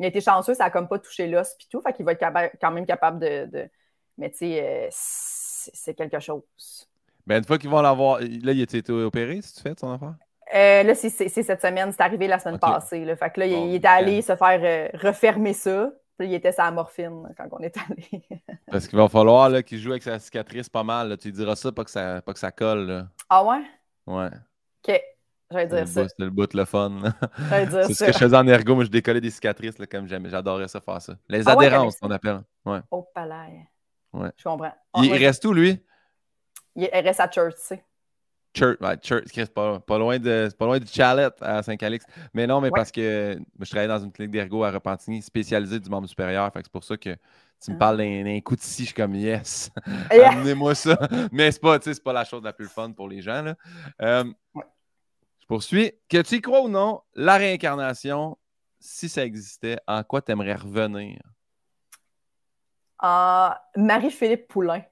[0.00, 1.80] Il a été chanceux, ça a comme pas touché l'os puis tout.
[1.80, 2.24] Fait qu'il va être
[2.60, 3.70] quand même capable de.
[4.16, 6.87] Mais tu sais, euh, c'est quelque chose.
[7.28, 8.20] Ben, une fois qu'ils vont l'avoir.
[8.20, 10.14] Là, il a été opéré, si tu fais son affaire?
[10.54, 11.92] Euh, là, c'est cette semaine.
[11.92, 13.04] C'est arrivé la semaine passée.
[13.04, 13.16] Là.
[13.16, 15.90] Fait que là, il, est allé se faire euh, refermer ça.
[16.18, 18.22] Puis il était sa morphine quand on est allé.
[18.70, 21.10] Parce qu'il va falloir qu'il joue avec sa cicatrice pas mal.
[21.10, 21.16] Là.
[21.18, 22.86] Tu lui diras ça, pas que ça, pas que ça colle.
[22.86, 23.08] Là.
[23.28, 23.62] Ah ouais?
[24.06, 24.30] Ouais.
[24.88, 25.00] OK.
[25.50, 26.08] J'allais dire ça.
[26.08, 26.98] C'est le bout, le fun.
[27.50, 28.74] C'est ce que je faisais en ergo.
[28.74, 30.30] Moi, je décollais des cicatrices là, comme j'aimais.
[30.30, 31.14] J'adorais ça faire ça.
[31.28, 32.40] Les ah adhérences, qu'on appelle.
[32.64, 32.80] Ouais.
[32.90, 33.68] Au palais.
[34.14, 34.30] Ouais.
[34.36, 34.72] Je comprends.
[34.96, 35.78] il, reste où, lui?
[36.78, 37.84] Il reste à Church, tu sais.
[38.54, 42.04] Church, Church c'est pas, pas, loin de, pas loin du Chalet à Saint-Calix.
[42.32, 45.90] Mais non, mais parce que je travaillais dans une clinique d'ergo à Repentigny spécialisée du
[45.90, 46.50] membre supérieur.
[46.52, 47.16] Fait que c'est pour ça que
[47.60, 47.78] tu me ah.
[47.78, 49.70] parles d'un coup de scie, je suis comme yes,
[50.10, 50.96] amenez-moi ça.
[51.32, 53.42] Mais c'est pas, pas la chose la plus fun pour les gens.
[53.42, 53.56] Là.
[54.00, 54.24] Euh,
[55.40, 55.92] je poursuis.
[56.08, 58.38] Que tu y crois ou non, la réincarnation,
[58.78, 61.20] si ça existait, en quoi tu aimerais revenir?
[63.00, 64.82] Ah, Marie-Philippe Poulain.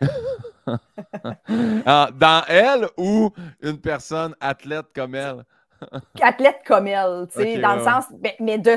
[1.86, 5.44] Ah, dans elle ou une personne athlète comme elle?
[6.20, 8.04] athlète comme elle, tu sais, dans le sens.
[8.40, 8.76] Mais, de.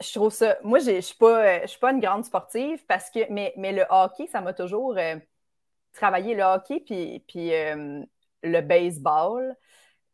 [0.00, 0.56] Je trouve ça.
[0.62, 3.30] Moi, je ne suis pas, suis pas une grande sportive parce que.
[3.30, 5.16] Mais, mais le hockey, ça m'a toujours euh,
[5.92, 6.34] travaillé.
[6.34, 8.02] Le hockey puis, puis euh,
[8.42, 9.56] le baseball.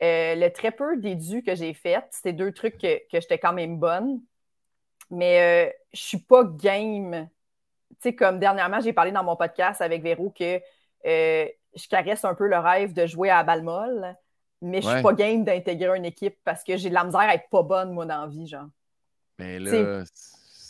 [0.03, 3.53] Euh, le très peu d'édu que j'ai fait, c'était deux trucs que, que j'étais quand
[3.53, 4.22] même bonne.
[5.11, 7.28] Mais je suis pas game
[8.01, 10.61] sais, comme dernièrement, j'ai parlé dans mon podcast avec Véro que
[11.07, 14.14] euh, je caresse un peu le rêve de jouer à Balmol,
[14.62, 17.34] mais je suis pas game d'intégrer une équipe parce que j'ai de la misère à
[17.34, 18.68] être pas bonne, moi, dans la vie, genre.
[19.38, 20.05] Mais là,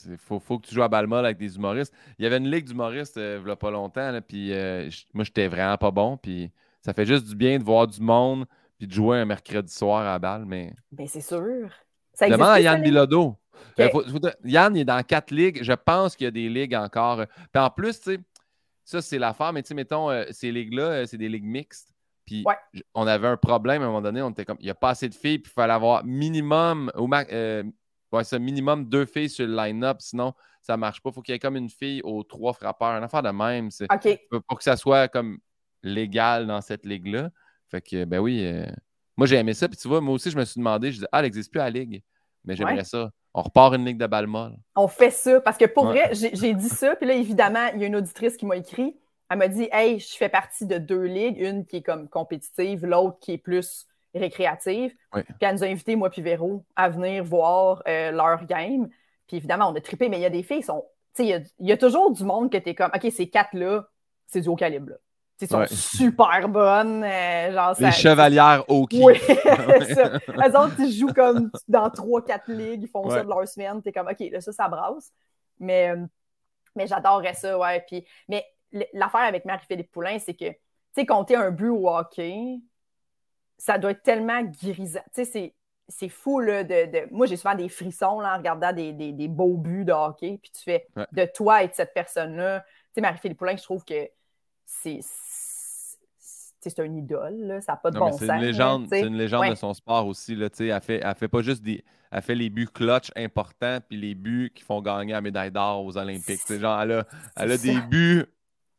[0.09, 1.93] il faut, que tu joues à Balmol avec des humoristes.
[2.19, 5.25] Il y avait une ligue d'humoristes euh, il n'y a pas longtemps, puis euh, moi,
[5.25, 6.51] j'étais vraiment pas bon, puis
[6.83, 8.47] ça fait juste du bien de voir du monde
[8.79, 10.73] puis de jouer un mercredi soir à balle, mais...
[10.91, 11.69] Ben, c'est sûr.
[12.15, 13.37] Ça Demande à Yann Bilodeau.
[14.45, 15.63] Yann, il est dans quatre ligues.
[15.63, 17.25] Je pense qu'il y a des ligues encore.
[17.53, 18.21] Puis en plus, tu sais,
[18.91, 21.95] ça, c'est l'affaire, mais tu sais, mettons, euh, ces ligues-là, euh, c'est des ligues mixtes.
[22.27, 22.45] Puis
[22.95, 24.91] on avait un problème à un moment donné, on était comme, il n'y a pas
[24.91, 27.63] assez de filles, puis il fallait avoir minimum, au euh,
[28.13, 31.11] Ouais, c'est minimum deux filles sur le line-up, sinon ça ne marche pas.
[31.11, 32.97] Il faut qu'il y ait comme une fille aux trois frappeurs.
[32.97, 33.71] Une affaire de même.
[34.49, 35.39] Pour que ça soit comme
[35.83, 37.31] légal dans cette ligue-là.
[37.69, 38.67] Fait que, ben oui, euh,
[39.17, 39.69] moi j'ai aimé ça.
[39.69, 41.61] Puis tu vois, moi aussi, je me suis demandé, je dis, ah, elle n'existe plus
[41.61, 42.03] à la ligue.
[42.45, 43.11] Mais j'aimerais ça.
[43.35, 44.57] On repart une ligue de balle molle.
[44.75, 45.41] On fait ça.
[45.41, 46.97] Parce que pour vrai, j'ai dit ça.
[46.97, 48.97] Puis là, évidemment, il y a une auditrice qui m'a écrit.
[49.31, 51.39] Elle m'a dit, hey, je fais partie de deux ligues.
[51.39, 54.95] Une qui est comme compétitive, l'autre qui est plus récréative.
[55.13, 58.89] Puis elle nous a invités, moi puis Véro, à venir voir euh, leur game.
[59.29, 60.85] Puis évidemment, on a trippé, mais il y a des filles qui sont.
[61.15, 63.89] Tu sais, il y, a toujours du monde que tu es comme, OK, ces quatre-là,
[64.27, 64.91] c'est du haut calibre.
[64.91, 64.97] Là.
[65.41, 67.05] Ils sont super bonnes.
[67.05, 69.19] Euh, genre, Les chevalières au Oui,
[69.95, 70.19] ça.
[70.29, 73.83] Elles autres, ils jouent comme dans trois, quatre ligues, ils font ça de leur semaine.
[73.83, 75.13] T'es comme, OK, là, ça, ça brasse.
[75.59, 76.05] Mais, euh,
[76.77, 77.85] mais j'adorerais ça, ouais.
[77.87, 78.45] Puis, mais
[78.93, 80.57] l'affaire avec Marie-Philippe Poulain, c'est que, tu
[80.95, 82.61] sais, compter un but au hockey,
[83.59, 85.01] ça doit être tellement grisant.
[85.15, 85.55] Tu sais,
[85.89, 89.85] c'est fou, là, de, Moi, j'ai souvent des frissons, là, en regardant des, beaux buts
[89.85, 92.61] de hockey, puis tu fais de toi et de cette personne-là.
[92.61, 94.09] Tu sais, Marie-Philippe Poulain, je trouve que
[94.65, 95.01] c'est
[96.61, 98.21] c'est un idole, ça n'a pas de bon sens.
[98.21, 100.35] C'est une légende, c'est une légende de son sport aussi.
[100.35, 101.85] Là, elle, fait, elle fait pas juste des.
[102.13, 105.85] Elle fait les buts clutch importants puis les buts qui font gagner la médaille d'or
[105.85, 106.41] aux Olympiques.
[106.49, 107.05] Genre, elle a,
[107.37, 108.25] elle a des buts.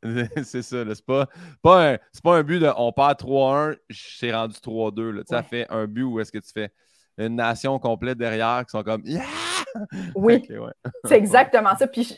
[0.43, 1.27] c'est ça, c'est pas,
[1.61, 5.23] pas, un, pas un but de on perd 3-1, c'est rendu 3-2.
[5.25, 6.71] Ça fait un but où est-ce que tu fais
[7.17, 9.23] une nation complète derrière qui sont comme Yeah!
[10.15, 10.45] Oui,
[11.05, 11.87] c'est exactement ça.
[11.87, 12.17] Puis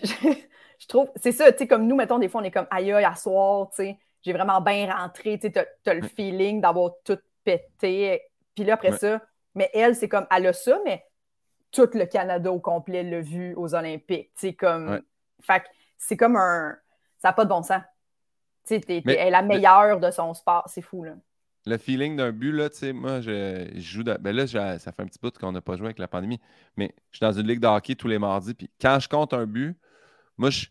[0.80, 2.92] je, trouve, c'est ça, tu sais, comme nous, mettons, des fois, on est comme aïe,
[2.92, 8.22] à soir, tu sais j'ai vraiment bien rentré, tu as, le feeling d'avoir tout pété.
[8.56, 9.22] Puis là, après ça,
[9.54, 11.06] mais elle, c'est comme, elle a ça, mais
[11.72, 14.32] tout le Canada au complet l'a vu aux Olympiques.
[14.36, 15.02] C'est comme,
[15.42, 15.64] fait
[15.98, 16.76] c'est comme un,
[17.20, 17.82] ça n'a pas de bon sens.
[18.66, 21.14] Tu sais, elle est la meilleure de son sport, c'est fou, là.
[21.66, 24.04] Le feeling d'un but, là, tu sais, moi, je, joue.
[24.04, 26.42] Ben là, ça fait un petit bout qu'on n'a pas joué avec la pandémie,
[26.76, 29.34] mais je suis dans une ligue de hockey tous les mardis, puis quand je compte
[29.34, 29.78] un but,
[30.38, 30.66] moi, je,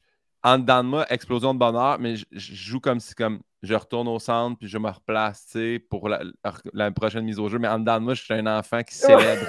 [0.45, 4.09] en dedans de moi, explosion de bonheur, mais je, joue comme si comme je retourne
[4.09, 5.57] au centre puis je me replace
[5.89, 7.59] pour la, prochaine mise au jeu.
[7.59, 9.47] Mais en dedans de moi, je suis un enfant qui célèbre.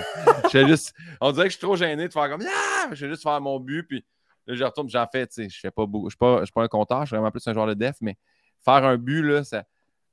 [0.54, 2.44] juste, on dirait que je suis trop gêné de faire comme
[2.92, 4.06] Je vais juste faire mon but, puis
[4.46, 6.10] là, je retourne, j'en fais, tu sais, je fais pas beaucoup.
[6.10, 8.18] Je ne suis, pas un compteur, je suis vraiment plus un joueur de def, mais
[8.64, 9.60] faire un but, là, ça.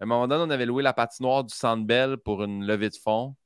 [0.01, 2.89] À un moment donné, on avait loué la patinoire du Centre Bell pour une levée
[2.89, 3.37] de fonds.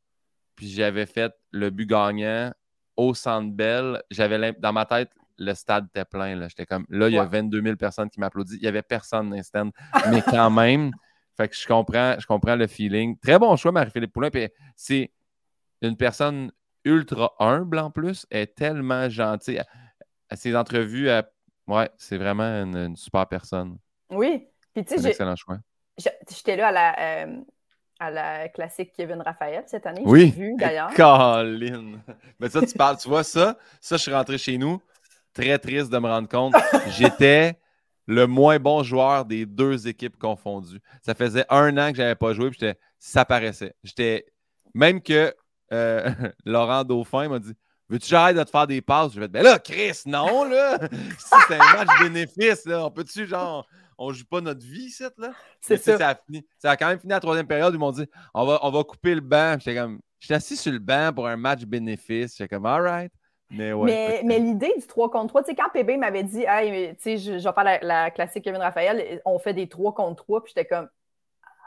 [0.55, 2.53] Puis j'avais fait le but gagnant
[2.97, 4.01] au Centre Bell.
[4.13, 6.37] J'avais dans ma tête, le stade était plein.
[6.37, 6.49] Là.
[6.49, 8.59] J'étais comme, là, il y a 22 000 personnes qui m'applaudissent.
[8.59, 9.71] Il n'y avait personne dans.
[10.11, 10.93] Mais quand même,
[11.37, 13.19] fait que je comprends, je comprends le feeling.
[13.19, 14.31] Très bon choix, Marie-Philippe Poulin.
[14.77, 15.11] c'est
[15.83, 16.53] une personne
[16.85, 18.27] ultra humble en plus.
[18.31, 19.61] Elle est tellement gentille.
[20.29, 21.09] À, ses entrevues,
[21.67, 23.79] ouais, c'est vraiment une, super personne.
[24.11, 24.49] Oui.
[24.75, 25.59] Puis tu sais, excellent choix.
[25.97, 27.41] J'étais là à la, euh,
[28.01, 30.03] à la classique Kevin Raphaël cette année.
[30.05, 30.31] Oui.
[30.31, 30.93] vu d'ailleurs.
[30.97, 32.01] Colin.
[32.41, 33.57] Mais ça, tu parles, tu vois ça?
[33.81, 34.81] Ça, je suis rentré chez nous
[35.35, 36.55] très triste de me rendre compte.
[36.89, 37.59] J'étais
[38.07, 40.81] le moins bon joueur des deux équipes confondues.
[41.03, 43.75] Ça faisait un an que je n'avais pas joué, puis ça paraissait.
[43.83, 44.27] J'étais
[44.75, 45.35] même que
[45.73, 46.11] euh,
[46.45, 47.55] Laurent Dauphin m'a dit
[47.89, 49.13] Veux-tu j'arrête de te faire des passes?
[49.13, 50.79] Je vais dire Ben là, Chris, non, là!
[51.49, 52.87] c'est un match bénéfice, là.
[52.87, 53.67] On peut-tu, genre,
[53.99, 55.33] on joue pas notre vie, cette, là?
[55.61, 55.99] C'est ça.
[55.99, 56.47] Ça a, fini.
[56.59, 57.75] ça a quand même fini la troisième période.
[57.75, 59.57] Ils m'ont dit on va, on va couper le banc.
[59.59, 62.37] J'étais comme, j'étais assis sur le banc pour un match bénéfice.
[62.37, 63.13] J'étais comme, all right.
[63.57, 67.03] Mais, mais, l'idée du 3 contre 3, tu sais, quand PB m'avait dit, hey, tu
[67.03, 70.53] sais, je, vais faire la, classique Kevin Raphaël, on fait des 3 contre 3, puis
[70.55, 70.89] j'étais comme,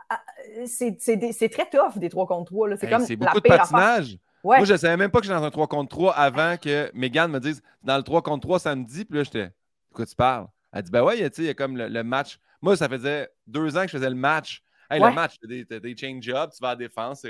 [0.10, 0.22] ah,
[0.66, 2.78] c'est très tough des 3 contre 3.
[2.78, 4.18] C'est comme C'est beaucoup de patinage.
[4.44, 6.90] Moi, je ne savais même pas que j'étais dans un 3 contre 3 avant que
[6.94, 9.54] Megan me dise, dans le 3 contre 3 samedi, puis là, j'étais, de
[9.94, 10.48] quoi tu parles?
[10.72, 12.40] Elle dit, ben ouais, il y a comme le, match.
[12.62, 14.64] Moi, ça faisait deux ans que je faisais le match.
[14.90, 17.26] Hey, Le match, tu as des, change-ups, tu vas à la défense.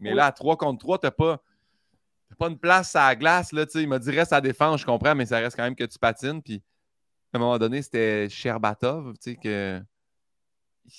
[0.00, 1.40] Mais là, à 3 contre 3, tu n'as pas
[2.38, 3.52] pas une place à la glace.
[3.52, 5.84] Là, il m'a dit reste à défense, je comprends, mais ça reste quand même que
[5.84, 6.42] tu patines.
[6.42, 6.62] Puis
[7.32, 9.80] à un moment donné, c'était Sherbatov, que.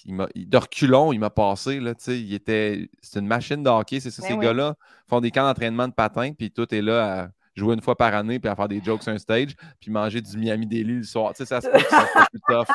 [0.06, 1.80] Il de reculons, il m'a passé.
[1.82, 4.00] Là, il était, c'est une machine de hockey.
[4.00, 4.76] C'est ça, ben ces gars-là
[5.10, 8.16] font des camps d'entraînement de patin, puis tout est là à jouer une fois par
[8.16, 11.04] année, puis à faire des jokes sur un stage, puis manger du Miami Daily le
[11.04, 11.34] soir.
[11.36, 12.68] ça se peut que ça soit plus tough.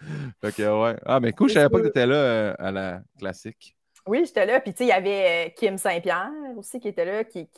[0.40, 0.96] fait que, ouais.
[1.06, 3.75] Ah, mais cool, je savais pas que tu étais là euh, à la classique.
[4.06, 4.60] Oui, j'étais là.
[4.60, 7.48] Puis, tu sais, il y avait euh, Kim Saint-Pierre aussi qui était là, qui,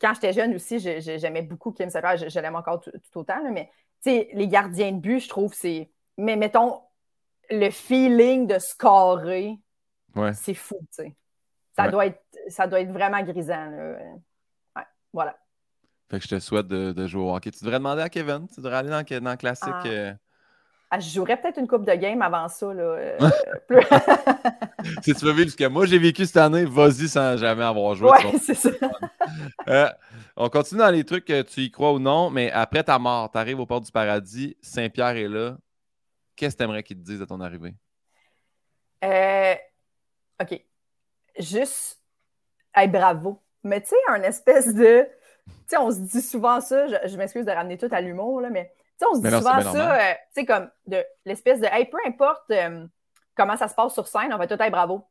[0.00, 2.16] quand j'étais jeune aussi, j'aimais beaucoup Kim Saint-Pierre.
[2.16, 3.70] Je, l'aime encore tout, autant, mais,
[4.02, 5.90] tu sais, les gardiens de but, je trouve, c'est.
[6.18, 6.80] Mais mettons,
[7.50, 9.58] le feeling de scorer,
[10.34, 11.16] c'est fou, tu sais.
[11.74, 13.96] Ça, doit être, ça doit être vraiment grisant, là.
[14.76, 15.36] Ouais, voilà.
[16.10, 17.50] Fait que je te souhaite de, jouer au hockey.
[17.50, 18.46] Tu devrais demander à Kevin.
[18.48, 19.68] Tu devrais aller dans, dans le classique.
[19.72, 19.86] Ah.
[19.86, 20.12] Euh,
[20.94, 22.66] ah, je jouerais peut-être une coupe de game avant ça.
[22.74, 23.18] Là, euh,
[25.02, 27.94] si tu veux vivre ce que moi j'ai vécu cette année, vas-y sans jamais avoir
[27.94, 28.10] joué.
[28.10, 28.68] Oui, c'est ça.
[29.68, 29.88] Euh,
[30.36, 33.30] on continue dans les trucs que tu y crois ou non, mais après ta mort,
[33.30, 35.56] tu arrives au port du paradis, Saint-Pierre est là.
[36.36, 37.74] Qu'est-ce que tu aimerais qu'il te dise à ton arrivée?
[39.04, 39.54] Euh,
[40.42, 40.62] OK.
[41.38, 42.02] Juste,
[42.74, 43.40] hey, bravo.
[43.62, 45.06] Mais tu sais, un espèce de.
[45.46, 48.42] Tu sais, on se dit souvent ça, je, je m'excuse de ramener tout à l'humour,
[48.42, 48.74] là, mais
[49.10, 52.50] on se dit souvent ça, euh, tu sais, comme de l'espèce de hey, peu importe
[52.50, 52.86] euh,
[53.34, 55.06] comment ça se passe sur scène, on va tout être bravo.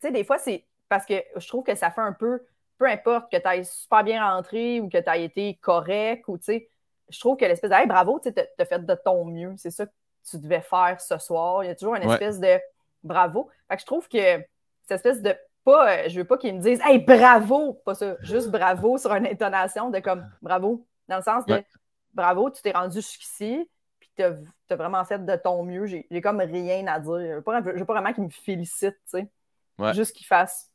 [0.00, 2.44] Tu sais, des fois, c'est parce que je trouve que ça fait un peu,
[2.78, 6.38] peu importe que tu aies super bien rentré ou que tu aies été correct ou
[6.38, 6.68] tu sais,
[7.08, 9.54] je trouve que l'espèce de hey, bravo, tu as fait de ton mieux.
[9.56, 9.92] C'est ça que
[10.28, 11.62] tu devais faire ce soir.
[11.62, 12.58] Il y a toujours une espèce de
[13.04, 13.48] bravo.
[13.68, 14.38] Fait que je trouve que
[14.86, 17.74] cette espèce de pas, euh, je veux pas qu'ils me disent Hey, bravo!
[17.84, 21.62] Pas ça, juste bravo sur une intonation de comme bravo, dans le sens de
[22.16, 25.86] bravo, tu t'es rendu jusqu'ici, puis tu as, vraiment fait de ton mieux.
[25.86, 27.20] J'ai comme rien à dire.
[27.20, 29.92] Je veux pas, veux pas vraiment qu'il me félicite, tu sais.
[29.92, 30.72] Juste qu'il fasse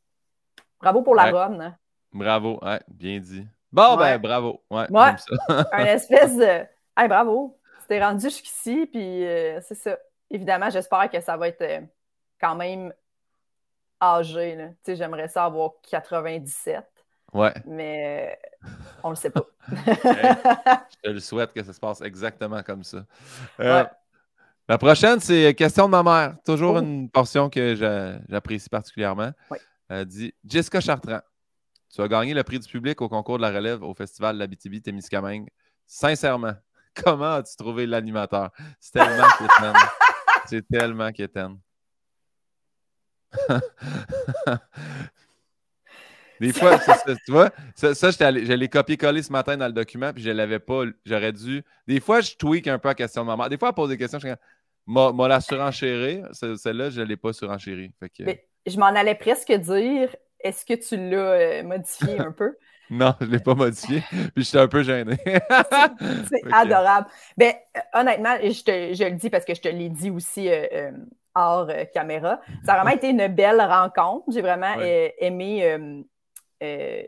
[0.80, 1.60] bravo pour la bonne.
[1.60, 1.76] Hein.
[2.14, 3.46] Bravo, ouais, bien dit.
[3.72, 4.62] Bon, ben, bravo.
[4.70, 4.86] Ouais,
[5.72, 6.66] un espèce de
[6.98, 9.98] hey, bravo, tu t'es rendu jusqu'ici, puis euh, c'est ça.
[10.30, 11.82] Évidemment, j'espère que ça va être euh,
[12.40, 12.94] quand même
[14.02, 14.58] âgé.
[14.58, 16.86] Tu sais, j'aimerais ça avoir 97.
[17.34, 17.54] Ouais.
[17.66, 18.68] Mais euh,
[19.04, 19.46] on le sait pas.
[19.70, 23.06] je te le souhaite que ça se passe exactement comme ça.
[23.60, 23.86] Euh,
[24.68, 26.36] la prochaine, c'est question de ma mère.
[26.46, 26.82] Toujours oh.
[26.82, 27.76] une portion que
[28.30, 29.32] j'apprécie particulièrement.
[29.90, 31.22] Elle dit Jessica Chartrand,
[31.94, 34.40] tu as gagné le prix du public au concours de la relève au Festival de
[34.40, 35.50] l'Abitibi-Témiscamingue.
[35.86, 36.54] Sincèrement,
[37.04, 38.52] comment as-tu trouvé l'animateur?
[38.80, 39.74] C'est tellement quétaine.
[40.46, 41.58] C'est tellement quétaine.
[46.42, 46.80] Des fois,
[47.26, 50.34] tu vois, ça, ça je l'ai copié-collé ce matin dans le document, puis je ne
[50.34, 50.84] l'avais pas.
[51.06, 51.64] J'aurais dû.
[51.88, 53.48] Des fois, je tweak un peu la question de maman.
[53.48, 54.36] Des fois, elle pose des questions, je suis
[54.88, 56.24] m'a la surenchérie.
[56.34, 57.94] Celle-là, je ne l'ai pas surenchérie.
[58.66, 62.56] je m'en allais presque dire est-ce que tu l'as euh, modifié un peu?
[62.94, 64.04] Non, je ne l'ai pas modifié.
[64.36, 65.16] Puis j'étais un peu gêné.
[65.26, 67.08] c'est adorable.
[67.38, 67.54] Ben,
[67.94, 70.92] honnêtement, je, te, je le dis parce que je te l'ai dit aussi euh, euh,
[71.34, 72.42] hors caméra.
[72.66, 74.26] Ça a vraiment été une belle rencontre.
[74.34, 74.76] J'ai vraiment
[75.20, 76.04] aimé
[76.62, 77.04] euh,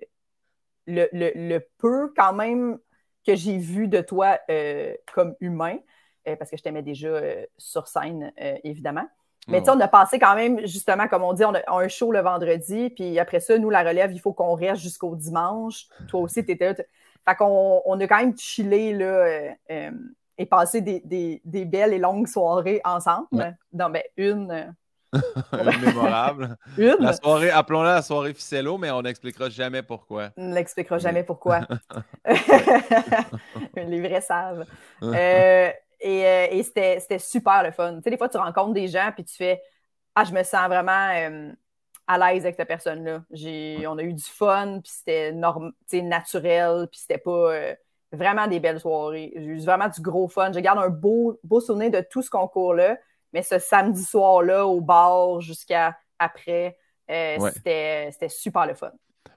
[0.87, 2.77] le, peu quand même
[3.25, 5.77] que j'ai vu de toi euh, comme humain,
[6.27, 7.21] euh, parce que je t'aimais déjà
[7.57, 8.33] sur scène,
[8.63, 9.07] évidemment.
[9.49, 11.87] Mais tu sais, on a passé quand même, justement, comme on dit, on a, un
[11.89, 15.87] show le vendredi, puis après ça, nous, la relève, il faut qu'on reste jusqu'au dimanche.
[16.07, 16.75] Toi aussi, tu étais là.
[17.25, 19.53] Fait qu'on on a quand même chillé, là,
[20.37, 23.27] et passé des, belles et longues soirées ensemble.
[23.71, 24.73] dans ben, une
[25.53, 26.57] une mémorable.
[26.77, 30.29] La soirée, appelons-la la soirée Ficello, mais on n'expliquera jamais pourquoi.
[30.37, 31.61] On n'expliquera jamais pourquoi.
[33.75, 34.65] Les vrais savent.
[35.03, 37.95] Euh, et, euh, et c'était super le fun.
[37.97, 39.61] Tu sais, des fois, tu rencontres des gens puis tu fais
[40.15, 41.51] Ah, je me sens vraiment euh,
[42.07, 43.23] à l'aise avec cette personne-là.
[43.87, 47.75] On a eu du fun, puis c'était naturel, puis c'était pas
[48.11, 49.31] vraiment des belles soirées.
[49.35, 50.51] J'ai eu vraiment du gros fun.
[50.53, 52.97] Je garde un beau, beau souvenir de tout ce concours-là.
[53.33, 56.77] Mais ce samedi soir-là, au bar jusqu'à après,
[57.09, 58.91] euh, c'était super le fun.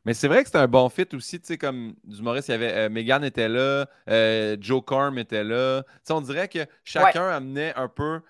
[0.04, 2.52] Mais c'est vrai que c'était un bon fit aussi, tu sais, comme du Maurice, il
[2.52, 5.82] y avait euh, Megan était là, euh, Joe Corm était là.
[6.04, 8.20] sais, on dirait que chacun amenait un peu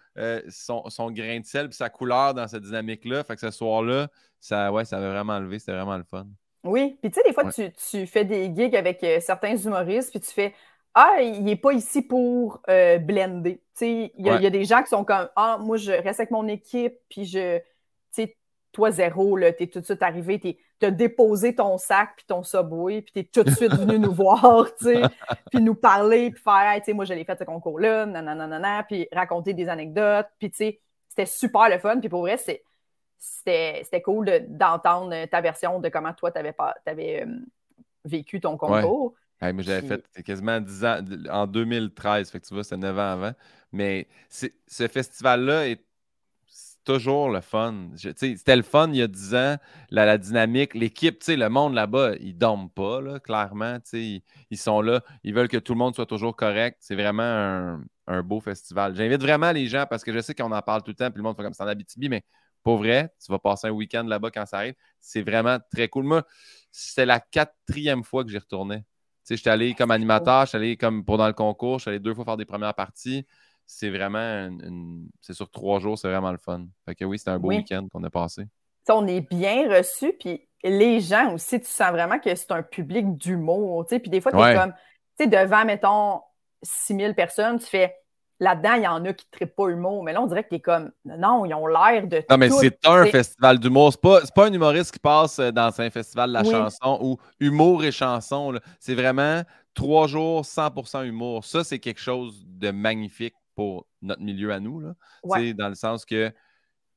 [0.49, 3.25] son, son, grain de sel et sa couleur dans cette dynamique-là.
[3.25, 4.09] Fait que ce soir-là,
[4.41, 6.27] ça, ouais, ça avait vraiment levé, c'était vraiment le fun.
[6.64, 10.21] Oui, puis tu sais, des fois, tu, tu, fais des gigs avec certains humoristes, puis
[10.21, 10.55] tu fais
[10.99, 13.61] ah, il n'est pas ici pour euh, blender.
[13.82, 16.94] Il y, a des gens qui sont comme Ah, moi, je reste avec mon équipe,
[17.11, 17.59] puis je.
[17.59, 17.64] Tu
[18.12, 18.36] sais,
[18.72, 22.42] toi, zéro, tu es tout de suite arrivé, tu as déposé ton sac, puis ton
[22.42, 26.80] subway, puis tu es tout de suite venu nous voir, puis nous parler, puis faire
[26.86, 30.80] hey, moi, je l'ai fait ce concours-là, nanana, puis raconter des anecdotes, puis tu sais,
[31.11, 32.38] c'était super le fun, puis pour vrai,
[33.18, 36.55] c'était cool d'entendre ta version de comment toi, tu avais,
[36.86, 37.38] avais euh,
[38.07, 42.76] vécu ton concours j'avais fait quasiment 10 ans en 2013, fait que tu vois, c'est
[42.76, 43.32] 9 ans avant.
[43.72, 45.87] Mais ce festival-là est
[46.87, 47.91] toujours le fun.
[47.97, 49.57] C'était le fun il y a 10 ans,
[49.91, 53.78] la, dynamique, l'équipe, le monde là-bas, ils ne dorment pas, là, clairement.
[53.93, 56.78] Ils, ils, sont là, ils veulent que tout le monde soit toujours correct.
[56.80, 58.95] C'est vraiment un, beau festival.
[58.95, 61.18] J'invite vraiment les gens parce que je sais qu'on en parle tout le temps, puis
[61.18, 62.22] le monde fait comme ça en Abitibi, mais
[62.62, 64.74] pour vrai, tu vas passer un week-end là-bas quand ça arrive.
[65.01, 66.05] C'est vraiment très cool.
[66.05, 66.24] Moi,
[66.70, 68.84] c'est la quatrième fois que j'y retournais
[69.29, 72.37] j'étais allé comme animateur, j'étais allé comme pendant le concours, j'étais allé deux fois faire
[72.37, 73.27] des premières parties.
[73.66, 74.49] C'est vraiment
[75.20, 76.66] c'est sur trois jours, c'est vraiment le fun.
[76.85, 78.45] Fait que oui, c'était un beau week-end qu'on a passé.
[78.89, 83.16] on est bien reçu, puis les gens aussi, tu sens vraiment que c'est un public
[83.16, 83.85] d'humour.
[83.89, 84.72] Puis des fois, tu es comme,
[85.18, 86.20] tu sais, devant, mettons,
[86.62, 87.95] 6000 personnes, tu fais
[88.39, 90.61] là-dedans, il y en a qui ne pas humour, mais là, on dirait que t'es
[90.61, 92.22] comme, non, ils ont l'air de.
[92.30, 93.93] Non, mais c'est un festival d'humour.
[93.93, 97.16] C'est pas, pas un humoriste qui passe euh, dans un festival de la chanson ou
[97.41, 98.59] humour et chanson.
[98.78, 99.43] C'est vraiment
[99.74, 101.45] trois jours, 100% humour.
[101.45, 104.80] Ça, c'est quelque chose de magnifique pour notre milieu à nous.
[104.80, 104.95] Là.
[105.24, 106.32] Dans le sens que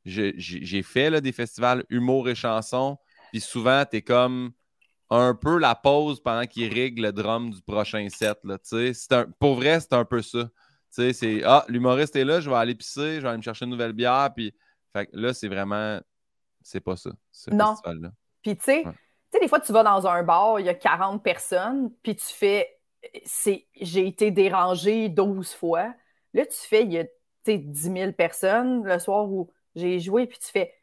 [0.06, 2.98] j'ai fait là, des festivals humour et chanson,
[3.32, 4.52] puis souvent, tu es comme
[5.10, 8.38] un peu la pause pendant qu'il règle le drum du prochain set.
[8.44, 8.58] Là,
[9.12, 10.50] un, pour vrai, c'est un peu ça.
[10.90, 13.72] C'est Ah, l'humoriste est là, je vais aller pisser, je vais aller me chercher une
[13.72, 14.32] nouvelle bière.
[14.36, 14.54] Puis
[14.94, 16.00] fait, là, c'est vraiment.
[16.62, 18.12] C'est pas ça, ce festival-là.
[18.42, 18.84] Puis tu sais,
[19.40, 22.68] des fois, tu vas dans un bar, il y a 40 personnes, puis tu fais.
[23.34, 25.94] J'ai été dérangé 12 fois.
[26.34, 27.06] Là, tu fais, il y a
[27.46, 30.74] 10 000 personnes le soir où j'ai joué, puis tu fais.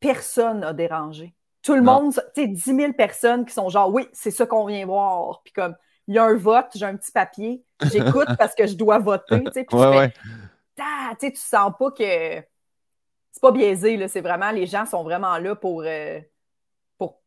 [0.00, 1.34] Personne n'a dérangé.
[1.62, 4.66] Tout le monde, tu sais, 10 000 personnes qui sont genre, oui, c'est ça qu'on
[4.66, 5.42] vient voir.
[5.44, 5.76] Puis comme,
[6.12, 9.42] il y a un vote, j'ai un petit papier, j'écoute parce que je dois voter.
[9.44, 10.82] Tu sais, puis ouais, tu,
[11.18, 12.44] sais, sens pas que
[13.32, 16.20] c'est pas biaisé, c'est vraiment, les gens sont vraiment là pour, euh,
[16.98, 17.22] pour,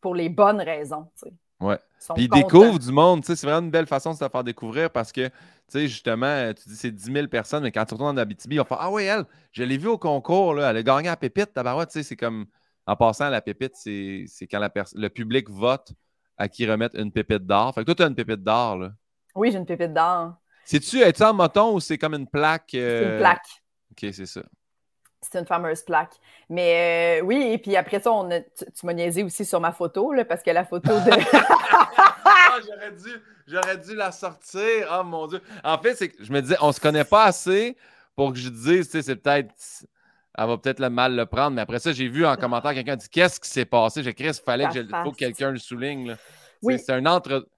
[0.00, 1.10] pour, les bonnes raisons.
[1.22, 1.34] Tu sais.
[1.60, 1.78] Ouais.
[2.14, 5.12] Puis ils découvrent du monde, c'est vraiment une belle façon de se faire découvrir parce
[5.12, 5.32] que, tu
[5.68, 8.64] sais, justement, tu dis c'est 10 000 personnes, mais quand tu retournes en Abitibi, on
[8.64, 11.52] fait Ah oui, elle, je l'ai vue au concours, là, elle a gagné à Pépite,
[11.52, 12.46] tabarouette, tu sais, c'est comme,
[12.86, 15.92] en passant, la Pépite, c'est quand la le public vote
[16.36, 17.74] à qui remettre une pépite d'or.
[17.74, 18.92] Fait que toi, tu as une pépite d'or, là.
[19.34, 20.34] Oui, j'ai une pépite d'or.
[20.64, 22.68] C'est-tu, es-tu en moton ou c'est comme une plaque?
[22.70, 23.46] C'est une euh, plaque.
[23.90, 24.42] OK, c'est ça.
[25.20, 26.14] C'est une fameuse plaque.
[26.48, 30.12] Mais euh, oui, et puis après ça, on tu, m'as niaisé aussi sur ma photo,
[30.12, 31.10] là, parce que la photo de.
[32.24, 34.88] ah, j'aurais dû, j'aurais dû la sortir.
[34.92, 35.40] Oh mon Dieu.
[35.62, 37.76] En fait, c'est que je me disais, on se connaît pas assez
[38.16, 39.54] pour que je dise, tu sais, c'est peut-être
[40.36, 41.54] elle va peut-être le mal le prendre.
[41.54, 44.02] Mais après ça, j'ai vu en commentaire quelqu'un dire Qu'est-ce qui s'est passé?
[44.02, 46.16] J'ai il fallait que, faut que quelqu'un le souligne.
[46.62, 46.78] Oui.
[46.78, 47.48] C'est un entre.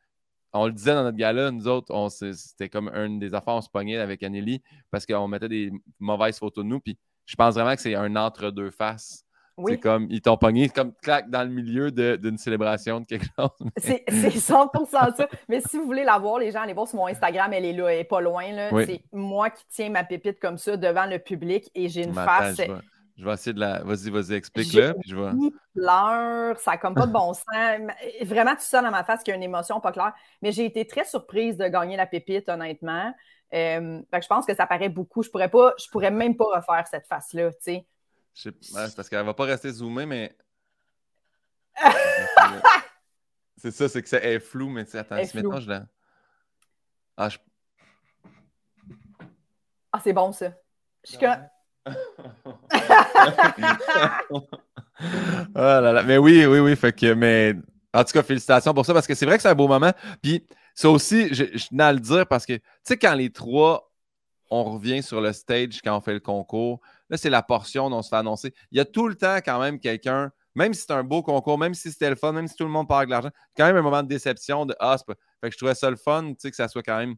[0.53, 3.68] On le disait dans notre gala, nous autres, c'était comme une des affaires, on se
[3.68, 6.79] pognait avec Anneli parce qu'on mettait des mauvaises photos de nous.
[6.79, 6.97] Puis
[7.27, 9.25] je pense vraiment que c'est un entre-deux faces.
[9.67, 13.51] C'est comme, ils t'ont pogné comme clac dans le milieu d'une célébration de quelque chose.
[13.77, 15.29] C'est 100% ça.
[15.49, 17.73] Mais si vous voulez la voir, les gens, allez voir sur mon Instagram, elle est
[17.73, 18.45] là, elle est pas loin.
[18.85, 22.61] C'est moi qui tiens ma pépite comme ça devant le public et j'ai une face.
[23.17, 23.85] Je vais, essayer de la.
[23.85, 24.93] Vas-y, vas-y, explique-le.
[25.07, 25.35] Je vois.
[25.73, 27.45] pleure, ça n'a comme pas de bon sens.
[28.23, 30.15] Vraiment, tout ça dans ma face qui a une émotion pas claire.
[30.43, 33.15] Mais j'ai été très surprise de gagner la pépite, honnêtement.
[33.55, 35.23] Euh, je pense que ça paraît beaucoup.
[35.23, 37.87] Je pourrais pas, je pourrais même pas refaire cette face-là, tu sais
[38.35, 40.37] c'est parce qu'elle va pas rester zoomée, mais.
[43.57, 45.87] c'est ça, c'est que ça est flou, mais attends, si maintenant je la.
[47.16, 47.39] Ah, je...
[49.93, 50.53] ah c'est bon ça.
[51.05, 51.20] Je suis oh
[55.55, 56.03] là là.
[56.03, 56.74] Mais oui, oui, oui.
[56.76, 57.55] Fait que, mais
[57.93, 59.93] en tout cas, félicitations pour ça parce que c'est vrai que c'est un beau moment.
[60.22, 63.30] Puis ça aussi, je, je tenais à le dire parce que, tu sais, quand les
[63.30, 63.93] trois,
[64.51, 66.80] on revient sur le stage quand on fait le concours,
[67.11, 68.55] Là, c'est la portion dont on se fait annoncer.
[68.71, 71.59] Il y a tout le temps quand même quelqu'un, même si c'est un beau concours,
[71.59, 73.77] même si c'était le fun, même si tout le monde part avec l'argent, quand même
[73.77, 75.15] un moment de déception de Ah, pas...
[75.41, 77.17] Fait que je trouvais ça le fun, tu sais, que ça soit quand même.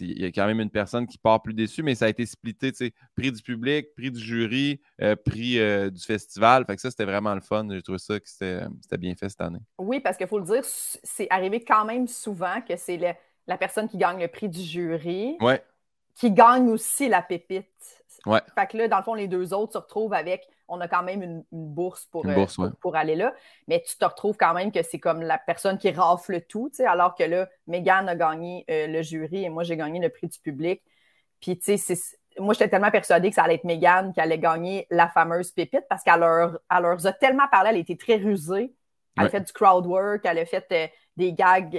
[0.00, 2.26] Il y a quand même une personne qui part plus déçue, mais ça a été
[2.26, 6.66] splitté, tu sais, prix du public, prix du jury, euh, prix euh, du festival.
[6.66, 7.66] Fait que ça, c'était vraiment le fun.
[7.70, 9.60] J'ai trouvé ça que c'était bien fait cette année.
[9.78, 12.98] Oui, parce qu'il faut le dire, c'est arrivé quand même souvent que c'est
[13.46, 15.38] la personne qui gagne le prix du jury
[16.18, 18.04] qui gagne aussi la pépite.
[18.54, 21.02] Fait que là, dans le fond, les deux autres se retrouvent avec, on a quand
[21.02, 22.46] même une, bourse, pour, euh,
[22.80, 23.32] pour, aller là,
[23.66, 27.14] mais tu te retrouves quand même que c'est comme la personne qui rafle tout, alors
[27.14, 30.38] que là, Megan a gagné euh, le jury et moi, j'ai gagné le prix du
[30.38, 30.82] public.
[31.40, 31.94] Puis, tu sais,
[32.38, 35.84] moi, j'étais tellement persuadée que ça allait être Megan qui allait gagner la fameuse pépite
[35.88, 38.72] parce qu'elle leur, leur a tellement parlé, elle était très rusée.
[39.16, 41.76] Elle a fait du crowd work, elle a fait euh, des gags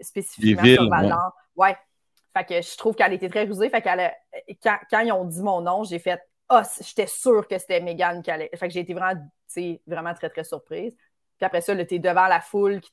[0.00, 1.30] spécifiquement sur Valent.
[1.54, 1.76] Ouais.
[2.36, 3.70] Fait que je trouve qu'elle était très rusée.
[3.70, 4.12] Fait qu'elle
[4.62, 7.80] quand, quand, ils ont dit mon nom, j'ai fait Ah, oh, j'étais sûre que c'était
[7.80, 8.50] Megan qui allait.
[8.54, 9.20] Fait que j'ai été vraiment,
[9.86, 10.94] vraiment très, très surprise.
[11.40, 12.90] Puis après ça, tu es devant la foule qui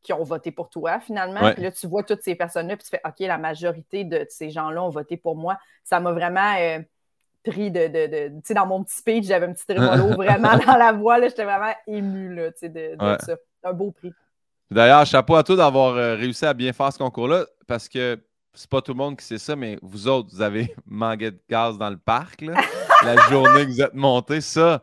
[0.00, 1.52] qui ont voté pour toi finalement.
[1.52, 4.50] Puis là, tu vois toutes ces personnes-là, puis tu fais OK, la majorité de ces
[4.50, 5.58] gens-là ont voté pour moi.
[5.84, 6.78] Ça m'a vraiment euh,
[7.44, 7.88] pris de.
[7.88, 11.20] de, tu sais, dans mon petit speech, j'avais un petit trémolo vraiment dans la voix.
[11.20, 13.36] J'étais vraiment émue là, de, de ça.
[13.62, 14.12] Un beau prix.
[14.70, 18.18] D'ailleurs, chapeau à toi d'avoir euh, réussi à bien faire ce concours-là parce que
[18.54, 21.40] c'est pas tout le monde qui sait ça, mais vous autres, vous avez manqué de
[21.48, 22.40] gaz dans le parc
[23.04, 24.40] la journée que vous êtes monté.
[24.40, 24.82] Ça,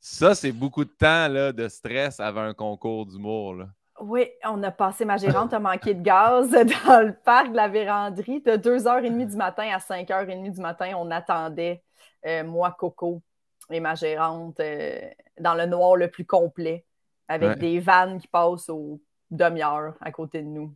[0.00, 3.64] ça c'est beaucoup de temps là, de stress avant un concours d'humour.
[4.00, 6.50] Oui, on a passé, ma gérante a manqué de gaz
[6.86, 8.40] dans le parc de la véranderie.
[8.40, 11.82] De 2h30 du matin à 5h30 du matin, on attendait,
[12.24, 13.22] euh, moi, Coco
[13.70, 15.00] et ma gérante, euh,
[15.40, 16.86] dans le noir le plus complet,
[17.26, 19.00] avec des vannes qui passent aux
[19.30, 20.74] demi-heures à côté de nous.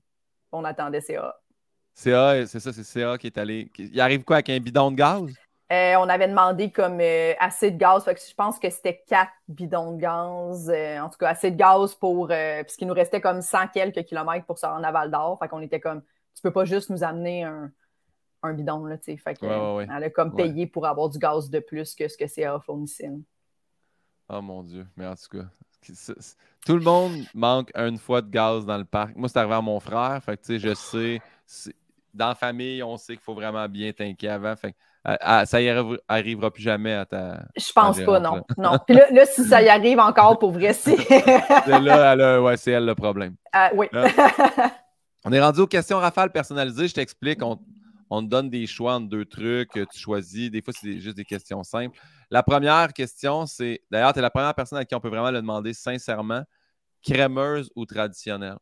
[0.50, 1.41] On attendait CA.
[1.94, 3.70] CA, c'est ça, c'est CA qui est allé.
[3.78, 5.22] Il arrive quoi avec un bidon de gaz?
[5.72, 8.04] Euh, on avait demandé comme euh, assez de gaz.
[8.06, 10.70] je pense que c'était quatre bidons de gaz.
[10.70, 12.28] Euh, en tout cas, assez de gaz pour.
[12.62, 15.38] puisqu'il nous restait comme 100 quelques kilomètres pour se rendre à Val d'Or.
[15.38, 16.02] Fait qu'on était comme.
[16.34, 19.16] Tu peux pas juste nous amener un, bidon, là, tu sais.
[19.16, 22.58] Fait Elle a comme payé pour avoir du gaz de plus que ce que CA
[22.60, 23.10] fournissait.
[24.28, 24.86] Oh mon Dieu.
[24.96, 25.46] Mais en tout cas,
[26.66, 29.16] tout le monde manque une fois de gaz dans le parc.
[29.16, 30.22] Moi, c'est arrivé à mon frère.
[30.22, 31.20] Fait que, tu sais, je sais.
[32.14, 34.54] Dans la famille, on sait qu'il faut vraiment bien tanker avant.
[34.56, 34.74] Fait
[35.44, 35.68] ça y
[36.08, 37.44] arrivera plus jamais à ta.
[37.56, 38.44] Je pense pas, non.
[38.56, 38.78] non.
[38.86, 40.96] Puis là, si ça y arrive encore, pour vrai, c'est.
[41.66, 43.34] là, elle ouais, c'est elle le problème.
[43.56, 43.86] Euh, oui.
[45.24, 46.88] on est rendu aux questions rafales personnalisées.
[46.88, 47.40] Je t'explique.
[47.42, 47.56] On,
[48.22, 49.72] te donne des choix entre deux trucs.
[49.72, 50.50] Tu choisis.
[50.50, 51.98] Des fois, c'est juste des questions simples.
[52.30, 53.80] La première question, c'est.
[53.90, 56.42] D'ailleurs, tu es la première personne à qui on peut vraiment le demander sincèrement
[57.02, 58.58] crémeuse ou traditionnelle?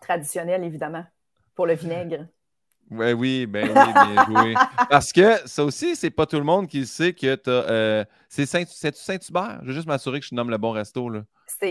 [0.00, 1.04] Traditionnelle, évidemment.
[1.54, 2.26] Pour le vinaigre.
[2.90, 4.54] Ouais, oui, ben oui, bien joué.
[4.90, 7.52] Parce que ça aussi, c'est pas tout le monde qui sait que tu as.
[7.52, 9.60] Euh, c'est Saint-Hubert?
[9.62, 11.08] je veux juste m'assurer que je nomme le bon resto.
[11.08, 11.22] là.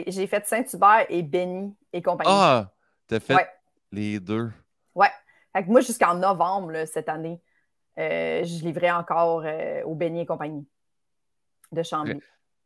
[0.07, 2.31] J'ai fait Saint-Hubert et Benny et compagnie.
[2.33, 2.71] Ah!
[3.07, 3.47] T'as fait
[3.91, 4.51] les deux.
[4.95, 5.11] Ouais.
[5.53, 7.39] Fait moi, jusqu'en novembre cette année,
[7.99, 10.65] euh, je livrais encore euh, au Benny et compagnie
[11.71, 12.19] de Chambly.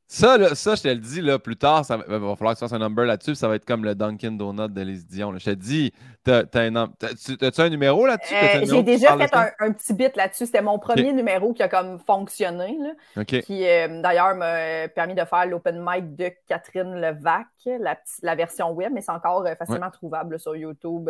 [0.10, 2.60] Ça, ça, je te le dis, là, plus tard, ça va, il va falloir que
[2.60, 5.38] tu fasses un number là-dessus, ça va être comme le Dunkin' Donut de Les Dion.
[5.38, 5.92] Je te dis,
[6.24, 8.34] t'as, un, as-tu un numéro là-dessus?
[8.34, 9.30] Euh, j'ai déjà fait
[9.60, 10.46] un, petit bit là-dessus.
[10.46, 15.26] C'était mon premier numéro qui a comme fonctionné, là, qui euh, d'ailleurs m'a permis de
[15.26, 19.92] faire l'open mic de Catherine Levac, la, la version web, mais c'est encore euh, facilement
[19.92, 21.10] trouvable sur YouTube.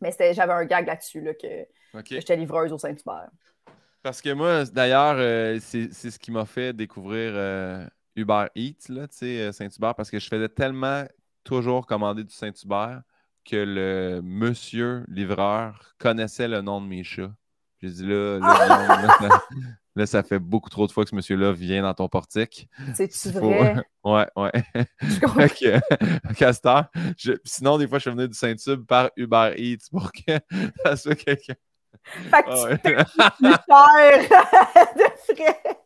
[0.00, 3.28] Mais j'avais un gag là-dessus, là, que, j'étais livreuse au Saint-Hubert.
[4.02, 7.86] Parce que moi, d'ailleurs, euh, c'est ce qui m'a fait découvrir euh,
[8.16, 11.04] Uber Eats, là, euh, Saint-Hubert, parce que je faisais tellement
[11.44, 13.02] toujours commander du Saint-Hubert
[13.44, 17.32] que le monsieur livreur connaissait le nom de mes chats.
[17.82, 18.38] J'ai dit là,
[19.96, 22.68] là, ça, fait beaucoup trop de fois que ce monsieur-là vient dans ton portique.
[22.94, 23.82] C'est-tu vrai?
[24.02, 24.50] Ouais, ouais.
[25.02, 26.84] Je Castor,
[27.44, 30.38] sinon, des fois, je suis venu du Saint-Tube par Uber Eats pour que
[30.84, 31.54] ça soit quelqu'un.
[32.02, 33.04] Fait que ah tu ouais.
[34.26, 35.80] cher de frais.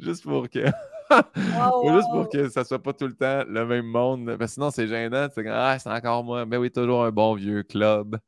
[0.00, 0.64] Juste pour que.
[0.64, 4.36] Juste pour que ça soit pas tout le temps le même monde.
[4.38, 5.28] Parce sinon, c'est gênant.
[5.34, 6.46] C'est ah, c'est encore moi.
[6.46, 8.18] Mais oui, toujours un bon vieux club.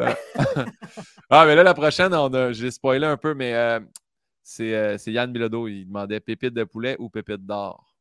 [0.00, 0.14] Euh,
[1.30, 2.52] ah, mais là, la prochaine, on a...
[2.52, 3.80] j'ai spoilé un peu, mais euh,
[4.60, 5.68] euh, c'est, Yann Bilodeau.
[5.68, 7.94] Il demandait pépite de poulet ou pépite d'or?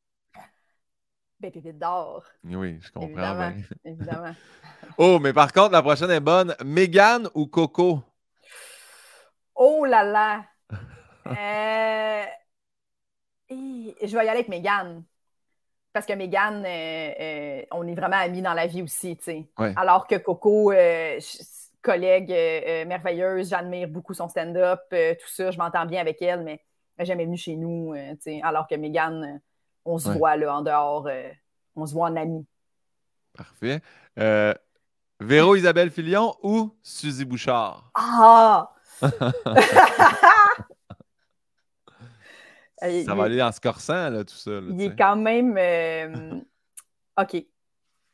[1.39, 2.23] Ben, pépite d'or.
[2.43, 3.55] Oui, je comprends bien.
[3.86, 4.36] Évidemment.
[4.97, 6.55] oh, mais par contre, la prochaine est bonne.
[6.63, 8.03] Mégane ou Coco?
[9.60, 10.45] Oh là là!
[11.28, 12.24] Euh,
[13.51, 15.03] je vais y aller avec Megan.
[15.93, 19.49] Parce que Megan, euh, euh, on est vraiment amis dans la vie aussi, tu sais.
[19.76, 20.74] Alors que Coco,
[21.84, 22.32] collègue
[22.88, 26.64] merveilleuse, j'admire beaucoup son stand-up, tout ça, je m'entends bien avec elle, mais
[26.97, 28.41] elle n'est jamais venue chez nous, tu sais.
[28.41, 29.39] Alors que Megan,
[29.86, 31.07] on se voit là, en dehors,
[31.76, 32.47] on se voit en ami.
[33.34, 33.82] Parfait.
[35.20, 37.91] Véro Isabelle Filion ou Suzy Bouchard?
[37.93, 38.74] Ah!
[42.80, 44.52] ça va aller en se corsant, là, tout ça.
[44.70, 45.56] il est quand même.
[45.58, 46.39] Euh,
[47.20, 47.45] OK.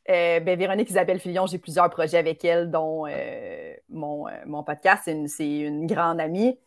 [0.08, 5.10] Euh, ben, Véronique Isabelle Filion, j'ai plusieurs projets avec elle, dont euh, mon, mon, podcast.
[5.26, 6.58] C'est une, grande amie.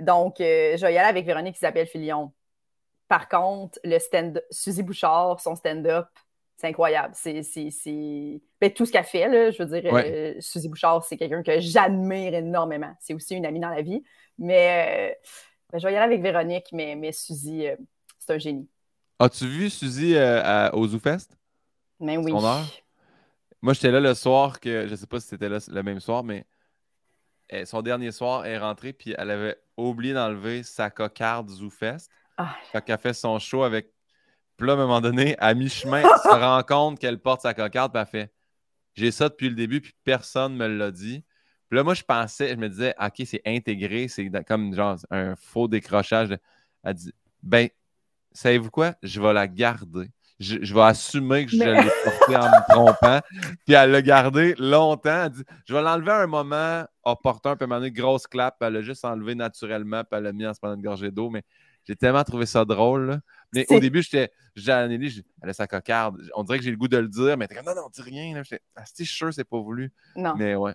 [0.00, 2.32] donc, je vais y aller avec Véronique Isabelle Filion.
[3.08, 6.08] Par contre, le stand Suzy Bouchard, son stand-up,
[6.62, 7.12] c'est incroyable.
[7.16, 7.42] C'est
[8.60, 9.28] ben, tout ce qu'elle fait.
[9.28, 12.94] Là, je veux dire, euh, Suzy Bouchard, c'est quelqu'un que j'admire énormément.
[13.00, 14.02] C'est aussi une amie dans la vie.
[14.38, 15.28] Mais euh,
[15.72, 17.74] ben, je vais y aller avec Véronique, mais, mais Suzy, euh,
[18.20, 18.68] c'est un génie.
[19.18, 20.14] As-tu vu Suzy
[20.72, 21.36] au ZooFest?
[21.98, 22.32] Mais ben oui.
[23.60, 26.00] Moi, j'étais là le soir que, je ne sais pas si c'était là le même
[26.00, 26.46] soir, mais
[27.64, 32.08] son dernier soir, elle est rentrée puis elle avait oublié d'enlever sa cocarde ZooFest.
[32.36, 32.56] Ah.
[32.72, 33.92] Quand elle a fait son show avec
[34.56, 37.54] puis là, à un moment donné, à mi-chemin, elle se rend compte qu'elle porte sa
[37.54, 38.32] cocarde, puis elle fait
[38.94, 41.24] J'ai ça depuis le début, puis personne ne me l'a dit.
[41.68, 45.34] Puis là, moi, je pensais, je me disais, OK, c'est intégré, c'est comme genre un
[45.36, 46.36] faux décrochage.
[46.84, 47.68] Elle dit Ben,
[48.32, 48.94] savez-vous quoi?
[49.02, 50.10] Je vais la garder.
[50.38, 53.20] Je, vais assumer que je l'ai portée en me trompant.
[53.64, 55.24] Puis elle l'a gardé longtemps.
[55.24, 58.58] Elle dit Je vais l'enlever à un moment opportun, puis elle m'a donné grosse clap,
[58.58, 61.10] puis elle l'a juste enlevé naturellement, puis elle l'a mis en se prenant une gorgée
[61.10, 61.30] d'eau.
[61.30, 61.42] Mais
[61.84, 63.20] j'ai tellement trouvé ça drôle.
[63.52, 66.16] Mais au début, j'étais, j'ai Anneli, elle a sa cocarde.
[66.34, 68.02] On dirait que j'ai le goût de le dire, mais t'es comme non, non, dis
[68.02, 68.42] rien.
[68.42, 69.92] J'étais, ah, je suis sûr, c'est pas voulu.
[70.16, 70.34] Non.
[70.36, 70.74] Mais ouais.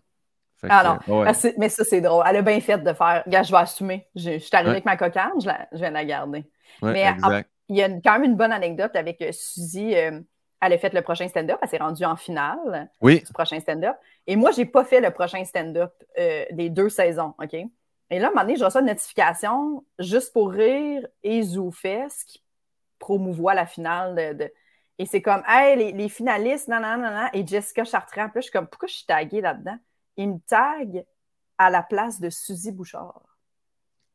[0.63, 2.23] ah non, ah, mais ça, c'est drôle.
[2.27, 4.07] Elle a bien fait de faire, regarde, je vais assumer.
[4.15, 6.45] Je, suis arrivée avec ma cocarde, je, vais la garder.
[6.81, 7.13] mais
[7.69, 9.95] il y a quand même une bonne anecdote avec euh, Suzy.
[9.95, 10.21] Euh,
[10.61, 13.21] elle a fait le prochain stand-up, elle s'est rendue en finale oui.
[13.21, 13.95] du prochain stand-up.
[14.25, 17.55] Et moi, j'ai pas fait le prochain stand-up euh, des deux saisons, OK?
[18.09, 22.25] Et là, à un moment donné, je reçois une notification juste pour rire et ZooFest
[22.25, 22.43] qui
[22.99, 24.51] promouvoit la finale de.
[24.99, 28.29] Et c'est comme, hey, les, finalistes, non, non, non, non, et Jessica Chartrand.
[28.29, 29.77] Puis je suis comme, pourquoi je suis taguée là-dedans?
[30.15, 31.05] Il me tague
[31.57, 33.21] à la place de Suzy Bouchard.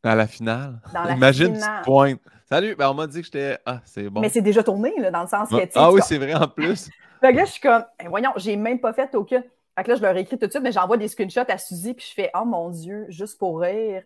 [0.03, 0.81] À la finale?
[0.93, 1.83] Dans la Imagine, finale.
[1.85, 2.15] point.
[2.49, 3.59] Salut, ben on m'a dit que j'étais.
[3.65, 4.21] Ah, c'est bon.
[4.21, 5.55] Mais c'est déjà tourné, là, dans le sens que.
[5.77, 6.91] Ah tu oui, c'est vrai en plus.
[7.21, 9.45] Fait que là, je suis comme, Eh, voyons, j'ai même pas fait aucun.
[9.77, 11.95] Fait que là, je leur écris tout de suite, mais j'envoie des screenshots à Suzy,
[11.95, 14.03] puis je fais, oh mon Dieu, juste pour rire,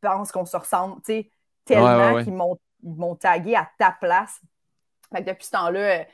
[0.00, 1.30] pense qu'on se ressemble, tu sais,
[1.64, 2.24] tellement Ouais, ouais, ouais.
[2.24, 2.34] qu'ils
[2.82, 4.40] m'ont tagué à ta place.
[5.12, 6.06] Fait que depuis ce temps-là,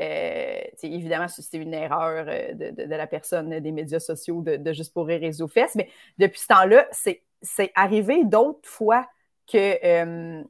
[0.00, 4.42] euh, tu évidemment, c'était une erreur euh, de, de- de la personne des médias sociaux
[4.42, 5.88] de, de Juste pour rire et Zoufest, mais
[6.18, 9.04] depuis ce temps-là, c'est c'est arrivé d'autres fois
[9.50, 10.44] que, euh,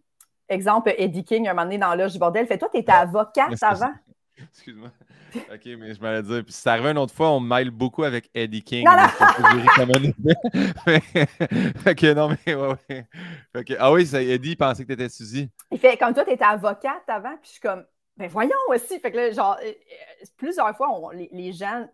[0.48, 3.56] exemple, Eddie King, un moment donné dans l'âge du bordel, fait toi, t'étais avocate Mais
[3.56, 3.92] c'est- avant?
[4.38, 4.90] Excuse-moi.
[5.36, 6.44] OK, mais je m'allais dire.
[6.44, 8.84] Puis ça arrive une autre fois, on mêle beaucoup avec Eddie King.
[8.86, 9.08] Non, non.
[11.82, 13.06] fait que non, mais ouais, ouais.
[13.52, 15.50] Fait que- ah oui, ça- Eddie il pensait que t'étais Suzy.
[15.70, 17.84] Il fait comme toi, tu étais avocate avant, puis je suis comme,
[18.16, 18.98] ben voyons aussi.
[19.00, 21.88] Fait que là, genre, euh, euh, plusieurs fois, on- les, les gens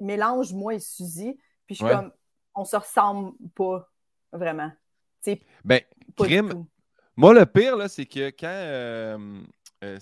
[0.00, 1.34] mélangent moi et Suzy,
[1.66, 1.92] puis je suis Ouais.
[1.92, 2.12] comme,
[2.54, 3.88] on se ressemble pas
[4.32, 4.70] vraiment.
[5.22, 5.80] Tu sais, Ben,
[6.16, 6.66] pas crime.
[7.16, 9.40] Moi, le pire, là, c'est que quand euh,
[9.86, 9.98] euh,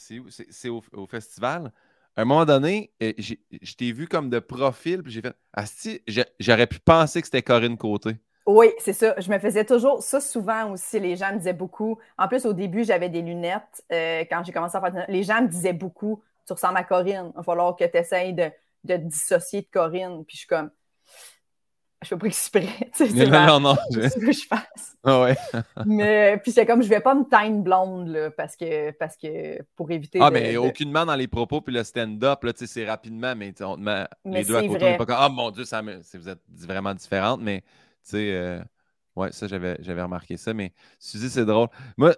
[0.51, 1.73] c'est au, festival,
[2.17, 6.03] à un moment donné, euh, je t'ai vu comme de profil, puis j'ai fait Asti,
[6.39, 8.17] j'aurais pu penser que c'était Corinne Côté.
[8.47, 9.15] Oui, c'est ça.
[9.19, 11.01] Je me faisais toujours ça souvent aussi.
[11.01, 11.99] Les gens me disaient beaucoup.
[12.19, 15.07] En plus, au début, j'avais des lunettes euh, quand j'ai commencé à faire.
[15.09, 17.31] Les gens me disaient beaucoup Tu ressembles à Corinne.
[17.33, 18.51] Il va falloir que tu essayes de,
[18.85, 20.25] de te dissocier de Corinne.
[20.27, 20.71] Puis je suis comme
[22.05, 22.69] Je fais pas exprès.
[22.95, 23.77] Tu sais, c'est Non, non, non.
[23.93, 24.97] je- ce que je fasse.
[25.07, 25.37] Ah ouais.
[25.85, 29.61] Mais puis c'est comme je vais pas me teindre blonde là, parce que parce que
[29.77, 32.61] pour éviter Ah, de- mais de- aucunement dans les propos, puis le stand-up, là, tu
[32.61, 34.91] sais, c'est rapidement, mais on te met Mais les deux à côté, vrai.
[34.93, 36.01] on est pas comme Ah mon Dieu, ça me...
[36.15, 37.67] vous êtes vraiment différentes, mais tu
[38.05, 38.61] sais, euh,
[39.17, 41.69] ouais, ça, j'avais j'avais remarqué ça, mais Suzy, c'est drôle.
[41.99, 42.15] Moi,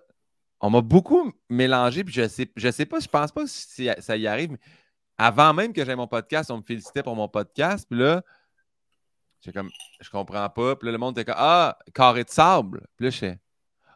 [0.60, 4.16] on m'a beaucoup mélangé, puis je sais, je sais pas, je pense pas si ça
[4.16, 4.58] y arrive, mais
[5.18, 8.22] avant même que j'aie mon podcast, on me félicitait pour mon podcast, puis là,
[9.46, 9.70] j'ai comme,
[10.00, 13.10] je comprends pas, puis là, le monde était comme Ah, carré de sable, puis là,
[13.10, 13.38] je fais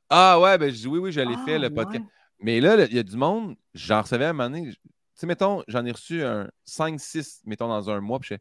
[0.08, 2.04] Ah ouais, ben je dis oui, oui, je l'ai Ah, fait, le podcast.
[2.04, 2.10] ouais.
[2.40, 4.70] Mais là, il y a du monde, j'en recevais à un moment donné.
[4.70, 4.76] Tu
[5.14, 8.18] sais, mettons, j'en ai reçu un 5-6, mettons, dans un mois.
[8.18, 8.40] Puis je fais,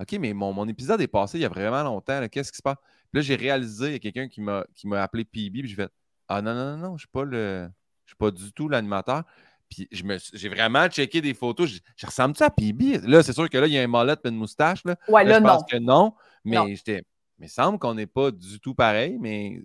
[0.00, 2.26] OK, mais mon, mon épisode est passé il y a vraiment longtemps.
[2.28, 2.78] Qu'est-ce qui se passe?
[3.10, 5.60] Puis là, j'ai réalisé, il y a quelqu'un qui m'a appelé PB.
[5.60, 5.90] Puis j'ai fait,
[6.28, 7.68] Ah non, non, non, non, je suis pas le.
[8.06, 9.24] Je suis pas du tout l'animateur.
[9.68, 11.68] Puis j'ai vraiment checké des photos.
[11.68, 13.06] Je, je ressemble-tu à PB?
[13.06, 14.82] Là, c'est sûr que là, il y a un molette et une moustache.
[14.86, 15.48] Là, Ouais, Là, là, je non.
[15.50, 16.14] pense que non.
[16.44, 17.02] Mais j'étais.
[17.38, 19.60] Mais il semble qu'on n'est pas du tout pareil, mais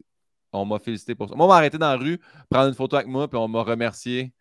[0.52, 1.36] on m'a félicité pour ça.
[1.36, 2.20] Moi, on m'a arrêté dans la rue,
[2.50, 4.32] prendre une photo avec moi, puis on m'a remercié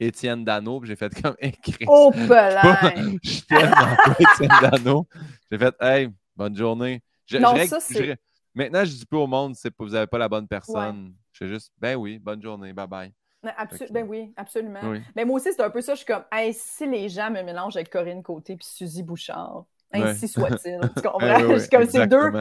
[0.00, 1.84] Étienne Dano, puis j'ai fait comme écrit.
[1.88, 2.10] Oh,
[3.22, 5.06] Je suis tellement pas Étienne Dano.
[5.50, 7.02] J'ai fait Hey, bonne journée.
[7.26, 8.14] Je- Non, je ça, c'est- je-
[8.54, 11.14] maintenant, je dis plus au monde, c'est vous n'avez pas la bonne personne.
[11.32, 13.12] Je fais juste Ben oui, bonne journée, bye bye.
[13.42, 14.80] Ben oui, absolument.
[14.82, 15.00] Oui.
[15.14, 15.92] Mais moi aussi, c'est un peu ça.
[15.94, 19.64] Je suis comme, hey, si les gens me mélangent avec Corinne Côté puis Suzy Bouchard,
[19.92, 20.80] ainsi soit-il.
[20.96, 21.20] Tu comprends?
[21.20, 22.32] Ouais, ouais, Je suis comme, c'est deux,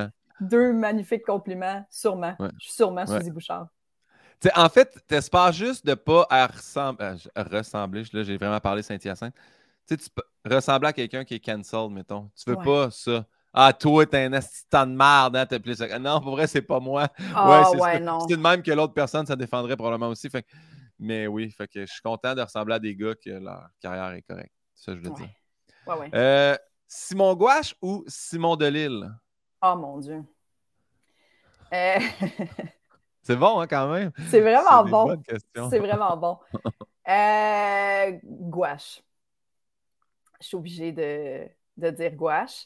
[0.42, 2.36] deux magnifiques compliments, sûrement.
[2.60, 3.06] Je suis sûrement.
[3.06, 3.68] Suzy Bouchard.
[4.56, 8.04] En fait, t'espères juste de pas à ressemb- à- à ressembler.
[8.14, 9.34] Là, j'ai vraiment parlé Saint-Hyacinthe.
[9.88, 12.30] Tu sais, tu peux ressembler à quelqu'un qui est cancelled, mettons.
[12.36, 13.26] Tu veux pas ça.
[13.54, 15.36] Ah, toi, t'es un assistant de merde.
[15.36, 15.80] Hein, t'as plus...
[16.00, 17.08] Non, pour vrai, c'est pas moi.
[17.34, 18.04] Ah, c'est ouais.
[18.28, 20.30] C'est de même que l'autre personne, ça défendrait probablement aussi.
[20.30, 20.46] Fait
[21.00, 24.12] Mais oui, fait que je suis content de ressembler à des gars que leur carrière
[24.12, 24.54] est correcte.
[24.76, 25.16] C'est ça je veux Ouais.
[25.16, 25.30] dire.
[25.88, 26.12] Ouais, ouais.
[26.14, 26.56] Euh,
[26.88, 29.04] Simon Gouache ou Simon Delille?
[29.62, 30.24] Oh mon Dieu.
[31.74, 32.00] Euh,
[33.24, 34.12] C'est bon, hein, quand même.
[34.30, 35.22] c'est vraiment bon.
[35.70, 36.38] C'est vraiment bon.
[37.10, 39.02] Euh, gouache.
[40.42, 42.66] Je suis obligée de, de dire gouache.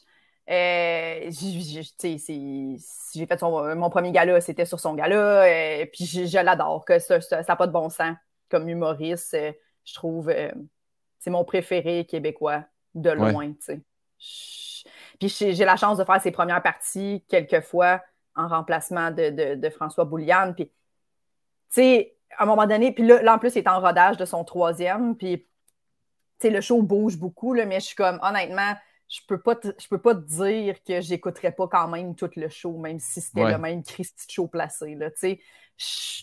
[0.50, 6.38] Euh, j'ai- fait son- mon premier gala, c'était sur son gala, euh, puis je, je
[6.38, 8.16] l'adore, que ça n'a pas de bon sens
[8.48, 9.36] comme humoriste.
[9.84, 10.50] je trouve euh,
[11.20, 12.64] c'est mon préféré québécois
[12.96, 13.30] de Ouais.
[13.32, 13.52] loin.
[13.52, 13.80] tu sais.
[15.18, 18.00] Puis j'ai la chance de faire ses premières parties quelquefois
[18.34, 20.54] en remplacement de, de- de François Bouliane.
[20.54, 20.72] Puis, tu
[21.68, 24.24] sais, à un moment donné, puis là, là, en plus, il est en rodage de
[24.24, 25.46] son troisième, puis, tu
[26.40, 28.74] sais, le show bouge beaucoup, là, mais je suis comme, honnêtement,
[29.08, 32.30] je peux pas te, je peux pas te dire que j'écouterais pas quand même tout
[32.36, 33.52] le show, même si c'était Ouais.
[33.52, 35.40] le même Christy show placé, là, tu sais.
[35.76, 36.22] Je-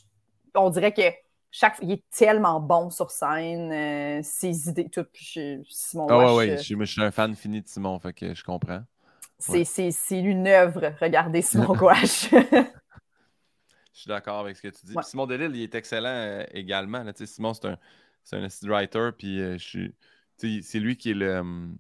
[0.56, 1.04] On dirait que
[1.52, 6.18] chaque il est tellement bon sur scène, euh, ses idées, tout, puis je- Simon Ah
[6.18, 6.50] ouais, ouais.
[6.52, 8.84] euh, Je suis, moi, je suis un fan fini de Simon, fait que je comprends.
[9.38, 9.64] c'est ouais.
[9.66, 12.30] c'est- c'est une œuvre, regardez Simon Gouache.
[13.93, 14.93] Je suis d'accord avec ce que tu dis.
[14.95, 15.04] Ouais.
[15.04, 17.04] Simon Delille, il est excellent euh, également.
[17.04, 17.12] là.
[17.14, 17.78] Tu sais, Simon, c'est un,
[18.24, 19.95] c'est un writer, puis euh, je suis.
[20.39, 21.39] tu c'est lui qui est le.
[21.39, 21.78] Hum,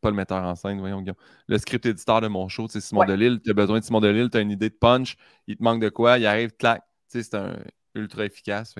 [0.00, 1.04] pas le metteur en scène, voyons,
[1.48, 3.40] Le script éditeur de mon show, c'est Simon Delille.
[3.42, 5.16] Tu as besoin de Simon Delille, tu as une idée de punch,
[5.48, 6.84] il te manque de quoi, il arrive, clac.
[7.08, 7.56] C'est un
[8.00, 8.74] ultra efficace.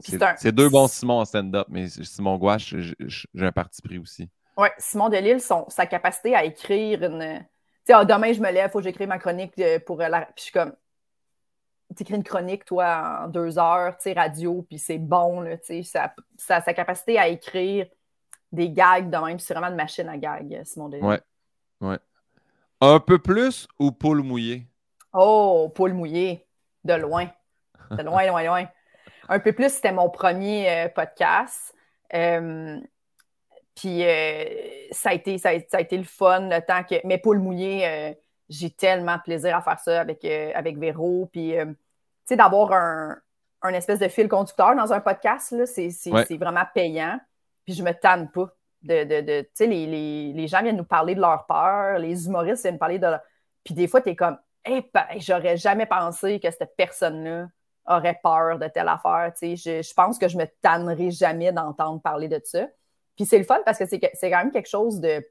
[0.00, 4.28] c'est deux bons Simon en stand-up, mais Simon Gouache, j'ai un parti pris aussi.
[4.56, 7.38] Oui, Simon Delille, son, sa capacité à écrire une.
[7.38, 7.44] Tu
[7.84, 10.22] sais, ah, demain, je me lève, il faut que j'écrive ma chronique euh, pour la.
[10.22, 10.72] Puis je suis comme.
[11.96, 15.56] Tu écris une chronique, toi, en deux heures, tu sais, radio, puis c'est bon, là,
[15.58, 15.82] tu sais.
[15.84, 17.86] Sa, sa, capacité à écrire
[18.52, 21.06] des gags de même, c'est vraiment une machine à gags, Simon Delille.
[21.06, 21.20] Ouais.
[21.80, 21.98] Ouais.
[22.80, 24.66] Un peu plus ou poule mouillé?
[25.12, 26.46] Oh, poule mouillé,
[26.84, 27.28] de loin.
[27.90, 28.66] De loin, loin, loin.
[29.28, 31.74] Un peu plus, c'était mon premier euh, podcast.
[32.14, 32.80] Euh,
[33.74, 34.44] puis euh,
[34.90, 36.96] ça, a été, ça, a, été le fun, le temps que.
[37.04, 38.14] Mais pour le mouiller, euh,
[38.48, 41.28] j'ai tellement plaisir à faire ça avec, avec Véro.
[41.32, 41.76] Puis, tu
[42.24, 47.20] sais, d'avoir un, espèce de fil conducteur dans un podcast, c'est vraiment payant.
[47.64, 48.52] Puis je me tanne pas.
[48.80, 52.74] De, de, tu sais, les, gens viennent nous parler de leur peur, les humoristes viennent
[52.74, 53.20] nous parler de leur...
[53.64, 57.48] Puis des fois, tu es comme, eh ben, j'aurais jamais pensé que cette personne-là
[57.88, 59.32] aurait peur de telle affaire.
[59.36, 62.66] Tu sais, je, je pense que je me tannerai jamais d'entendre parler de ça.
[63.16, 63.98] Puis c'est le fun parce que c'est
[64.30, 65.26] quand même quelque chose de.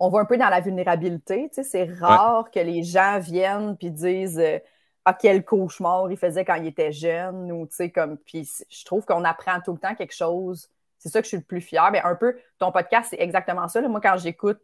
[0.00, 1.48] On va un peu dans la vulnérabilité.
[1.54, 4.58] Tu sais, c'est rare que les gens viennent puis disent euh,
[5.04, 7.52] Ah, quel cauchemar il faisait quand il était jeune.
[7.52, 8.18] Ou, tu sais, comme.
[8.18, 10.68] Puis je trouve qu'on apprend tout le temps quelque chose.
[10.98, 11.88] C'est ça que je suis le plus fier.
[11.92, 13.80] Mais un peu, ton podcast, c'est exactement ça.
[13.82, 14.60] Moi, quand j'écoute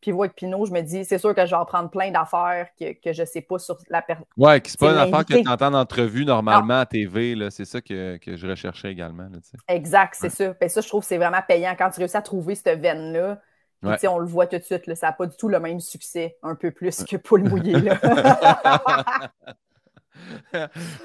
[0.00, 2.92] Pivot avec Pinot, je me dis, c'est sûr que je vais apprendre plein d'affaires que,
[2.92, 4.24] que je ne sais pas sur la personne.
[4.36, 7.36] Ouais, qui c'est pas une affaire que tu entends en entrevue normalement à TV.
[7.50, 9.28] C'est ça que, que, je recherchais également.
[9.66, 10.54] exact, c'est ça.
[10.60, 13.40] Ben, ça, je trouve que c'est vraiment payant quand tu réussis à trouver cette veine-là.
[13.82, 16.54] On le voit tout de suite, ça n'a pas du tout le même succès, un
[16.54, 17.74] peu plus que Paul Mouillé.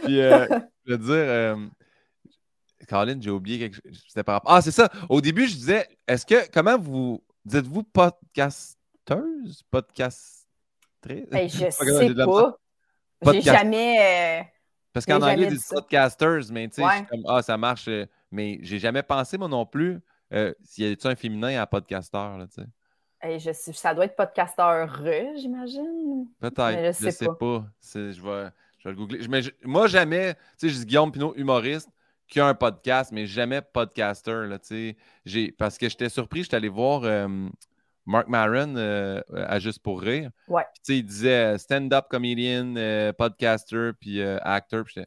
[0.04, 0.48] Puis, euh,
[0.86, 1.56] je veux dire, euh,
[2.88, 4.24] Caroline, j'ai oublié quelque chose.
[4.26, 4.41] Par...
[4.46, 4.89] Ah, c'est ça.
[5.10, 9.64] Au début, je disais, est-ce que, comment vous, dites-vous podcast podcasteuse?
[9.70, 11.30] Podcastrice?
[11.30, 12.58] Ben, je sais pas.
[13.32, 14.41] J'ai jamais.
[14.41, 14.43] Euh,
[14.91, 17.88] Parce qu'en anglais, ils disent podcasters, mais tu sais, comme, ah, ça marche.
[17.88, 19.99] Euh, mais j'ai jamais pensé, moi non plus,
[20.34, 23.39] euh, s'il y a un féminin à podcasteur, là, tu sais.
[23.39, 25.01] je ça doit être podcasteur
[25.36, 26.28] j'imagine.
[26.39, 27.66] Peut-être, je sais, sais pas.
[27.84, 28.49] Je, vais,
[28.80, 29.28] je vais le googler.
[29.28, 31.89] Mais moi, jamais, tu sais, je dis Guillaume Pinot, humoriste,
[32.28, 34.95] qui a un podcast, mais jamais podcaster, là, tu
[35.26, 35.51] sais.
[35.58, 37.04] Parce que j'étais surpris, j'étais allé voir
[38.06, 40.30] Mark Maron euh, à Juste pour rire.
[40.47, 40.66] Ouais.
[40.88, 44.84] il disait euh, stand-up comedian, euh, podcaster, puis actor.
[44.86, 45.01] Puis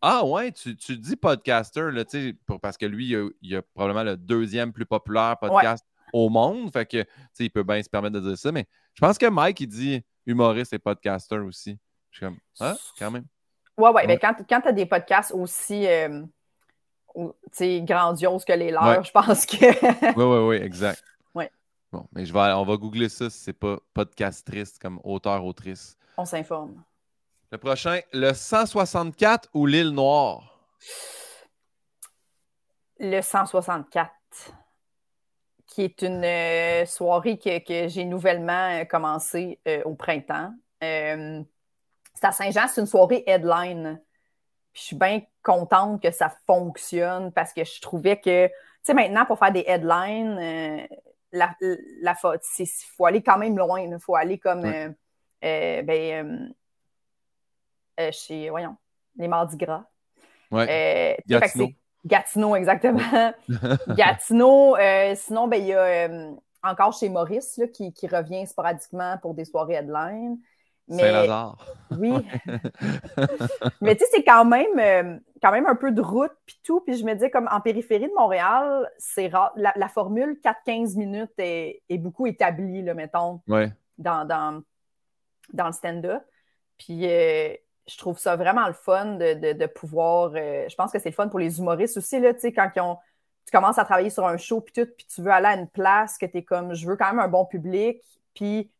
[0.00, 2.04] ah ouais, tu, tu dis podcaster, là,
[2.46, 6.72] pour, parce que lui, il a, probablement le deuxième plus populaire podcast au monde.
[6.72, 7.04] Fait que
[7.38, 8.50] il peut bien se permettre de dire ça.
[8.50, 11.78] Mais je pense que Mike, il dit humoriste et podcaster aussi.
[12.10, 13.24] Je suis comme, ah, quand même.
[13.76, 14.06] Ouais, ouais.
[14.06, 15.86] Mais quand, quand tu as des podcasts aussi
[17.82, 20.16] grandioses que les leurs, je pense que.
[20.16, 21.02] oui, oui, oui, exact.
[21.92, 25.98] Bon, mais je vais, on va googler ça si c'est pas podcastrice comme auteur-autrice.
[26.16, 26.82] On s'informe.
[27.50, 30.58] Le prochain, le 164 ou l'île Noire?
[32.98, 34.10] Le 164,
[35.66, 40.54] qui est une euh, soirée que, j'ai nouvellement euh, commencée euh, au printemps.
[40.80, 41.44] c'est
[42.22, 44.00] à Saint-Jean, c'est une soirée headline.
[44.72, 49.26] je suis bien contente que ça fonctionne parce que je trouvais que, tu sais, maintenant,
[49.26, 50.88] pour faire des headlines,
[51.32, 51.54] la,
[52.00, 52.42] la faute.
[52.58, 52.66] Il
[52.96, 53.80] faut aller quand même loin.
[53.80, 54.88] Il faut aller comme euh,
[55.44, 56.54] euh, ben,
[58.00, 58.76] euh, chez, voyons,
[59.16, 59.84] les Mardis Gras.
[60.50, 61.18] Ouais.
[61.26, 61.68] Gatineau.
[62.04, 63.32] Gatineau, exactement.
[63.88, 64.76] Gatineau.
[65.14, 66.08] sinon, ben, il y a
[66.62, 70.38] encore chez Maurice là, qui, qui, revient sporadiquement pour des soirées headline.
[70.92, 71.56] Saint-Lazare.
[71.98, 72.12] Oui.
[73.80, 76.80] mais tu sais, c'est quand même, euh, quand même un peu de route puis tout.
[76.80, 81.82] Puis je me dis, comme en périphérie de Montréal, c'est La, formule 4-15 minutes est,
[81.98, 83.40] beaucoup établie, là, mettons,
[83.98, 84.62] dans, dans,
[85.52, 86.22] dans, le stand-up.
[86.78, 87.54] Puis euh,
[87.86, 90.32] je trouve ça vraiment le fun de, pouvoir.
[90.34, 92.70] Euh, je pense que c'est le fun pour les humoristes aussi, là, tu sais, quand
[92.74, 95.68] tu commences à travailler sur un show puis tout, puis tu veux aller à une
[95.68, 98.00] place que tu es comme, je veux quand même un bon public,
[98.34, 98.70] puis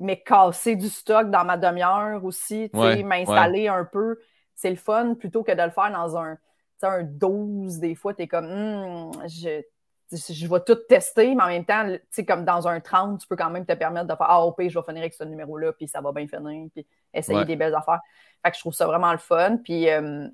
[0.00, 4.18] mais casser du stock dans ma demi-heure aussi, m'installer un peu.
[4.54, 6.38] C'est le fun plutôt que de le faire dans un,
[6.82, 7.78] un 12.
[7.78, 9.62] Des fois, tu es comme, hmm, je,
[10.10, 11.86] je vais tout tester, mais en même temps,
[12.26, 14.78] comme dans un 30, tu peux quand même te permettre de faire Ah, ok, je
[14.78, 18.00] vais finir avec ce numéro-là, puis ça va bien finir, puis essayer des belles affaires.
[18.42, 19.58] Fait que je trouve ça vraiment le fun.
[19.58, 20.26] Puis euh,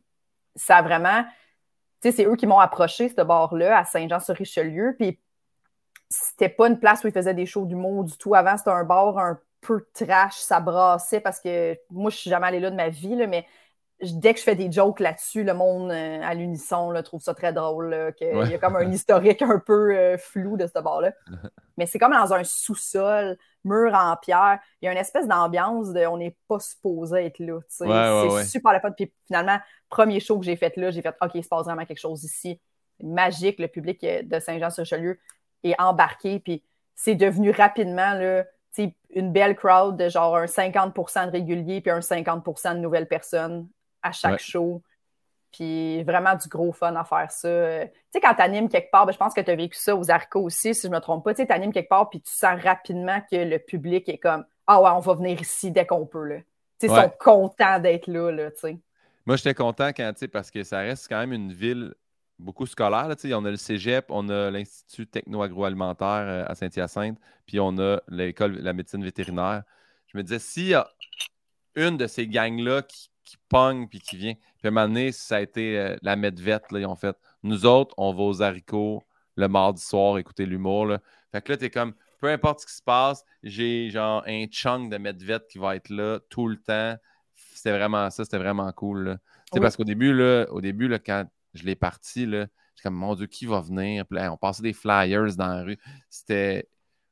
[0.54, 1.24] ça a vraiment.
[2.00, 4.94] Tu sais, c'est eux qui m'ont approché, ce bar-là, à Saint-Jean-sur-Richelieu.
[4.98, 5.18] Puis
[6.08, 8.34] c'était pas une place où ils faisaient des shows d'humour du tout.
[8.34, 12.46] Avant, c'était un bar un peu trash, ça brassait parce que moi, je suis jamais
[12.46, 13.46] allée là de ma vie, là, mais
[14.02, 17.52] dès que je fais des jokes là-dessus, le monde euh, à l'unisson trouve ça très
[17.52, 18.12] drôle.
[18.16, 21.12] qu'il Il y a comme un historique un peu euh, flou de ce bord-là.
[21.78, 24.60] Mais c'est comme dans un sous-sol, mur en pierre.
[24.80, 27.58] Il y a une espèce d'ambiance de on n'est pas supposé être là.
[27.68, 28.92] c'est super le fun.
[28.92, 31.84] Puis finalement, premier show que j'ai fait là, j'ai fait OK, il se passe vraiment
[31.84, 32.60] quelque chose ici.
[33.02, 35.18] Magique, le public de Saint-Jean-sur-Richelieu
[35.64, 36.40] est embarqué.
[36.40, 36.64] Puis
[36.94, 38.44] c'est devenu rapidement là,
[39.10, 43.68] une belle crowd de genre un 50% de réguliers puis un 50% de nouvelles personnes
[44.02, 44.82] à chaque show.
[45.52, 47.48] Puis vraiment du gros fun à faire ça.
[47.48, 49.96] Tu sais, quand tu animes quelque part, ben, je pense que tu as vécu ça
[49.96, 51.34] aux Arcos aussi, si je me trompe pas.
[51.34, 54.82] Tu sais, animes quelque part, puis tu sens rapidement que le public est comme Ah
[54.82, 56.24] ouais, on va venir ici dès qu'on peut.
[56.24, 56.36] Là.
[56.82, 58.50] ils sont contents d'être là, là
[59.24, 61.94] Moi, j'étais content quand, parce que ça reste quand même une ville
[62.38, 63.08] beaucoup scolaire.
[63.08, 68.00] Là, on a le cégep, on a l'Institut techno-agroalimentaire euh, à Saint-Hyacinthe, puis on a
[68.08, 69.62] l'école de la médecine vétérinaire.
[70.06, 70.88] Je me disais, s'il y a
[71.74, 75.12] une de ces gangs-là qui, qui pogne puis qui vient, puis à un moment donné,
[75.12, 78.42] ça a été euh, la Medvette, là, ils ont fait nous autres, on va aux
[78.42, 79.02] haricots
[79.36, 80.96] le mardi soir écouter l'humour.
[81.30, 84.90] Fait que là, t'es comme peu importe ce qui se passe, j'ai genre un chunk
[84.90, 86.96] de Medvette qui va être là tout le temps.
[87.34, 89.18] C'était vraiment ça, c'était vraiment cool.
[89.52, 91.26] C'est Parce qu'au début, là, au début là, quand
[91.56, 94.04] je l'ai parti, là, j'étais comme mon Dieu, qui va venir?
[94.10, 95.78] on passait des flyers dans la rue.
[96.08, 96.68] C'était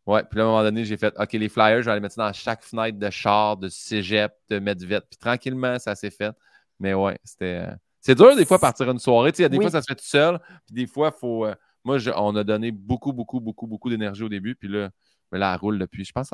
[0.06, 2.16] Ouais, puis à un moment donné, j'ai fait OK, les flyers, je vais les mettre
[2.16, 5.06] dans chaque fenêtre de char, de cégep, de Medvette.
[5.08, 6.34] Puis tranquillement, ça s'est fait.
[6.78, 7.66] Mais ouais, c'était.
[7.68, 9.32] Euh, c'est dur des fois partir une soirée.
[9.32, 10.38] Tu sais, des fois, ça se fait tout seul.
[10.66, 11.46] Puis des fois, il faut.
[11.46, 11.54] Euh,
[11.84, 14.54] moi, on a donné beaucoup, beaucoup, beaucoup, beaucoup d'énergie au début.
[14.56, 14.90] Puis là,
[15.32, 16.04] mais là, elle roule depuis.
[16.04, 16.30] Je pense,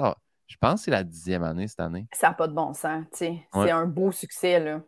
[0.48, 2.08] je pense que c'est la dixième année cette année.
[2.12, 3.04] Ça n'a pas de bon sens.
[3.12, 3.48] Tu sais.
[3.52, 4.58] C'est un beau succès.
[4.58, 4.82] là.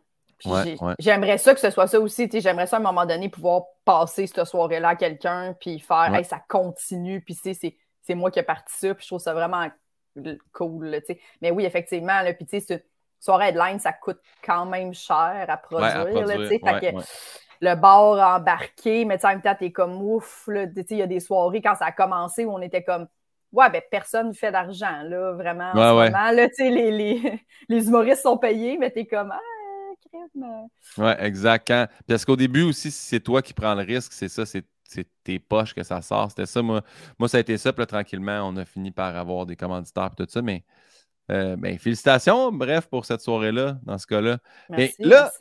[0.99, 2.29] J'aimerais ça que ce soit ça aussi.
[2.31, 6.25] J'aimerais ça à un moment donné pouvoir passer cette soirée-là à quelqu'un, puis faire hey,
[6.25, 9.67] ça continue, puis c'est moi qui ai parti ça, puis je trouve ça vraiment
[10.51, 11.01] cool.
[11.41, 12.85] mais oui, effectivement, là, puis sais,
[13.19, 16.07] soirée headline, ça coûte quand même cher à produire.
[17.61, 20.47] le bar embarqué, mais en même temps, t'es comme ouf.
[20.47, 23.07] Il y a des soirées quand ça a commencé où on était comme
[23.53, 25.71] Ouais, ben personne ne fait d'argent, là, vraiment.
[26.31, 27.39] là, les, les,
[27.69, 29.39] les, humoristes sont payés, mais t'es comme Ah,
[30.13, 30.67] crème.
[30.97, 31.73] Ouais, exact.
[32.07, 34.65] Parce qu'au début aussi, si c'est toi qui prends le risque, c'est ça, c'est
[35.23, 36.29] tes poches que ça sort.
[36.29, 36.83] C'était ça, moi.
[37.17, 37.73] Moi, ça a été ça.
[37.73, 40.41] Puis là, tranquillement, on a fini par avoir des commanditaires et tout ça.
[40.41, 40.63] Mais
[41.31, 44.39] euh, ben, félicitations, bref, pour cette soirée-là, dans ce cas-là.
[44.69, 45.31] Mais là,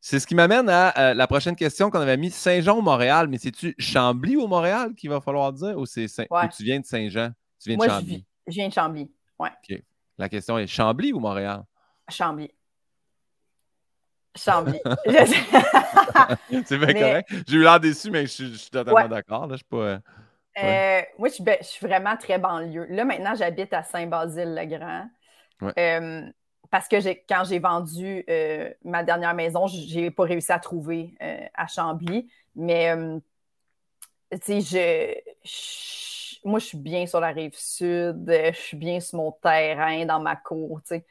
[0.00, 3.28] c'est ce qui m'amène à la prochaine question qu'on avait mis Saint-Jean au Montréal?
[3.28, 7.30] Mais c'est-tu Chambly au Montréal qu'il va falloir dire ou, c'est tu viens de Saint-Jean?
[7.62, 8.26] Tu viens de Chambly?
[8.46, 9.10] Je, viens de Chambly.
[9.38, 9.50] Ouais.
[10.18, 11.64] La question est Chambly ou Montréal?
[12.08, 12.50] Chambly.
[14.36, 14.80] Chambly.
[16.64, 17.28] c'est bien correct.
[17.46, 19.48] J'ai eu l'air déçu, mais je, suis totalement d'accord.
[19.56, 19.76] Je pas.
[19.76, 19.98] Euh,
[20.62, 22.86] euh, moi, ben, je, suis vraiment très banlieue.
[22.88, 25.08] Là, maintenant, j'habite à Saint-Basile-le-Grand.
[25.78, 26.22] Euh,
[26.70, 26.96] parce que
[27.28, 28.24] quand j'ai vendu
[28.84, 31.14] ma dernière maison, je n'ai pas réussi à trouver
[31.54, 32.28] à Chambly.
[32.54, 32.94] Mais,
[34.44, 38.24] tu sais, je, moi, je suis bien sur la rive sud.
[38.26, 40.80] Je suis bien sur mon terrain, dans ma cour.
[40.82, 41.02] Tu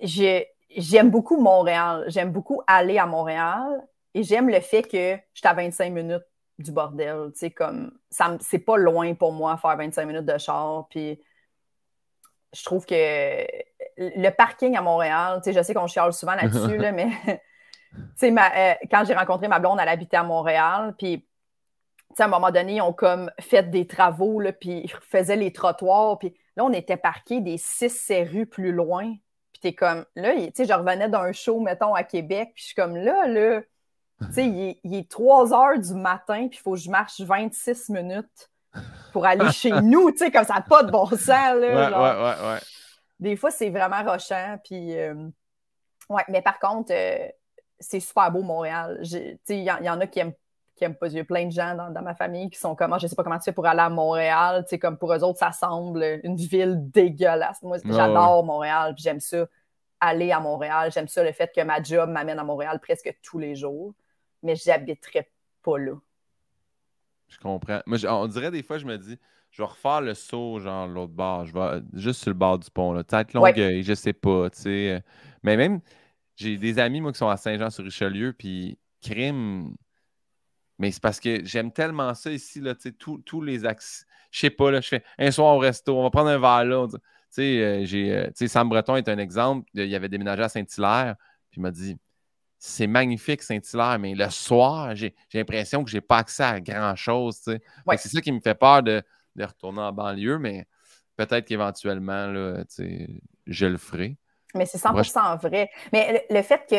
[0.00, 2.04] sais j'aime beaucoup Montréal.
[2.08, 6.24] J'aime beaucoup aller à Montréal et j'aime le fait que je suis à 25 minutes
[6.58, 7.30] du bordel.
[7.32, 10.86] Tu sais, comme, ça, c'est pas loin pour moi faire 25 minutes de char.
[10.88, 11.20] Puis
[12.52, 13.46] je trouve que
[13.98, 17.10] le parking à Montréal, tu sais, je sais qu'on chiale souvent là-dessus, là, mais
[17.92, 20.94] tu sais, euh, quand j'ai rencontré ma blonde, elle habitait à Montréal.
[20.98, 21.26] Puis
[22.18, 25.52] à un moment donné, ils ont comme fait des travaux, là, puis ils faisaient les
[25.52, 26.18] trottoirs.
[26.18, 29.14] Puis là, on était parqués des six rues plus loin.
[29.56, 32.66] Puis t'es comme, là, tu sais, je revenais d'un show, mettons, à Québec, puis je
[32.66, 33.62] suis comme, là, là,
[34.20, 34.46] tu sais,
[34.84, 38.50] il, est 3 heures du matin, puis il faut que je marche 26 minutes
[39.14, 41.56] pour aller chez nous, tu sais, comme ça n'a pas de bon sens, là.
[41.56, 42.58] Ouais, ouais, ouais,
[43.18, 44.94] Des fois, c'est vraiment rochant, puis...
[44.94, 45.14] Euh,
[46.10, 47.26] ouais, mais par contre, euh,
[47.80, 49.00] c'est super beau, Montréal.
[49.04, 50.34] Tu sais, il y, en a qui aiment
[50.76, 51.08] qui aiment pas.
[51.08, 53.16] Il y a plein de gens dans, ma famille qui sont comme moi, je sais
[53.16, 54.62] pas comment tu fais pour aller à Montréal.
[54.64, 57.62] Tu sais, comme pour eux autres, ça semble une ville dégueulasse.
[57.62, 59.46] Moi, j'adore Montréal, puis j'aime ça
[59.98, 60.92] aller à Montréal.
[60.92, 63.94] J'aime ça le fait que ma job m'amène à Montréal presque tous les jours,
[64.42, 65.30] mais j'habiterais
[65.62, 65.94] pas là.
[67.28, 67.80] Je comprends.
[67.86, 69.18] Moi, on dirait des fois, je me dis,
[69.50, 71.46] je vais refaire le saut, genre l'autre bord.
[71.46, 73.02] Je vais juste sur le bord du pont, là.
[73.02, 75.02] Peut-être Longueuil, je sais pas, tu sais.
[75.42, 75.80] Mais même,
[76.36, 79.74] j'ai des amis, moi, qui sont à Saint-Jean-sur-Richelieu, puis crime,
[80.78, 84.06] mais c'est parce que j'aime tellement ça ici, là, tous les axes.
[84.30, 86.64] Je sais pas, là, je fais un soir au resto, on va prendre un verre
[86.64, 86.86] là.
[86.88, 86.98] Tu
[87.30, 89.68] sais, euh, j'ai, euh, Sam Breton est un exemple.
[89.74, 91.16] Il avait déménagé à Saint-Hilaire,
[91.50, 91.96] puis il m'a dit
[92.58, 97.38] c'est magnifique Saint-Hilaire, mais le soir, j'ai, l'impression que j'ai pas accès à grand-chose.
[97.42, 97.60] C'est
[98.08, 99.02] ça qui me fait peur de,
[99.38, 100.66] retourner en banlieue, mais
[101.16, 102.64] peut-être qu'éventuellement, là,
[103.46, 104.16] je le ferai.
[104.54, 105.70] Mais c'est 100% vrai.
[105.92, 106.76] Mais le, fait que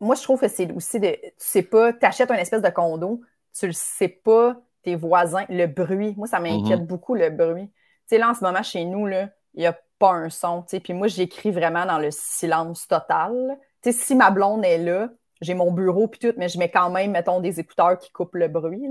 [0.00, 1.08] moi, je trouve que c'est aussi de.
[1.08, 3.20] Tu sais pas, tu achètes un espèce de condo,
[3.58, 6.14] tu le sais pas, tes voisins, le bruit.
[6.16, 6.86] Moi, ça m'inquiète mm-hmm.
[6.86, 7.68] beaucoup, le bruit.
[7.68, 7.72] Tu
[8.06, 10.62] sais, là, en ce moment, chez nous, il n'y a pas un son.
[10.62, 13.58] Tu sais, puis moi, j'écris vraiment dans le silence total.
[13.82, 15.08] Tu sais, si ma blonde est là,
[15.40, 18.36] j'ai mon bureau puis tout, mais je mets quand même, mettons, des écouteurs qui coupent
[18.36, 18.86] le bruit.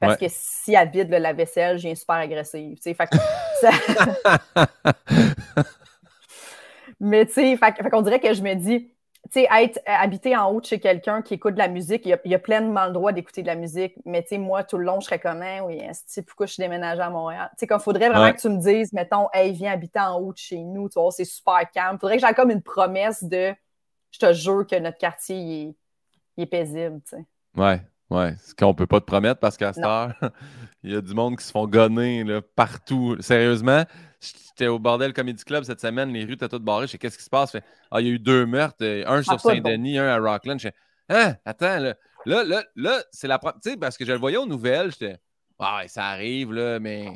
[0.00, 2.76] parce que si elle vide le lave-vaisselle, j'ai super agressive.
[2.76, 3.08] Tu sais, fait
[7.00, 8.90] mais tu sais, fait, qu'on dirait que je me dis,
[9.32, 12.18] sais, être euh, habité en haut de chez quelqu'un qui écoute de la musique, il
[12.24, 13.94] y a, pleinement le droit d'écouter de la musique.
[14.04, 15.80] Mais tu sais, moi, tout le long, je serais comme, hein, oui,
[16.26, 17.48] pourquoi je suis déménagée à Montréal?
[17.52, 20.32] Tu sais, comme faudrait vraiment que tu me dises, mettons, hey, viens habiter en haut
[20.32, 21.98] de chez nous, tu vois, c'est super calme.
[21.98, 23.54] Faudrait que j'aie comme une promesse de,
[24.10, 25.36] je te jure que notre quartier,
[26.36, 27.24] il est, paisible, tu sais.
[27.56, 27.80] Ouais,
[28.10, 28.34] ouais.
[28.44, 30.14] Ce qu'on peut pas te promettre parce qu'à cette heure,
[30.82, 33.16] il y a du monde qui se font gonner là, partout.
[33.20, 33.84] Sérieusement,
[34.20, 36.86] J'étais au Bordel Comedy Club cette semaine, les rues étaient toutes barrées.
[36.86, 37.56] Je sais qu'est-ce qui se passe?
[37.90, 40.58] ah, il y a eu deux meurtres, euh, un sur Saint-Denis, un à Rockland.
[40.58, 40.74] Je fais,
[41.08, 41.94] hein, attends, là,
[42.24, 45.18] là, là, là c'est la Tu sais, parce que je le voyais aux nouvelles, j'étais,
[45.58, 47.06] ah, ça arrive, là, mais,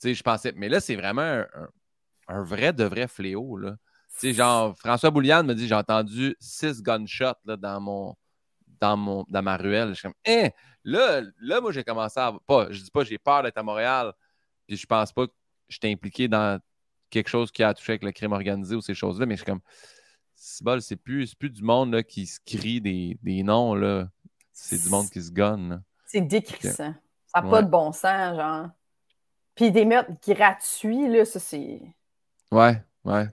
[0.00, 1.42] tu sais, je pensais, mais là, c'est vraiment
[2.28, 3.76] un, vrai de vrai fléau, là.
[4.18, 8.14] Tu sais, genre, François Bouliane me dit, j'ai entendu six gunshots, là, dans mon,
[8.80, 9.90] dans, mon, dans ma ruelle.
[9.90, 10.48] Je suis comme, hein,
[10.84, 12.32] là, là, moi, j'ai commencé à.
[12.46, 14.12] Pas, je dis pas, j'ai peur d'être à Montréal.
[14.66, 15.32] Puis je pense pas que
[15.70, 16.60] j'étais impliqué dans
[17.08, 19.50] quelque chose qui a touché avec le crime organisé ou ces choses-là, mais je suis
[19.50, 19.62] comme,
[20.34, 24.08] c'est plus, plus du monde là, qui se crie des, des noms, là.
[24.52, 25.82] C'est du monde qui se gonne.
[26.06, 26.94] C'est décrissant.
[27.26, 28.68] Ça n'a pas de bon sens, genre.
[29.54, 31.80] Puis des meurtres gratuits, là, ça, c'est.
[32.50, 33.28] Ouais, ouais.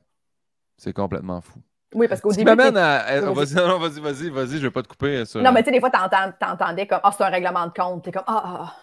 [0.78, 1.62] C'est complètement fou.
[1.94, 2.46] Oui, parce qu'au début.
[2.46, 3.20] m'amène à.
[3.32, 5.24] Vas-y, vas-y, vas-y, vas-y, je vais pas te couper.
[5.36, 8.04] Non, mais tu sais, des fois, t'entendais comme Ah, c'est un règlement de compte.
[8.04, 8.58] T'es comme Ah, ah.
[8.62, 8.76] ah.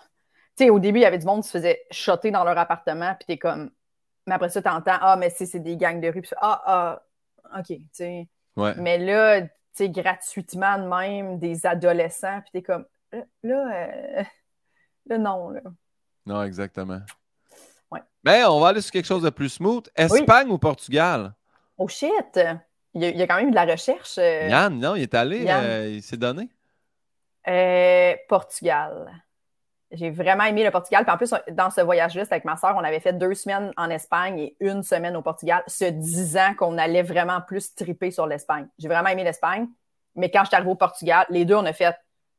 [0.57, 2.57] Tu sais, au début, il y avait du monde qui se faisait shotter dans leur
[2.57, 3.71] appartement, puis t'es comme.
[4.27, 7.03] Mais après ça, t'entends, ah, mais c'est des gangs de rue, puis ah, ah,
[7.59, 8.29] OK, tu sais.
[8.57, 13.89] Mais là, tu sais, gratuitement de même, des adolescents, puis t'es comme, là, là,
[15.11, 15.61] euh, non, là.
[16.25, 17.01] Non, exactement.
[17.91, 18.01] Ouais.
[18.23, 19.91] Mais on va aller sur quelque chose de plus smooth.
[19.95, 21.35] Espagne ou Portugal?
[21.77, 22.41] Oh shit!
[22.95, 24.19] Il y, a, quand même de la recherche.
[24.19, 26.49] Euh, Yann, non, il est allé, euh, il s'est donné?
[28.29, 29.24] Portugal.
[29.95, 31.05] J'ai vraiment aimé le Portugal.
[31.05, 33.91] Puis en plus, dans ce voyage-là, avec ma soeur, on avait fait deux semaines en
[33.91, 38.67] Espagne et une semaine au Portugal, se disant qu'on allait vraiment plus triper sur l'Espagne.
[38.79, 39.69] J'ai vraiment aimé l'Espagne.
[40.17, 41.97] Mais quand je suis arrivée au Portugal, les deux, on a fait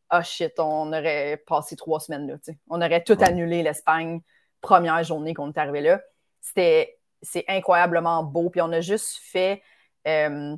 [0.10, 2.36] Ah oh shit, on aurait passé trois semaines là.
[2.70, 4.22] On aurait tout annulé l'Espagne,
[4.62, 6.02] première journée qu'on est arrivé là.
[6.42, 8.50] C'était c'est incroyablement beau.
[8.50, 9.62] Puis on a juste fait
[10.08, 10.56] euh,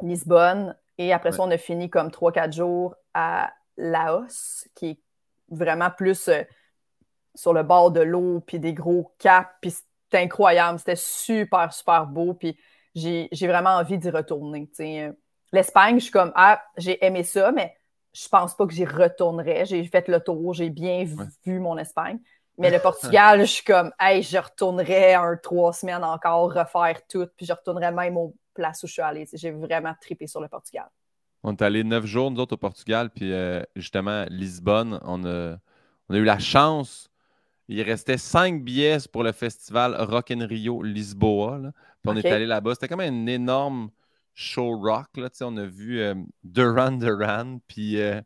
[0.00, 4.98] Lisbonne et après ça, on a fini comme trois, quatre jours à Laos, qui est
[5.50, 6.42] vraiment plus euh,
[7.34, 12.06] sur le bord de l'eau, puis des gros caps, puis c'était incroyable, c'était super, super
[12.06, 12.58] beau, puis
[12.94, 14.68] j'ai vraiment envie d'y retourner.
[15.52, 17.76] L'Espagne, je suis comme, ah, j'ai aimé ça, mais
[18.12, 19.64] je pense pas que j'y retournerais.
[19.66, 21.04] J'ai fait le tour, j'ai bien
[21.44, 22.18] vu mon Espagne.
[22.58, 27.26] Mais le Portugal, je suis comme, hey, je retournerais un trois semaines encore, refaire tout,
[27.36, 29.28] puis je retournerais même aux places où je suis allée.
[29.32, 30.88] J'ai vraiment tripé sur le Portugal.
[31.42, 35.56] On est allé neuf jours, nous autres, au Portugal, puis euh, justement, Lisbonne, on a,
[36.08, 37.08] on a eu la chance.
[37.68, 41.60] Il restait cinq billets pour le festival Rock in Rio Lisboa.
[42.02, 42.74] Puis on est allé là-bas.
[42.74, 43.90] C'était comme un énorme
[44.34, 45.06] show rock.
[45.16, 48.20] Là, on a vu euh, Duran Duran, puis euh,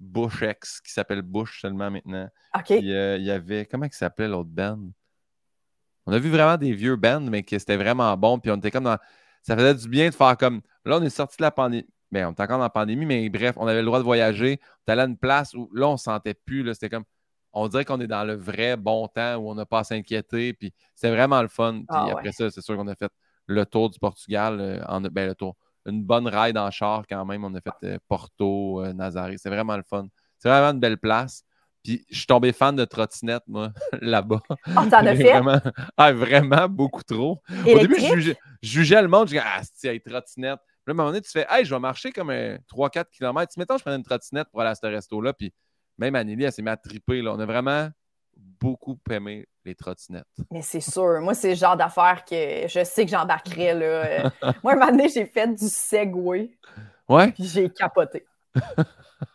[0.00, 2.28] Bush X, qui s'appelle Bush seulement maintenant.
[2.64, 4.90] Puis il y avait, comment il s'appelait l'autre band?
[6.06, 8.38] On a vu vraiment des vieux bands, mais qui c'était vraiment bon.
[8.38, 8.98] Puis on était comme dans.
[9.42, 10.60] Ça faisait du bien de faire comme.
[10.84, 13.28] Là, on est sorti de la pandémie ben, on était encore dans la pandémie, mais
[13.28, 14.60] bref, on avait le droit de voyager.
[14.86, 16.66] On allait à une place où là, on ne sentait plus.
[16.74, 17.04] C'était comme.
[17.52, 20.52] On dirait qu'on est dans le vrai bon temps où on n'a pas à s'inquiéter.
[20.52, 21.78] Puis c'était vraiment le fun.
[21.78, 23.10] Puis ah après ça, c'est sûr qu'on a fait
[23.46, 24.60] le tour du Portugal.
[24.60, 25.56] Euh, en, ben, le tour.
[25.86, 27.44] Une bonne ride en char quand même.
[27.44, 29.36] On a fait euh, Porto, euh, Nazaré.
[29.38, 30.06] C'est vraiment le fun.
[30.38, 31.44] C'est vraiment une belle place.
[31.82, 34.42] Puis je suis tombé fan de trottinette, moi, là-bas.
[34.50, 34.54] Oh,
[34.90, 35.14] t'en fait?
[35.14, 35.60] Vraiment,
[35.96, 37.40] ah, vraiment beaucoup trop.
[37.66, 38.32] Au début, je
[38.62, 39.28] jugeais, le monde.
[39.28, 40.60] Je disais, ah, c'est trottinette
[40.90, 43.52] à un moment donné, tu fais, hey, je vais marcher comme 3-4 km.
[43.56, 45.32] Mettons, je prenais une trottinette pour aller à ce resto-là.
[45.32, 45.52] Puis
[45.98, 47.22] même Anneli, elle s'est mise à triper.
[47.22, 47.32] Là.
[47.34, 47.88] On a vraiment
[48.36, 50.24] beaucoup aimé les trottinettes.
[50.50, 51.20] Mais c'est sûr.
[51.20, 53.74] Moi, c'est le genre d'affaires que je sais que j'embarquerais.
[53.74, 54.30] Là.
[54.62, 56.50] Moi, un moment donné, j'ai fait du Segway.
[57.08, 57.32] Ouais.
[57.32, 58.24] Puis j'ai capoté.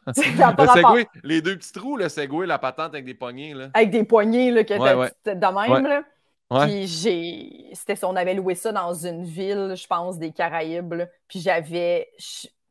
[0.07, 3.53] le Segway, les deux petits trous, le Segway, la patente avec des poignées.
[3.53, 3.69] Là.
[3.73, 5.88] Avec des poignées là, que ouais, de même.
[5.88, 6.03] Là.
[6.49, 7.69] Puis j'ai.
[7.73, 11.03] C'était on avait loué ça dans une ville, je pense, des Caraïbes.
[11.27, 12.09] Puis j'avais.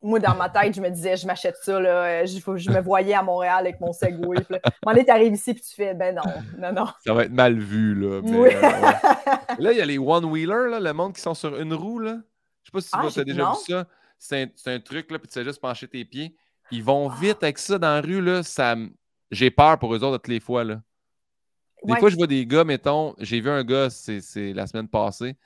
[0.01, 2.26] Moi, dans ma tête, je me disais, je m'achète ça, là.
[2.26, 4.36] Je, je, me voyais à Montréal avec mon Segway.
[4.42, 6.22] Puis là, t'arrives ici, puis tu fais, ben non,
[6.59, 6.86] non, non.
[7.05, 8.20] Ça va être mal vu, là.
[9.56, 12.01] Euh, là, il y a les one-wheelers, là, le monde qui sont sur une roue,
[12.01, 12.18] là.
[12.62, 13.86] Je sais pas si tu ah, as déjà vu ça.
[14.18, 16.36] c'est un, truc, là, puis tu sais juste pencher tes pieds.
[16.70, 18.42] Ils vont vite avec ça dans la rue, là.
[18.42, 18.76] Ça,
[19.30, 20.80] j'ai peur pour eux autres toutes les fois, là.
[21.85, 25.36] Des fois, je vois des gars, mettons, j'ai vu un gars, c'est la semaine passée,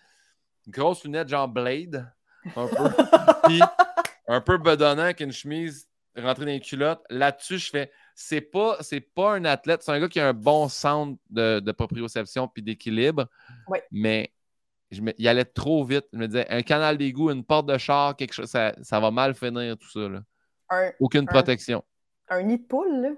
[0.69, 2.10] grosse lunette genre Blade,
[2.56, 2.77] un peu,
[3.44, 3.60] puis
[4.28, 7.02] un peu bedonnant avec une chemise rentrée dans les culottes.
[7.10, 10.35] Là-dessus, je fais, c'est pas, c'est pas un athlète, c'est un gars qui a un
[10.35, 13.27] bon centre de, de proprioception puis d'équilibre,
[13.90, 14.32] mais
[14.90, 16.06] je me, il allait trop vite.
[16.12, 19.10] Je me disais, un canal d'égout, une porte de char, quelque chose, ça, ça va
[19.10, 20.09] mal finir tout ça.
[20.09, 20.93] Là.
[21.01, 21.85] Aucune protection.
[22.28, 23.09] Un nid de poule, là?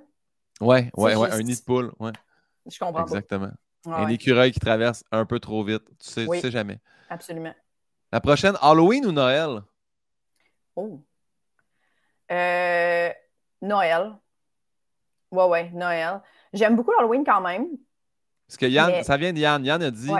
[0.60, 2.12] Ouais, ouais, ouais, un nid de poule, ouais.
[2.70, 3.50] Je comprends Exactement.
[3.86, 5.84] un écureuil qui traverse un peu trop vite.
[5.98, 6.78] Tu sais, tu sais jamais.
[7.08, 7.54] Absolument.
[8.12, 9.62] La prochaine, Halloween ou Noël?
[10.76, 11.02] Oh.
[12.30, 13.10] Euh,
[13.62, 14.16] Noël.
[15.30, 16.20] Ouais, ouais, Noël.
[16.52, 17.68] J'aime beaucoup Halloween quand même.
[18.46, 19.64] Parce que Yann, ça vient de Yann.
[19.64, 20.10] Yann a dit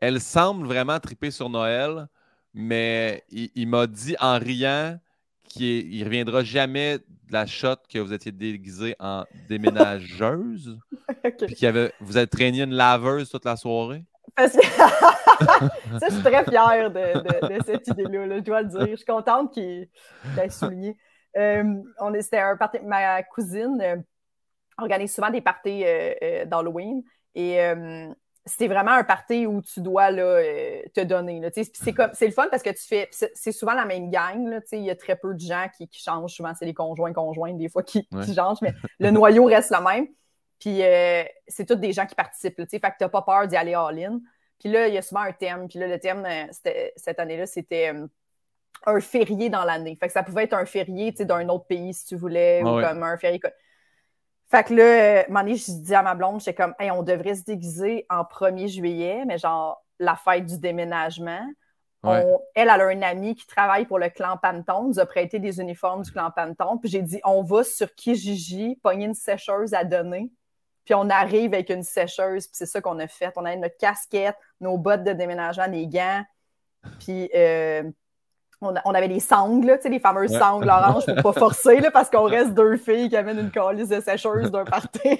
[0.00, 2.06] elle semble vraiment triper sur Noël,
[2.52, 5.00] mais il, m'a dit en riant
[5.44, 10.78] qu'il ne reviendra jamais de la shot que vous étiez déguisé en déménageuse.
[11.46, 14.04] Puis qu'il avait, vous êtes traîné une laveuse toute la soirée?
[14.38, 18.88] ça, je suis très fière de, cette idée-là, je dois le dire.
[18.90, 19.88] Je suis contente qu'il
[20.36, 20.96] l'ait souligné.
[21.36, 21.82] Euh,
[22.20, 23.96] c'était un party, ma cousine euh,
[24.78, 27.02] organise souvent des parties euh, d'Halloween
[27.34, 27.58] et
[28.46, 30.42] c'est vraiment un party où tu dois là,
[30.94, 31.40] te donner.
[31.54, 33.08] c'est, le fun parce que tu fais.
[33.10, 34.60] C'est, souvent la même gang.
[34.72, 36.34] Il y a très peu de gens qui, changent.
[36.34, 40.06] Souvent, c'est les conjoints, conjoints, des fois qui, changent, mais le noyau reste le même.
[40.58, 40.80] Puis
[41.48, 42.58] c'est tous des gens qui participent.
[42.58, 44.20] Là, fait que tu n'as pas peur d'y aller all-in.
[44.58, 45.68] Puis là, il y a souvent un thème.
[45.68, 46.26] Puis là, le thème,
[46.96, 47.92] cette année-là, c'était
[48.86, 49.96] un férié dans l'année.
[49.96, 53.02] Fait que ça pouvait être un férié d'un autre pays si tu voulais, ou comme
[53.02, 53.40] un férié.
[54.50, 57.34] Fait que là, un moment je dis à ma blonde, j'étais comme, hey, on devrait
[57.34, 61.44] se déguiser en 1er juillet, mais genre la fête du déménagement.
[62.04, 65.60] elle, elle a un ami qui travaille pour le clan Panton, nous a prêté des
[65.60, 66.78] uniformes du clan Panton.
[66.78, 70.30] Puis j'ai dit, on va sur Kijiji, pogner une sécheuse à donner.
[70.84, 73.32] Puis on arrive avec une sécheuse, puis c'est ça qu'on a fait.
[73.36, 76.22] On a notre casquette, nos bottes de déménagement, les gants.
[77.00, 77.82] Puis euh,
[78.60, 82.10] on, avait des sangles, tu sais, les fameuses sangles oranges pour pas forcer, là, parce
[82.10, 85.18] qu'on reste deux filles qui amènent une calice de sécheuse d'un party.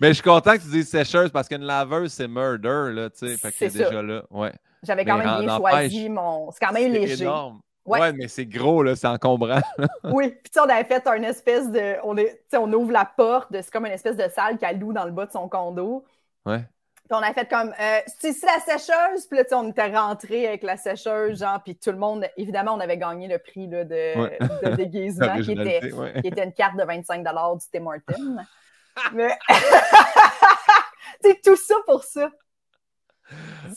[0.00, 3.26] Mais je suis content que tu dises sécheuse parce qu'une laveuse, c'est murder, là, tu
[3.28, 3.36] sais.
[3.36, 4.52] Fait que déjà là, ouais.
[4.82, 6.50] J'avais quand même bien choisi mon.
[6.50, 7.22] C'est quand même léger.
[7.22, 7.60] Énorme.
[7.84, 8.12] Ouais.
[8.12, 9.60] mais c'est gros, là, c'est encombrant.
[10.04, 11.96] oui, puis on avait fait une espèce de.
[12.04, 15.04] On, est, on ouvre la porte, c'est comme une espèce de salle qu'elle loue dans
[15.04, 16.04] le bas de son condo.
[16.46, 16.64] Ouais
[17.12, 19.26] on a fait comme, euh, c'est ici la sécheuse.
[19.26, 22.80] Puis là, on était rentré avec la sécheuse, genre, puis tout le monde, évidemment, on
[22.80, 25.80] avait gagné le prix là, de, déguisement, qui était,
[26.20, 28.36] qui était, une carte de 25 du Tim Hortons.
[29.14, 29.38] Mais,
[31.22, 32.30] c'est tout ça pour ça.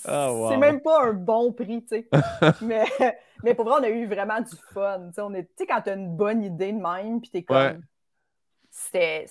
[0.07, 2.07] Oh, c'est même pas un bon prix, tu sais.
[2.61, 2.85] mais,
[3.43, 5.11] mais pour vrai, on a eu vraiment du fun.
[5.13, 5.21] Tu
[5.57, 7.81] sais, quand tu as une bonne idée de même, puis t'es comme.
[8.69, 9.27] C'était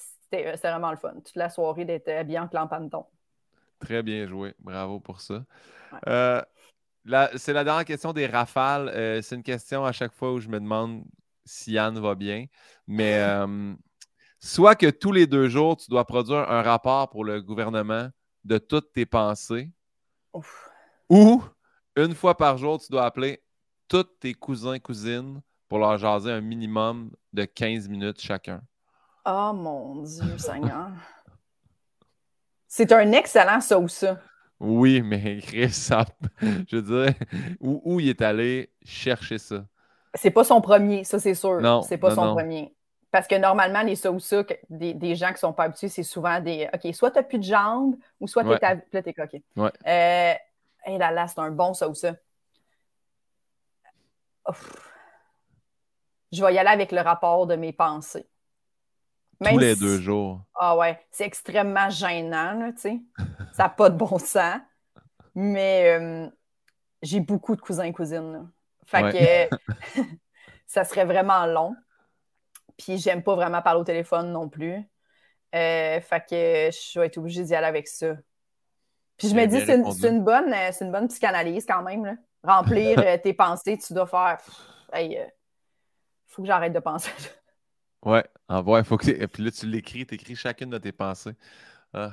[0.63, 1.15] vraiment le fun.
[1.25, 3.05] Toute la soirée d'être habillé en clan panton.
[3.79, 4.55] Très bien joué.
[4.59, 5.45] Bravo pour ça.
[6.09, 6.43] Euh,
[7.37, 8.89] c'est la dernière question des rafales.
[8.89, 11.05] Euh, c'est une question à chaque fois où je me demande
[11.45, 12.47] si Yann va bien.
[12.87, 13.75] Mais euh,
[14.41, 18.09] soit que tous les deux jours, tu dois produire un rapport pour le gouvernement
[18.45, 19.71] de toutes tes pensées.
[21.09, 21.43] Ou
[21.97, 23.43] une fois par jour, tu dois appeler
[23.89, 28.63] tous tes cousins, cousines pour leur jaser un minimum de 15 minutes chacun.
[29.27, 30.91] Oh mon Dieu, Seigneur.
[32.67, 34.21] C'est un excellent ça ou ça.
[34.61, 36.05] Oui, mais Chris, ça,
[36.41, 37.15] je veux dire,
[37.61, 39.65] où, il est allé chercher ça?
[40.15, 41.61] C'est pas son premier, ça c'est sûr.
[41.61, 41.83] Non.
[41.83, 42.75] C'est pas son premier.
[43.15, 46.41] Parce que normalement, les ça ou ça, des, gens qui sont pas habitués, c'est souvent
[46.41, 49.41] des OK, soit tu n'as plus de jambes ou soit tu es, là, t'es OK.
[49.55, 49.71] Ouais.
[49.87, 52.17] Euh, là, là, c'est un bon ça ou ça.
[56.33, 58.27] Je vais y aller avec le rapport de mes pensées.
[59.45, 60.41] Tous les deux jours.
[60.57, 63.01] Ah ouais, c'est extrêmement gênant, tu sais.
[63.53, 64.59] Ça n'a pas de bon sens.
[65.37, 66.29] Mais euh,
[67.01, 68.51] j'ai beaucoup de cousins et cousines.
[68.87, 69.49] Fait
[69.93, 70.03] que
[70.67, 71.77] ça serait vraiment long.
[72.77, 74.83] Puis j'aime pas vraiment parler au téléphone non plus.
[75.55, 78.15] Euh, fait que je vais être obligée d'y aller avec ça.
[79.17, 82.19] Puis je me dis, c'est une, bonne, euh, une bonne psychanalyse quand même.
[82.43, 84.39] Remplir tes pensées, tu dois faire.
[84.97, 85.25] Il
[86.27, 87.11] faut que j'arrête de penser.
[88.05, 89.09] Ouais, en vrai, faut que.
[89.09, 91.35] Et puis là, tu l'écris, tu écris chacune de tes pensées.
[91.95, 92.13] Ah.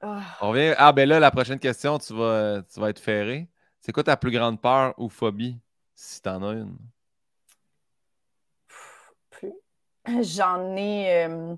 [0.00, 0.20] ah.
[0.40, 0.74] On revient.
[0.78, 3.48] Ah, ben là, la prochaine question, tu vas, tu vas être ferré.
[3.80, 5.60] C'est quoi ta plus grande peur ou phobie,
[5.94, 6.78] si t'en as une?
[10.06, 11.26] J'en ai.
[11.26, 11.54] Euh,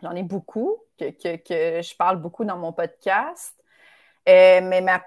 [0.00, 3.56] j'en ai beaucoup, que, que, je parle beaucoup dans mon podcast.
[4.28, 5.02] Euh, mais ma.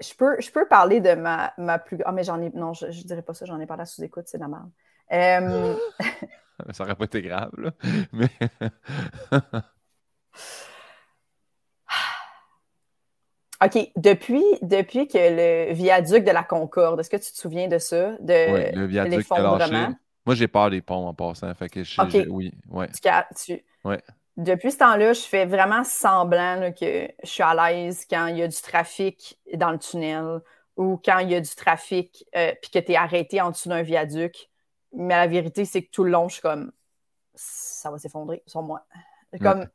[0.00, 1.98] je peux, je peux parler de ma, ma plus.
[2.04, 2.50] Ah, mais j'en ai.
[2.50, 4.70] Non, je, ne dirais pas ça, j'en ai parlé à sous-écoute, c'est la merde.
[5.12, 5.76] Euh,
[6.72, 7.72] ça aurait pas été grave, là.
[8.12, 8.28] Mais.
[13.64, 13.90] OK.
[13.96, 18.12] Depuis, depuis que le viaduc de la Concorde, est-ce que tu te souviens de ça?
[18.20, 19.94] De oui, le viaduc lâché.
[20.24, 21.52] Moi, j'ai peur des ponts en passant.
[21.54, 22.88] Fait que je, oui, ouais.
[23.36, 23.64] Tu,
[24.36, 28.42] Depuis ce temps-là, je fais vraiment semblant que je suis à l'aise quand il y
[28.42, 30.40] a du trafic dans le tunnel
[30.76, 33.68] ou quand il y a du trafic euh, puis que tu es arrêté en dessous
[33.68, 34.48] d'un viaduc.
[34.92, 36.70] Mais la vérité, c'est que tout le long, je suis comme
[37.34, 38.84] ça va s'effondrer sur moi.
[39.40, 39.66] Comme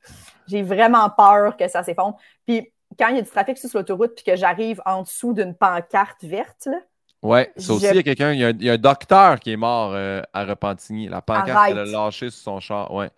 [0.46, 2.18] j'ai vraiment peur que ça s'effondre.
[2.46, 5.56] Puis quand il y a du trafic sur l'autoroute puis que j'arrive en dessous d'une
[5.56, 6.80] pancarte verte, là,
[7.24, 9.92] Ouais, ça aussi, il y a quelqu'un, il, y a un docteur qui est mort
[9.94, 11.10] euh, à Repentigny.
[11.10, 12.94] La pancarte, elle a lâché sur son char.
[12.94, 13.10] Ouais.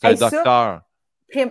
[0.00, 0.80] C'est un docteur.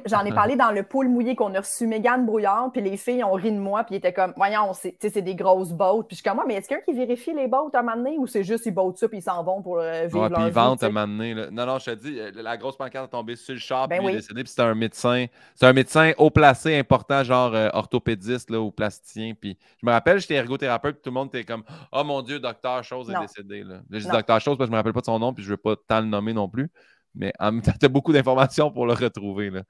[0.05, 3.23] J'en ai parlé dans le pool mouillé qu'on a reçu Mégane Brouillard, puis les filles
[3.23, 6.07] ont ri de moi, puis ils étaient comme, voyons, c'est des grosses bottes.
[6.07, 7.97] Puis je suis comme, moi, mais est-ce quelqu'un qui vérifie les bottes à un moment
[7.97, 10.29] donné, ou c'est juste ils botent ça, puis ils s'en vont pour euh, vivre ouais,
[10.29, 11.35] puis ils vendent à un moment donné.
[11.51, 13.99] Non, non, je te dis, euh, la grosse pancarte est tombée sur le char, ben
[13.99, 15.25] puis il est décédé, puis c'était un médecin.
[15.55, 19.33] C'est un médecin haut placé, important, genre euh, orthopédiste là, ou plasticien.
[19.39, 22.83] Puis je me rappelle, j'étais ergothérapeute, tout le monde était comme, oh mon Dieu, docteur
[22.83, 23.63] Chose est décédé.
[23.63, 25.33] Là, là je dis docteur Chose parce que je me rappelle pas de son nom,
[25.33, 26.69] puis je veux pas tant le nommer non plus.
[27.15, 29.49] Mais en même temps, tu as beaucoup d'informations pour le retrouver.
[29.49, 29.61] Là.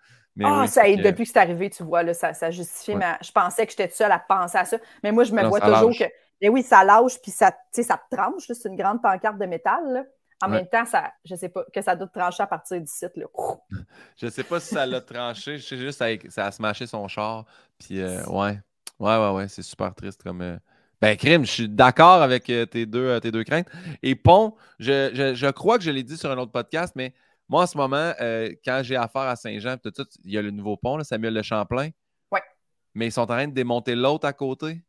[0.44, 2.95] ah, ça, depuis que c'est arrivé, tu vois, là, ça, ça justifie.
[2.95, 4.78] Mais je pensais que j'étais seule à penser à ça.
[5.03, 6.06] Mais moi, je me vois toujours que.
[6.41, 8.44] Mais oui, ça lâche, puis ça, ça te tranche.
[8.48, 10.07] C'est une grande pancarte de métal.
[10.41, 12.88] En même temps, ça, je sais pas, que ça doit te trancher à partir du
[12.88, 13.15] site.
[13.15, 13.26] Là.
[14.18, 15.57] je sais pas si ça l'a tranché.
[15.57, 17.45] Je sais juste que ça a smashé son char.
[17.80, 18.60] Puis, euh, ouais.
[18.99, 19.48] Ouais, ouais, ouais.
[19.48, 20.41] C'est super triste comme.
[20.41, 20.57] Euh,
[20.99, 23.68] ben, crime, je suis d'accord avec euh, tes, deux, tes deux craintes.
[24.02, 27.14] Et Pont, je, je, je crois que je l'ai dit sur un autre podcast, mais
[27.53, 29.77] moi, en ce moment, euh, quand j'ai affaire à Saint-Jean,
[30.23, 31.91] il y a le nouveau pont, Samuel de Champlain.
[32.31, 32.39] Oui.
[32.95, 34.81] Mais ils sont en train de démonter l'autre à côté.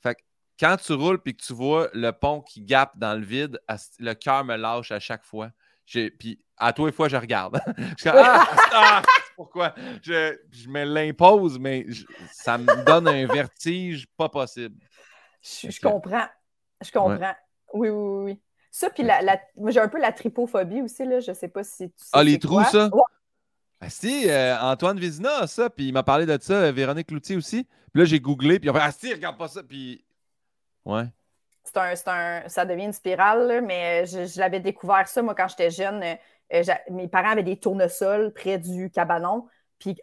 [0.00, 0.20] Fait que
[0.60, 3.60] quand tu roules et que tu vois le pont qui gappe dans le vide,
[3.98, 5.50] le cœur me lâche à chaque fois.
[5.86, 7.60] Puis à toi et fois, je regarde.
[7.98, 9.02] je ah, ah,
[9.34, 9.74] pourquoi?
[10.00, 11.84] Je, me l'impose, mais
[12.32, 14.76] ça me donne un vertige pas possible.
[15.42, 16.28] Je, comprends.
[16.80, 17.34] Je comprends.
[17.74, 18.40] Oui, oui, oui.
[18.70, 21.20] Ça, puis la, j'ai un peu la tripophobie aussi, là.
[21.20, 22.90] Je sais pas si tu sais Ah, les trous, ça?
[23.80, 27.36] Ah, si, euh, Antoine Vézina, ça, puis il m'a parlé de ça, euh, Véronique Loutier
[27.36, 27.64] aussi.
[27.92, 30.04] Puis là, j'ai googlé, puis on fait Ah, si, regarde pas ça, puis.
[30.84, 31.04] Ouais.
[31.64, 35.48] C'est un, un, ça devient une spirale, mais euh, je, l'avais découvert ça, moi, quand
[35.48, 36.02] j'étais jeune.
[36.90, 39.46] mes parents avaient des tournesols près du cabanon.
[39.78, 39.96] Puis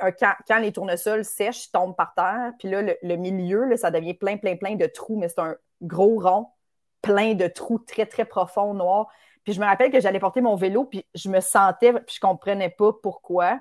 [0.48, 2.54] quand, les tournesols sèchent, ils tombent par terre.
[2.60, 5.40] Puis là, le, le milieu, là, ça devient plein, plein, plein de trous, mais c'est
[5.40, 6.48] un gros rond
[7.06, 9.08] plein de trous très, très profonds, noirs.
[9.44, 12.20] Puis je me rappelle que j'allais porter mon vélo, puis je me sentais, puis je
[12.20, 13.60] comprenais pas pourquoi.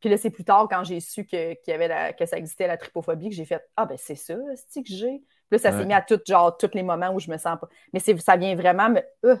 [0.00, 2.76] Puis là, c'est plus tard, quand j'ai su que, y avait que ça existait la
[2.76, 4.34] tripophobie, que j'ai fait Ah, ben c'est ça,
[4.68, 5.22] c'est que j'ai.
[5.48, 7.56] Puis là, ça s'est mis à tout, genre, tous les moments où je me sens
[7.60, 7.68] pas.
[7.92, 9.00] Mais ça vient vraiment me.
[9.24, 9.36] Euh,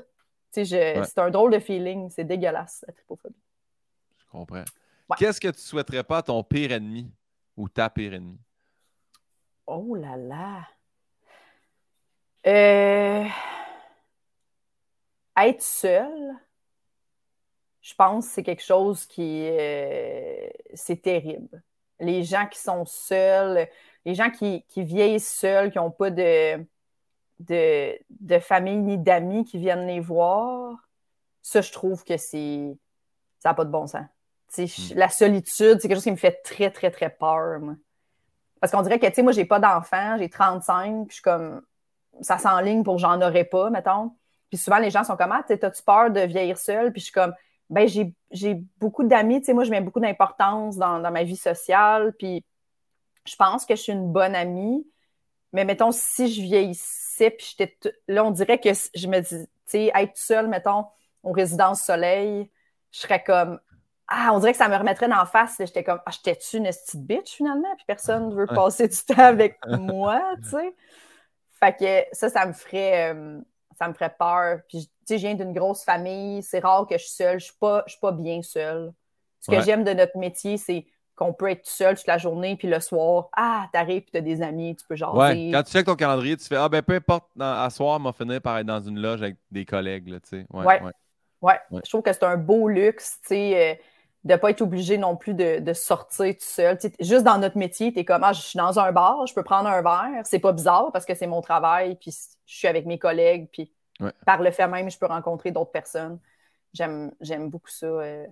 [0.52, 2.10] c'est un drôle de feeling.
[2.10, 3.34] C'est dégueulasse, la tripophobie.
[4.18, 4.64] Je comprends.
[5.18, 7.10] Qu'est-ce que tu souhaiterais pas à ton pire ennemi
[7.56, 8.40] ou ta pire ennemie?
[9.66, 10.68] Oh là là!
[12.46, 13.24] Euh,
[15.36, 16.34] être seul,
[17.80, 19.48] je pense que c'est quelque chose qui.
[19.50, 21.62] Euh, c'est terrible.
[22.00, 23.68] Les gens qui sont seuls,
[24.04, 26.64] les gens qui, qui vieillissent seuls, qui n'ont pas de,
[27.40, 30.76] de, de, famille ni d'amis qui viennent les voir,
[31.42, 32.76] ça, je trouve que c'est.
[33.38, 34.06] Ça n'a pas de bon sens.
[34.56, 34.66] Hmm.
[34.94, 37.60] La solitude, c'est quelque chose qui me fait très, très, très peur.
[38.60, 41.62] Parce qu'on dirait que, tu sais, moi, j'ai pas d'enfant, j'ai 35, je suis comme
[42.20, 44.12] ça s'enligne pour j'en aurais pas, mettons.
[44.50, 46.92] Puis souvent, les gens sont comme, ah, t'as-tu peur de vieillir seul?
[46.92, 47.32] Puis je suis comme,
[47.70, 52.12] ben, j'ai beaucoup d'amis, tu sais, moi, je mets beaucoup d'importance dans, ma vie sociale.
[52.18, 52.44] Puis
[53.24, 54.86] je pense que je suis une bonne amie.
[55.54, 57.76] Mais mettons, si je vieillissais, puis j'étais.
[58.08, 60.86] Là, on dirait que je me dis, tu sais, être seule, mettons,
[61.22, 62.50] aux résidences soleil,
[62.90, 63.58] je serais comme,
[64.08, 65.56] ah, on dirait que ça me remettrait d'en face.
[65.58, 67.74] J'étais comme, ah, j'étais-tu une petite bitch finalement?
[67.76, 70.74] Puis personne ne veut passer du temps avec moi, tu sais.
[71.62, 73.40] Fait que ça, ça me ferait, euh,
[73.78, 74.60] ça me ferait peur.
[74.68, 76.42] Puis, tu sais, je viens d'une grosse famille.
[76.42, 77.38] C'est rare que je suis seule.
[77.38, 78.92] Je suis pas, je suis pas bien seule.
[79.38, 82.68] Ce que j'aime de notre métier, c'est qu'on peut être seul toute la journée, puis
[82.68, 85.16] le soir, ah, t'arrives, puis t'as des amis, tu peux jaser.
[85.16, 88.12] Ouais, quand tu checkes ton calendrier, tu fais, ah, ben peu importe, à soir, m'a
[88.12, 90.46] fini par être dans une loge avec des collègues, là, tu sais.
[90.50, 90.92] Ouais, ouais.
[91.42, 91.60] ouais.
[91.84, 93.72] Je trouve que c'est un beau luxe, tu sais.
[93.72, 93.74] Euh,
[94.24, 96.78] de ne pas être obligé non plus de, sortir tout seul.
[97.00, 99.42] juste dans notre métier, tu es comme, ah, je suis dans un bar, je peux
[99.42, 100.22] prendre un verre.
[100.24, 102.14] C'est pas bizarre parce que c'est mon travail, puis
[102.46, 103.72] je suis avec mes collègues, puis
[104.24, 106.18] par le fait même, je peux rencontrer d'autres personnes.
[106.72, 107.12] J'aime
[107.50, 107.86] beaucoup ça.
[107.86, 108.26] Euh.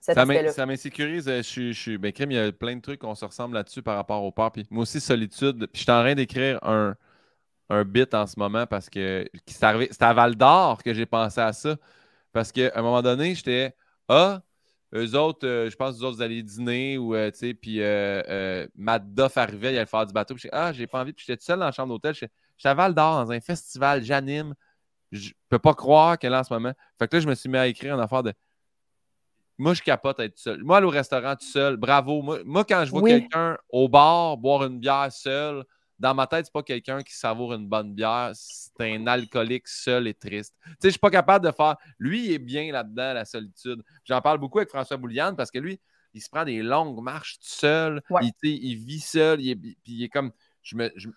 [0.00, 1.28] ça m'insécurise.
[1.28, 3.96] Euh, je, je, ben, il y a plein de trucs qu'on se ressemble là-dessus par
[3.96, 4.50] rapport au peur.
[4.50, 5.66] Puis moi aussi, solitude.
[5.72, 6.96] Puis je suis en train d'écrire un,
[7.70, 11.52] un bit en ce moment parce que c'est à Val d'Or que j'ai pensé à
[11.52, 11.76] ça.
[12.32, 13.74] Parce qu'à un moment donné, j'étais
[14.08, 14.42] Ah,
[14.94, 17.54] eux autres, euh, je pense que vous autres, vous allez dîner ou euh, tu sais,
[17.54, 17.80] puis
[18.76, 20.34] Matt Duff arrivait, il allait faire du bateau.
[20.34, 21.12] Puis Ah, j'ai pas envie.
[21.12, 22.14] Puis j'étais tout seul dans la chambre d'hôtel.
[22.14, 22.30] J'étais
[22.64, 24.54] à Val d'Or dans un festival, j'anime.
[25.10, 26.72] Je peux pas croire qu'elle est en ce moment.
[26.98, 28.32] Fait que là, je me suis mis à écrire une affaire de
[29.58, 30.64] moi, je capote à être seul.
[30.64, 32.22] Moi, aller au restaurant tout seul, bravo.
[32.44, 35.64] Moi, quand je vois quelqu'un au bar boire une bière seul,
[36.02, 40.08] dans ma tête, c'est pas quelqu'un qui savoure une bonne bière, c'est un alcoolique seul
[40.08, 40.52] et triste.
[40.64, 41.76] Tu sais, je suis pas capable de faire.
[41.96, 43.84] Lui, il est bien là-dedans, la solitude.
[44.04, 45.80] J'en parle beaucoup avec François Bouliane parce que lui,
[46.12, 48.02] il se prend des longues marches tout seul.
[48.20, 49.40] Il, il, vit seul.
[49.40, 50.32] Il puis il est comme.
[50.62, 51.08] Je me, je,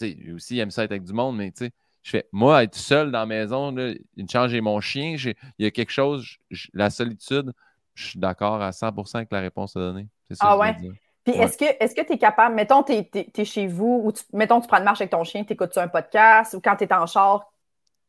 [0.00, 2.64] lui aussi, il aime ça être avec du monde, mais tu sais, je fais, moi,
[2.64, 5.92] être seul dans la maison, là, une chance, j'ai mon chien, il y a quelque
[5.92, 6.36] chose,
[6.72, 7.52] la solitude,
[7.94, 10.08] je suis d'accord à 100% avec la réponse à donner.
[10.40, 10.76] ah ouais?
[11.24, 11.56] Puis est-ce
[11.94, 14.84] que tu es capable, mettons, tu es, chez vous, ou tu, mettons, tu prends une
[14.84, 17.48] marche avec ton chien, tu écoutes un podcast, ou quand tu es en char,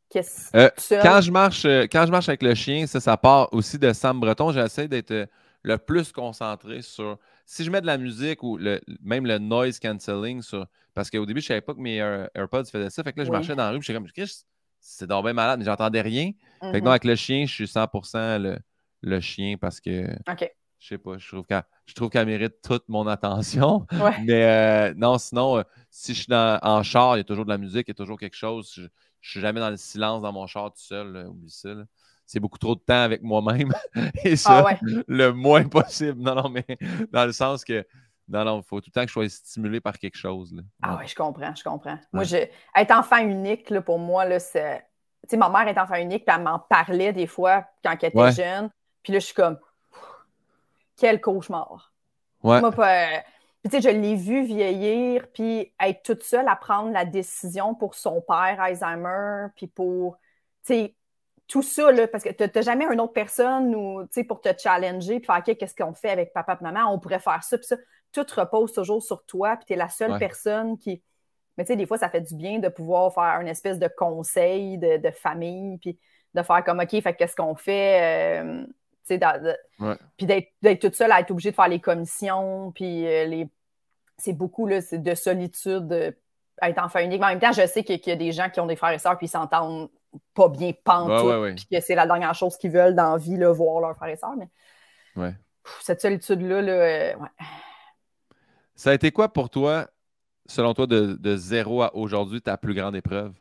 [0.09, 0.69] qu'est-ce euh,
[1.01, 3.93] quand je marche euh, Quand je marche avec le chien, ça, ça part aussi de
[3.93, 4.51] Sam Breton.
[4.51, 5.25] J'essaie d'être euh,
[5.61, 7.17] le plus concentré sur.
[7.45, 10.65] Si je mets de la musique ou le, même le noise cancelling sur.
[10.93, 11.97] Parce qu'au début, je ne savais pas que mes
[12.35, 13.03] AirPods faisaient ça.
[13.03, 14.07] Fait que là, je marchais dans la rue, je suis comme,
[14.79, 16.31] c'est bien malade, mais j'entendais rien.
[16.61, 16.89] Fait que non, mm-hmm.
[16.89, 18.57] avec le chien, je suis 100% le
[19.03, 20.07] le chien parce que.
[20.83, 23.87] Je sais pas, je trouve qu'elle mérite toute mon attention.
[24.25, 27.49] Mais euh, non, sinon, euh, si je suis en char, il y a toujours de
[27.49, 28.69] la musique, il y a toujours quelque chose.
[28.75, 28.87] Je, ne
[29.21, 31.25] suis jamais dans le silence dans mon char tout seul.
[31.29, 31.69] oublie ça.
[32.25, 33.71] C'est beaucoup trop de temps avec moi-même.
[34.25, 34.77] Et ça, ah
[35.07, 36.19] le moins possible.
[36.21, 36.65] Non, non, mais
[37.13, 37.87] dans le sens que
[38.27, 40.53] non, non, il faut tout le temps que je sois stimulé par quelque chose.
[40.81, 41.97] Ah oui, je comprends, je comprends.
[42.11, 42.35] Moi, je,
[42.75, 44.85] être enfant unique, là, pour moi, c'est.
[45.23, 48.09] Tu sais, ma mère est enfant unique, puis elle m'en parlait des fois quand elle
[48.09, 48.69] était jeune.
[49.01, 49.57] Puis là, je suis comme,
[50.97, 51.93] quel cauchemar.
[52.43, 52.59] Ouais.
[52.59, 53.23] Moi, pas,
[53.63, 57.75] puis, tu sais, je l'ai vu vieillir, puis être toute seule à prendre la décision
[57.75, 60.17] pour son père, Alzheimer, puis pour,
[60.65, 60.95] tu sais,
[61.47, 65.21] tout ça, là, parce que tu n'as jamais une autre personne ou, pour te challenger,
[65.21, 66.93] puis faire, OK, qu'est-ce qu'on fait avec papa et maman?
[66.93, 67.77] On pourrait faire ça, puis ça.
[68.11, 71.01] Tout repose toujours sur toi, puis tu es la seule personne qui.
[71.57, 73.87] Mais tu sais, des fois, ça fait du bien de pouvoir faire une espèce de
[73.87, 75.97] conseil de, famille, puis
[76.33, 78.41] de faire comme, OK, fait qu'est-ce qu'on fait?
[78.43, 78.67] Euh,
[80.17, 83.47] puis d'être toute seule à être obligée de faire les commissions, puis euh, les...
[84.17, 86.11] c'est beaucoup là, de solitude, euh,
[86.61, 87.19] être enfant unique.
[87.19, 88.91] Mais en même temps, je sais qu'il y a des gens qui ont des frères
[88.91, 89.89] et sœurs, puis ils s'entendent
[90.33, 93.51] pas bien pantoute, puis que c'est la dernière chose qu'ils veulent dans la vie, là,
[93.51, 94.35] voir leurs frères et sœurs.
[95.15, 95.33] Mais
[95.81, 97.13] cette solitude-là, là, euh,
[98.75, 99.87] Ça a été quoi pour toi,
[100.45, 103.33] selon toi, de, de zéro à aujourd'hui, ta plus grande épreuve?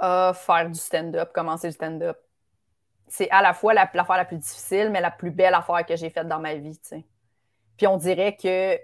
[0.00, 2.16] faire du stand-up, commencer le stand-up
[3.10, 6.10] c'est à la fois l'affaire la, plus difficile, mais la plus belle affaire que j'ai
[6.10, 6.78] faite dans ma vie.
[7.76, 8.78] Puis on dirait que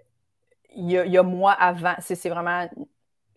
[0.79, 2.69] il y, a, moi avant, c'est vraiment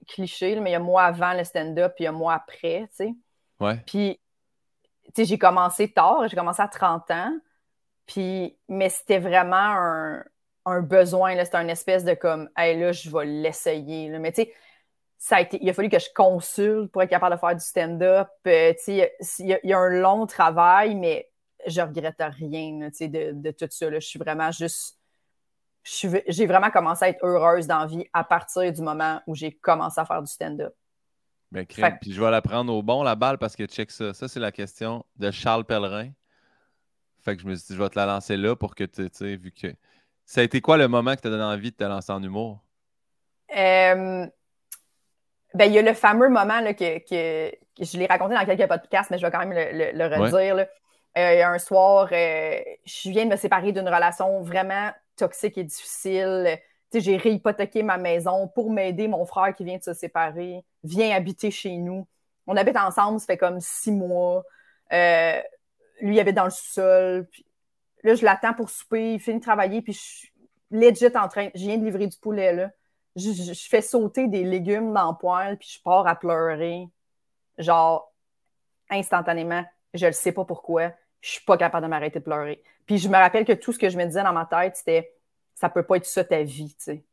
[0.08, 2.90] cliché, mais il y a moi avant le stand-up, puis il y a moi après.
[2.92, 3.14] sais.
[3.62, 3.78] Ouais.
[3.86, 4.20] Puis
[5.16, 7.32] j'ai commencé tard, j'ai commencé à 30 ans,
[8.08, 10.24] puis, mais c'était vraiment un,
[10.66, 14.10] un besoin, c'était un espèce de comme, hey, là, je vais l'essayer.
[14.10, 14.54] Mais tu sais,
[15.30, 18.30] a été, il a fallu que je consulte pour être capable de faire du stand-up.
[18.48, 19.10] Euh, il,
[19.64, 21.30] y a, un long travail, mais
[21.68, 23.92] je regrette rien de, de, tout ça.
[23.92, 24.98] Je suis vraiment juste.
[25.84, 29.52] J'ai vraiment commencé à être heureuse dans la vie à partir du moment où j'ai
[29.52, 30.74] commencé à faire du stand-up.
[31.52, 34.14] Ben, puis je vais la prendre au bon, la balle, parce que check ça.
[34.14, 36.12] Ça, c'est la question de Charles Pellerin.
[37.22, 39.10] Fait que je me suis dit, je vais te la lancer là pour que tu
[39.12, 39.68] sais, vu que.
[40.26, 42.22] Ça a été quoi le moment que tu as donné envie de te lancer en
[42.22, 42.64] humour?
[43.58, 44.28] Euh,
[45.54, 48.68] ben, il y a le fameux moment là, que, que, je l'ai raconté dans quelques
[48.68, 50.56] podcasts, mais je vais quand même le, redire.
[50.56, 50.68] Là.
[51.18, 56.60] Euh, un soir, euh, je viens de me séparer d'une relation vraiment toxique et difficile.
[56.94, 61.50] j'ai réhypothéqué ma maison pour m'aider mon frère qui vient de se séparer, vient habiter
[61.50, 62.08] chez nous.
[62.46, 64.44] On habite ensemble, ça fait comme six mois.
[64.94, 65.42] Euh,
[66.02, 67.28] lui, il habite dans le sous-sol.
[68.04, 70.32] Là, je l'attends pour souper, il finit de travailler, puis je suis
[70.70, 71.50] legit en train.
[71.56, 72.70] Je viens de livrer du poulet, là
[73.20, 76.88] je, fais sauter des légumes dans le poêle, puis je pars à pleurer.
[77.58, 78.12] Genre,
[78.90, 79.66] instantanément.
[79.94, 80.92] Je ne sais pas pourquoi.
[81.22, 82.64] Je suis pas capable de m'arrêter de pleurer.
[82.86, 85.14] Puis je me rappelle que tout ce que je me disais dans ma tête, c'était
[85.56, 87.04] ça peut pas être ça ta vie, tu sais.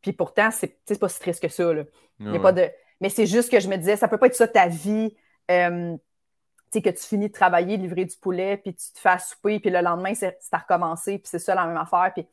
[0.00, 1.82] Puis pourtant, c'est pas si triste que ça, là.
[2.20, 2.70] Il a pas de...
[3.00, 5.14] Mais c'est juste que je me disais, ça peut pas être ça ta vie.
[5.50, 5.96] Euh,
[6.70, 9.18] tu sais, que tu finis de travailler, de livrer du poulet, puis tu te fais
[9.18, 12.12] souper, puis le lendemain, c'est à recommencer, puis c'est ça la même affaire.
[12.14, 12.26] Puis,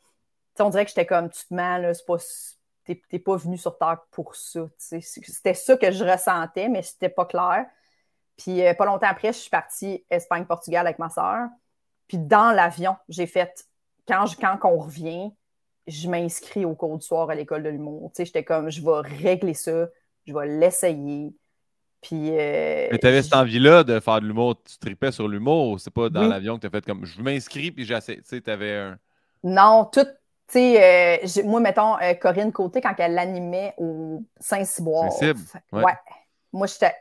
[0.59, 2.17] on dirait que j'étais comme, tu te mens, là, c'est pas,
[2.85, 4.67] t'es pas venu sur Terre pour ça.
[4.77, 7.65] C'était ça que je ressentais, mais c'était pas clair.
[8.37, 11.47] Puis euh, pas longtemps après, je suis partie Espagne-Portugal avec ma soeur.
[12.07, 13.67] Puis dans l'avion, j'ai fait,
[14.07, 15.31] quand, je, quand on revient,
[15.87, 18.11] je m'inscris au cours du soir à l'école de l'humour.
[18.11, 19.87] Tu sais, j'étais comme, je vais régler ça,
[20.25, 21.33] je vais l'essayer.
[22.01, 22.31] Puis.
[22.31, 25.93] Euh, Mais tu avais cette envie-là de faire de l'humour, tu tripais sur l'humour, c'est
[25.93, 28.49] pas dans l'avion que tu as fait comme, je m'inscris, puis j'essaie, tu sais, tu
[28.49, 28.97] avais un.
[29.43, 30.07] Non, tout.
[30.47, 35.11] Tu sais, euh, moi, mettons, euh, Corinne Côté, quand elle l'animait au Saint-Cyboire.
[35.11, 35.33] Saint
[35.71, 35.83] ouais.
[35.83, 35.93] ouais.
[36.51, 36.93] Moi, j'étais.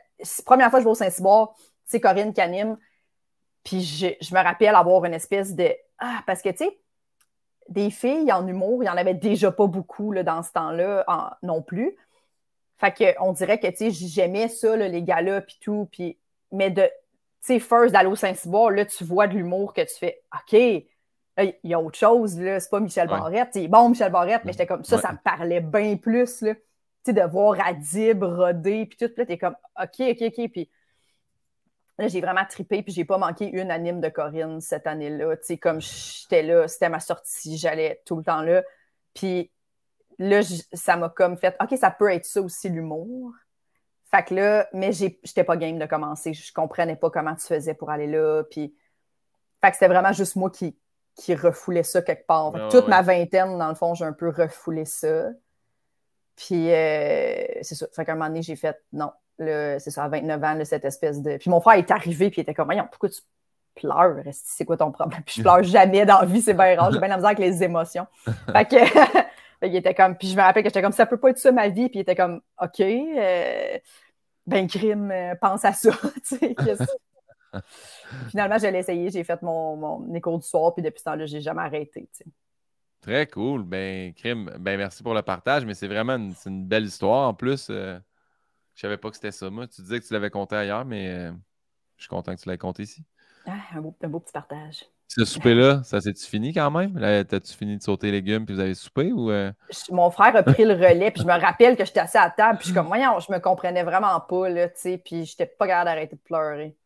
[0.45, 1.53] Première fois que je vais au Saint-Cyboire,
[1.85, 2.77] c'est Corinne qui anime.
[3.63, 5.73] Puis je, je, me rappelle avoir une espèce de.
[5.99, 6.79] Ah, parce que, tu sais,
[7.69, 11.05] des filles en humour, il n'y en avait déjà pas beaucoup là, dans ce temps-là
[11.43, 11.95] non plus.
[12.77, 15.87] Fait qu'on dirait que, tu sais, j'aimais ça, les galas, puis tout.
[15.91, 16.17] Puis,
[16.51, 16.89] mais de, tu
[17.41, 20.59] sais, first d'aller au Saint-Cyboire, là, tu vois de l'humour que tu fais, OK,
[21.37, 23.49] il y a autre chose, là, c'est pas Michel Barrette.
[23.53, 26.53] C'est bon, Michel Barrette, mais j'étais comme, ça, ça me parlait bien plus, là.
[26.53, 29.07] Tu sais, de voir Adib, Rodé, puis tout.
[29.07, 30.51] Puis là, t'es comme, OK, OK, OK.
[30.51, 30.69] Puis
[31.99, 35.37] Là, j'ai vraiment tripé, puis j'ai pas manqué une anime de Corinne cette année-là.
[35.37, 38.63] Tu sais, comme j'étais là, c'était ma sortie, j'allais tout le temps là.
[39.13, 39.51] Puis
[40.17, 40.41] là,
[40.73, 43.31] ça m'a comme fait, OK, ça peut être ça aussi, l'humour.
[44.09, 46.33] Fait que là, mais j'étais pas game de commencer.
[46.33, 48.43] Je comprenais pas comment tu faisais pour aller là.
[48.49, 48.75] Puis,
[49.61, 50.75] fait que c'était vraiment juste moi qui,
[51.15, 52.53] qui refoulait ça quelque part.
[52.69, 55.29] toute ma vingtaine, dans le fond, j'ai un peu refoulé ça.
[56.35, 57.85] Puis, euh, c'est ça.
[57.93, 61.21] Fait qu'à un moment donné, j'ai fait, non, c'est ça, à 29 ans, cette espèce
[61.21, 61.37] de.
[61.37, 63.21] Puis mon frère est arrivé, puis il était comme, voyons, pourquoi tu
[63.75, 64.23] pleures?
[64.31, 65.21] C'est quoi ton problème?
[65.25, 66.91] Puis je pleure jamais dans la vie, c'est bien rare.
[66.91, 68.07] J'ai bien la misère avec les émotions.
[68.51, 69.23] Fait que.
[69.67, 70.17] il était comme.
[70.17, 71.89] Puis je me rappelle que j'étais comme, ça peut pas être ça ma vie.
[71.89, 73.77] Puis il était comme, OK, euh,
[74.45, 75.91] ben crime, euh, pense à ça.
[78.29, 81.25] Finalement, je l'ai essayé, j'ai fait mon, mon écho du soir, puis depuis ce temps-là,
[81.25, 82.09] j'ai jamais arrêté.
[83.01, 83.63] Très cool.
[83.63, 87.33] Ben, crime, ben merci pour le partage, mais c'est vraiment une, une, belle histoire en
[87.33, 87.67] plus.
[87.69, 87.99] Euh,
[88.75, 89.67] je savais pas que c'était ça, moi.
[89.67, 91.31] Tu disais que tu l'avais compté ailleurs, mais euh,
[91.97, 93.03] je suis content que tu l'aies compté ici.
[93.45, 94.85] Ah, un, beau, petit partage.
[95.09, 96.97] Ce souper-là, ça s'est-tu fini quand même?
[97.27, 99.29] T'as-tu fini de sauter les légumes puis vous avez soupé ou.
[99.31, 99.51] Euh?
[99.91, 102.57] Mon frère a pris le relais, puis je me rappelle que j'étais assis à table,
[102.57, 105.45] puis je suis comme, voyons, je me comprenais vraiment pas, là, tu sais, puis j'étais
[105.45, 106.77] pas capable d'arrêter de pleurer.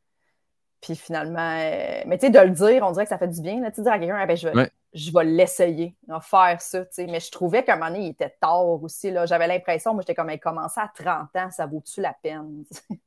[0.81, 3.41] Puis finalement, euh, mais tu sais, de le dire, on dirait que ça fait du
[3.41, 6.85] bien, là, tu dire à quelqu'un, ah, ben, je vais, je vais l'essayer, faire ça,
[6.85, 7.07] tu sais.
[7.07, 9.25] Mais je trouvais qu'à un moment donné, il était tard aussi, là.
[9.25, 12.63] J'avais l'impression, moi, j'étais comme, il commençait à 30 ans, ça vaut-tu la peine?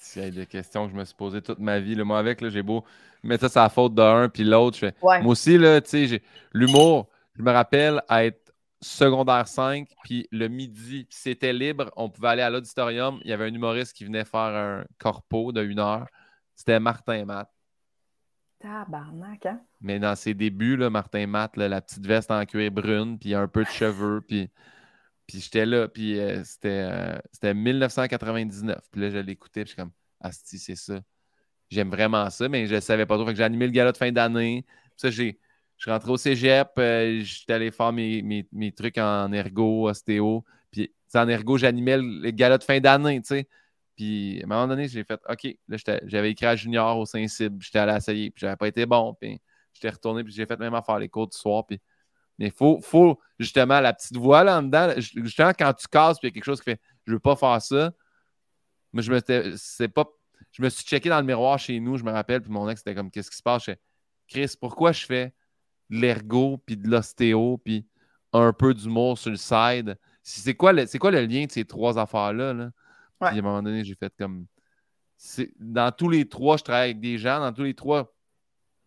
[0.00, 1.96] C'est des questions que je me suis posées toute ma vie.
[1.96, 2.84] Moi, avec, j'ai beau
[3.24, 4.78] mettre ça, c'est la faute d'un, puis l'autre.
[5.02, 6.22] Moi aussi, là, tu sais,
[6.52, 12.42] l'humour, je me rappelle être secondaire 5, puis le midi, c'était libre, on pouvait aller
[12.42, 13.18] à l'auditorium.
[13.24, 16.06] Il y avait un humoriste qui venait faire un corpo de une heure.
[16.54, 17.50] C'était Martin Matt.
[18.64, 19.60] Tabarnak, hein?
[19.80, 23.46] Mais dans ses débuts, là, Martin Matt, la petite veste en cuir brune, puis un
[23.46, 24.48] peu de cheveux, puis,
[25.26, 28.76] puis j'étais là, puis euh, c'était, 1999.
[28.76, 31.00] Euh, puis là, je l'écoutais, puis je suis comme, Asti, c'est ça.
[31.70, 33.26] J'aime vraiment ça, mais je ne savais pas trop.
[33.26, 34.64] Fait que j'ai animé le gala de fin d'année.
[34.96, 35.38] ça, j'ai,
[35.76, 40.44] je suis rentré au cégep, euh, j'étais allé faire mes, trucs en ergo, ostéo.
[40.70, 43.48] Puis en ergo, j'animais le, le gala de fin d'année, tu sais.
[43.96, 47.62] Puis à un moment donné, j'ai fait OK, là, j'avais écrit à Junior au Saint-Cybe,
[47.62, 49.14] j'étais allé essayer, puis j'avais pas été bon.
[49.20, 49.40] Puis
[49.72, 51.64] j'étais retourné, puis j'ai fait même affaire les cours du soir.
[51.66, 51.80] Puis...
[52.38, 54.92] Mais il faut, faut justement la petite voix là dedans.
[54.96, 57.36] Justement, quand tu casses, puis il y a quelque chose qui fait Je veux pas
[57.36, 57.92] faire ça.
[58.92, 59.20] Mais je me
[59.56, 60.06] c'est pas.
[60.52, 62.80] Je me suis checké dans le miroir chez nous, je me rappelle, puis mon ex
[62.80, 63.64] était comme Qu'est-ce qui se passe?
[63.64, 63.72] Je
[64.28, 65.34] Chris, pourquoi je fais
[65.90, 67.86] de l'ergo, puis de l'ostéo, puis
[68.32, 69.96] un peu d'humour sur le side?
[70.22, 72.54] C'est quoi, le, quoi le lien de ces trois affaires-là?
[72.54, 72.70] Là?
[73.20, 74.46] Puis à un moment donné, j'ai fait comme.
[75.58, 77.40] Dans tous les trois, je travaille avec des gens.
[77.40, 78.14] Dans tous les trois,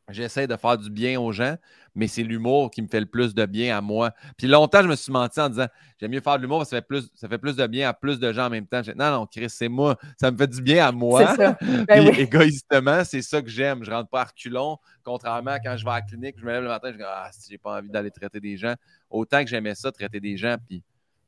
[0.10, 1.56] j'essaie de faire du bien aux gens,
[1.96, 4.12] mais c'est l'humour qui me fait le plus de bien à moi.
[4.38, 5.68] Puis longtemps, je me suis menti en disant
[6.00, 7.90] j'aime mieux faire de l'humour parce que ça fait, plus, ça fait plus de bien
[7.90, 8.82] à plus de gens en même temps.
[8.96, 9.98] non, non, Chris, c'est moi.
[10.20, 11.36] Ça me fait du bien à moi.
[11.36, 11.58] Ça.
[11.88, 13.84] Ben Puis égoïstement, c'est ça que j'aime.
[13.84, 14.78] Je rentre pas à reculons.
[15.04, 17.04] Contrairement à quand je vais à la clinique, je me lève le matin, je dis
[17.06, 18.76] Ah, si j'ai pas envie d'aller traiter des gens.
[19.10, 20.56] Autant que j'aimais ça, traiter des gens.
[20.68, 20.84] Puis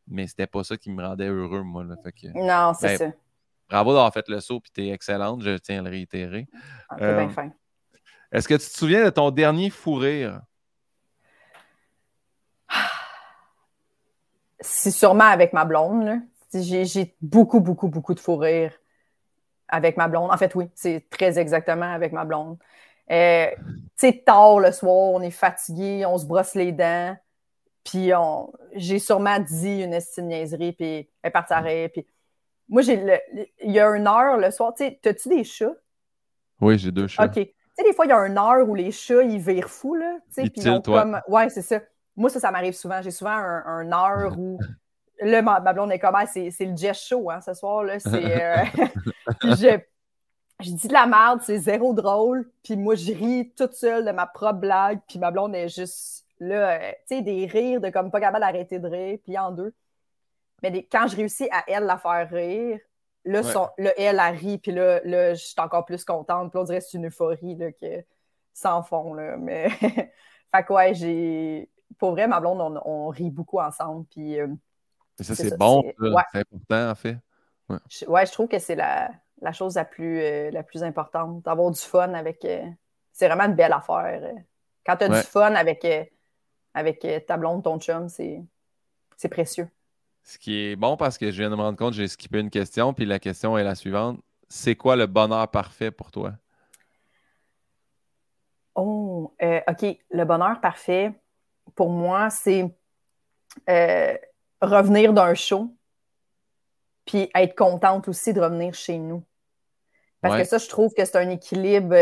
[0.10, 1.84] mais c'était pas ça qui me rendait heureux, moi.
[1.84, 1.96] Là.
[2.04, 3.12] Fait que, non, c'est ben, ça.
[3.70, 6.48] Bravo d'avoir fait le saut, puis tu es excellente, je tiens à le réitérer.
[6.90, 7.52] Ah, bien euh, fin.
[8.32, 10.42] Est-ce que tu te souviens de ton dernier fou rire?
[14.60, 16.20] C'est sûrement avec ma blonde.
[16.54, 18.74] J'ai beaucoup, beaucoup, beaucoup de fou rire
[19.68, 20.32] avec ma blonde.
[20.32, 22.58] En fait, oui, c'est très exactement avec ma blonde.
[23.12, 27.16] Euh, tu sais, tard le soir, on est fatigué, on se brosse les dents.
[27.90, 28.12] Puis
[28.76, 32.06] j'ai sûrement dit une estime niaiserie, puis elle est partie à Puis
[32.68, 33.20] moi, j'ai
[33.64, 34.74] il y a une heure le soir.
[34.76, 35.74] Tu sais, as-tu des chats?
[36.62, 37.26] Oui, j'ai deux chats.
[37.26, 37.34] OK.
[37.34, 37.42] Tu
[37.74, 40.18] sais, des fois, il y a une heure où les chats, ils virent fou, là.
[40.28, 41.20] Tu sais, puis ils comme.
[41.28, 41.80] Ouais, c'est ça.
[42.16, 43.02] Moi, ça, ça m'arrive souvent.
[43.02, 44.60] J'ai souvent un, une heure où.
[45.22, 48.00] Là, ma, blonde est comme, ah, c'est le jet show, hein, ce soir, là.
[48.00, 48.42] C'est.
[48.42, 48.64] Euh,
[50.62, 54.12] je dis de la merde, c'est zéro drôle, puis moi, je ris toute seule de
[54.12, 57.90] ma propre blague, puis ma blonde est juste là, euh, tu sais, des rires de
[57.90, 59.74] comme pas capable d'arrêter de rire, puis en deux.
[60.62, 62.80] Mais quand je réussis à elle la faire rire,
[63.26, 66.64] là, son, elle, a ri, puis là, là je suis encore plus contente, puis on
[66.64, 68.04] dirait que c'est une euphorie, là, que
[68.54, 69.70] sans fond, là, mais...
[70.52, 71.70] fait que ouais, j'ai...
[71.98, 74.40] Pour vrai, ma blonde, on, rit beaucoup ensemble, puis...
[74.40, 74.48] Euh,
[75.20, 75.84] ça, c'est bon,
[76.32, 77.18] c'est important, en fait.
[78.08, 79.12] Ouais, je, trouve que c'est la,
[79.42, 82.48] la, chose la plus, euh, la plus importante, d'avoir du fun avec...
[83.12, 84.22] c'est vraiment une belle affaire.
[84.86, 85.86] Quand tu as du fun avec
[86.74, 89.68] avec euh, ta blonde, ton chum, c'est précieux.
[90.24, 92.50] Ce qui est bon parce que je viens de me rendre compte, j'ai skippé une
[92.50, 94.20] question, puis la question est la suivante.
[94.48, 96.34] C'est quoi le bonheur parfait pour toi?
[98.76, 99.98] Oh, euh, OK.
[100.12, 101.14] Le bonheur parfait,
[101.76, 102.66] pour moi, c'est
[103.70, 104.18] euh,
[104.62, 105.76] revenir d'un show,
[107.06, 109.24] puis être contente aussi de revenir chez nous.
[110.22, 111.96] Parce que ça, je trouve que c'est un équilibre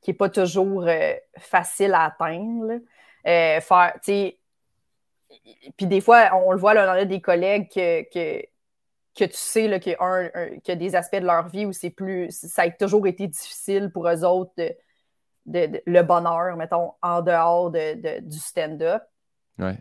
[0.00, 0.88] qui n'est pas toujours
[1.38, 2.80] facile à atteindre.
[3.26, 4.38] Euh, faire, tu sais,
[5.76, 8.44] puis des fois, on le voit là, dans des collègues que, que,
[9.16, 12.30] que tu sais qu'il y, a des aspects de leur vie où c'est plus.
[12.30, 14.72] Ça a toujours été difficile pour eux autres de,
[15.86, 19.02] le bonheur, mettons, en dehors de, du stand-up.
[19.58, 19.78] Ouais.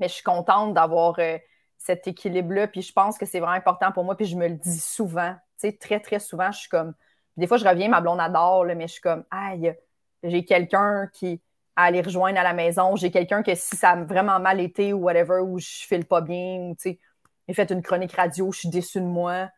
[0.00, 1.38] Mais je suis contente d'avoir euh,
[1.76, 2.68] cet équilibre-là.
[2.68, 4.16] Puis je pense que c'est vraiment important pour moi.
[4.16, 5.34] Puis je me le dis souvent.
[5.60, 6.94] Tu sais, très, très souvent, je suis comme.
[7.36, 9.76] Des fois, je reviens, ma blonde adore, là, mais je suis comme, aïe,
[10.24, 11.40] j'ai quelqu'un qui,
[11.78, 12.96] à aller rejoindre à la maison.
[12.96, 16.20] J'ai quelqu'un que si ça a vraiment mal été ou whatever, ou je file pas
[16.20, 17.00] bien, ou tu sais,
[17.46, 19.48] j'ai fait une chronique radio, je suis déçue de moi,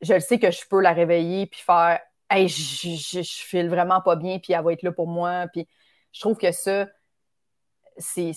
[0.00, 2.00] je le sais que je peux la réveiller puis faire
[2.32, 5.46] Hey, je, file vraiment pas bien, puis elle va être là pour moi.
[5.52, 5.66] Puis
[6.12, 6.86] je trouve que ça,
[7.98, 8.32] c'est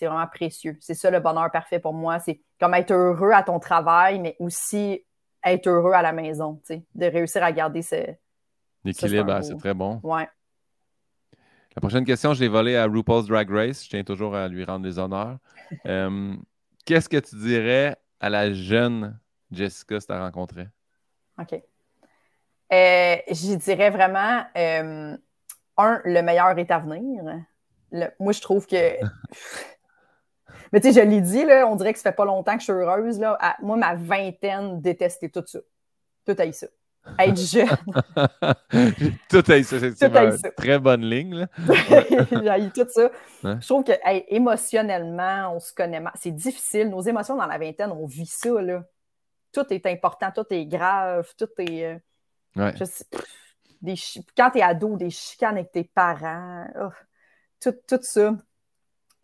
[0.00, 0.78] vraiment précieux.
[0.80, 2.18] C'est ça le bonheur parfait pour moi.
[2.18, 5.04] C'est comme être heureux à ton travail, mais aussi
[5.44, 8.06] être heureux à la maison, tu sais, de réussir à garder ce.
[8.84, 10.00] L'équilibre, c'est très bon.
[10.02, 10.28] Ouais.
[11.76, 13.84] La prochaine question, je l'ai volée à RuPaul's Drag Race.
[13.84, 15.36] Je tiens toujours à lui rendre les honneurs.
[15.84, 16.34] Euh,
[16.86, 19.18] qu'est-ce que tu dirais à la jeune
[19.50, 20.68] Jessica si tu as rencontré?
[21.38, 21.62] OK.
[22.72, 25.16] Euh, J'y dirais vraiment, euh,
[25.76, 27.22] un, le meilleur est à venir.
[28.18, 28.76] moi, je trouve que.
[30.72, 32.60] Mais tu sais, je l'ai dit, là, on dirait que ça fait pas longtemps que
[32.60, 33.20] je suis heureuse.
[33.20, 33.36] Là.
[33.60, 35.58] moi, ma vingtaine détestait tout ça.
[36.24, 36.68] Tout à ça
[37.18, 37.68] être jeune.
[39.28, 41.46] tout est ça, c'est une très bonne ligne.
[41.88, 43.10] J'ai tout ça.
[43.42, 43.92] Je trouve que
[44.34, 46.12] émotionnellement, on se connaît mal.
[46.16, 46.88] C'est difficile.
[46.90, 48.60] Nos émotions dans la vingtaine, on vit ça.
[48.60, 48.84] Là.
[49.52, 51.98] Tout est important, tout est grave, tout est.
[52.56, 52.70] Euh,
[53.82, 53.94] des
[54.36, 56.90] Quand tu es ado, des chicanes avec tes parents, oh,
[57.60, 58.34] tout, tout ça.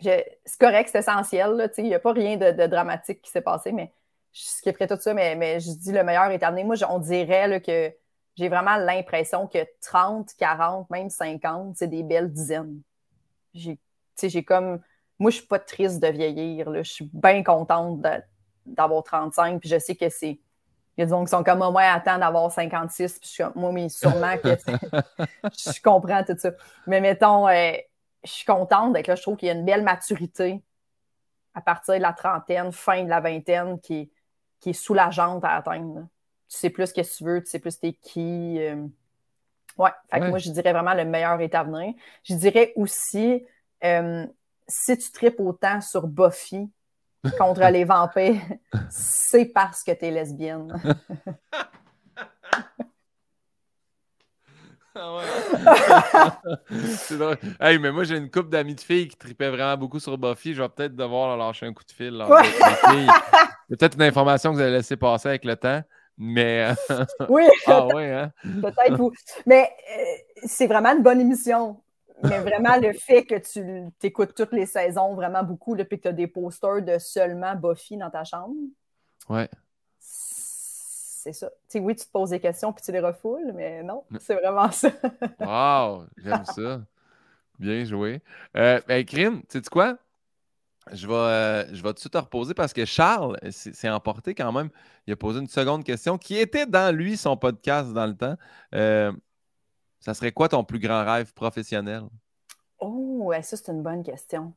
[0.00, 1.70] C'est correct, c'est essentiel.
[1.78, 3.92] Il n'y a pas rien de, de dramatique qui s'est passé, mais
[4.32, 6.64] je tout ça, mais, mais je dis le meilleur est.
[6.64, 7.92] Moi, on dirait que
[8.36, 12.80] j'ai vraiment l'impression que 30, 40, même 50, c'est des belles dizaines.
[13.52, 14.80] J'ai comme.
[15.18, 16.70] Moi, je suis pas triste de vieillir.
[16.70, 16.82] Là.
[16.82, 18.00] Je suis bien contente
[18.64, 19.60] d'avoir 35.
[19.60, 20.40] Puis je sais que c'est.
[20.96, 23.18] Il y a des gens qui sont comme moi, attends d'avoir 56.
[23.18, 24.48] Puis je moi, mais sûrement que
[25.44, 26.50] je comprends tout ça.
[26.86, 27.72] Mais mettons, euh,
[28.24, 29.14] je suis contente d'être là.
[29.14, 30.62] Je trouve qu'il y a une belle maturité
[31.54, 34.10] à partir de la trentaine, fin de la vingtaine, qui,
[34.62, 36.06] qui est soulageante à atteindre.
[36.48, 38.58] Tu sais plus ce que tu veux, tu sais plus t'es qui.
[38.60, 38.86] Euh.
[39.76, 41.94] Ouais, fait que moi, je dirais vraiment le meilleur est à venir.
[42.24, 43.44] Je dirais aussi,
[43.84, 44.26] euh,
[44.68, 46.70] si tu tripes autant sur Buffy
[47.38, 48.40] contre les vampires,
[48.88, 50.72] c'est parce que tu es lesbienne.
[54.94, 55.22] Ah ouais.
[56.98, 57.38] c'est drôle.
[57.58, 60.52] Hey, mais moi, j'ai une couple d'amis de filles qui tripaient vraiment beaucoup sur Buffy.
[60.52, 62.22] Je vais peut-être devoir leur lâcher un coup de fil.
[63.78, 65.82] Peut-être une information que vous avez laissé passer avec le temps.
[66.18, 66.72] Mais.
[67.28, 67.44] oui.
[67.66, 68.32] ah ouais, hein?
[68.42, 69.12] Peut-être vous.
[69.46, 70.02] Mais euh,
[70.44, 71.80] c'est vraiment une bonne émission.
[72.22, 76.08] Mais vraiment, le fait que tu écoutes toutes les saisons vraiment beaucoup, depuis que tu
[76.08, 78.54] as des posters de seulement Buffy dans ta chambre.
[79.28, 79.48] Ouais
[81.22, 81.50] c'est ça.
[81.76, 84.90] oui, tu te poses des questions puis tu les refoules, mais non, c'est vraiment ça.
[85.40, 86.80] wow, j'aime ça.
[87.58, 88.20] Bien joué.
[88.56, 89.96] Euh, ben, Crime, tu sais quoi?
[90.90, 94.34] Je vais, euh, je vais tout de suite te reposer parce que Charles s'est emporté
[94.34, 94.68] quand même.
[95.06, 98.36] Il a posé une seconde question qui était dans lui, son podcast dans le temps.
[98.74, 99.12] Euh,
[100.00, 102.02] ça serait quoi ton plus grand rêve professionnel?
[102.80, 104.52] Oh, ça, c'est une bonne question.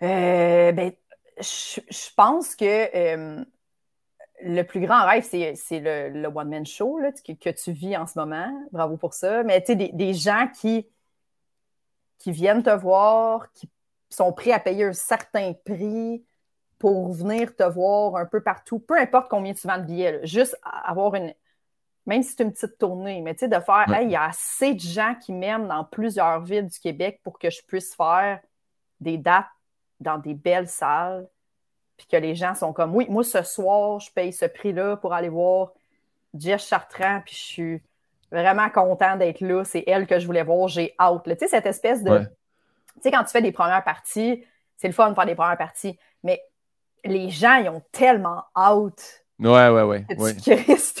[0.00, 0.92] ben,
[1.40, 3.44] je pense que
[4.42, 8.66] le plus grand rêve, c'est le, one-man show là, que, tu vis en ce moment.
[8.70, 9.42] Bravo pour ça.
[9.42, 10.86] Mais tu sais, des, gens qui,
[12.18, 13.68] qui viennent te voir, qui
[14.10, 16.24] sont prêts à payer un certain prix
[16.78, 20.58] pour venir te voir un peu partout, peu importe combien tu vends de billets, juste
[20.64, 21.34] avoir une.
[22.06, 24.74] même si c'est une petite tournée, mais tu sais, de faire, il y a assez
[24.74, 28.40] de gens qui m'aiment dans plusieurs villes du Québec pour que je puisse faire
[29.00, 29.46] des dates
[30.00, 31.28] dans des belles salles,
[31.96, 35.12] puis que les gens sont comme, oui, moi, ce soir, je paye ce prix-là pour
[35.12, 35.72] aller voir
[36.34, 37.82] Jess Chartrand, puis je suis
[38.32, 39.64] vraiment content d'être là.
[39.64, 40.68] C'est elle que je voulais voir.
[40.68, 41.24] J'ai hâte.
[41.24, 42.26] Tu sais, cette espèce de.
[43.00, 44.44] Tu sais, quand tu fais des premières parties,
[44.76, 46.42] c'est le fun de faire des premières parties, mais
[47.04, 49.24] les gens, ils ont tellement hâte.
[49.38, 50.06] Ouais, ouais, ouais.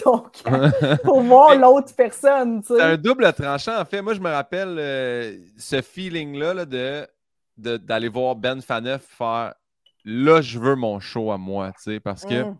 [0.02, 0.24] Ton
[1.04, 2.62] pour voir l'autre personne.
[2.66, 4.00] C'est un double tranchant, en fait.
[4.00, 7.06] Moi, je me rappelle euh, ce feeling-là de,
[7.58, 9.54] d'aller voir Ben Faneuf faire
[10.04, 12.58] là, je veux mon show à moi, tu sais, parce que mm.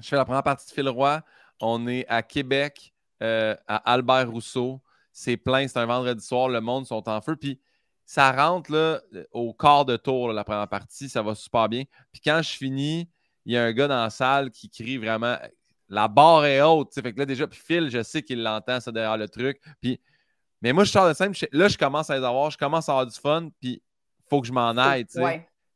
[0.00, 1.20] je fais la première partie de Phil Roy.
[1.60, 4.80] On est à Québec, euh, à Albert Rousseau.
[5.12, 7.36] C'est plein, c'est un vendredi soir, le monde sont en feu.
[7.36, 7.60] Puis
[8.06, 9.00] ça rentre là,
[9.32, 11.84] au quart de tour, la première partie, ça va super bien.
[12.12, 13.08] Puis quand je finis,
[13.46, 15.36] il y a un gars dans la salle qui crie vraiment
[15.88, 16.92] La barre est haute.
[16.94, 19.60] Fait que là, déjà, puis Phil, je sais qu'il l'entend, ça derrière le truc.
[19.80, 20.00] Puis,
[20.60, 22.92] mais moi, je sors de scène, là, je commence à les avoir, je commence à
[22.92, 25.06] avoir du fun, puis il faut que je m'en aille.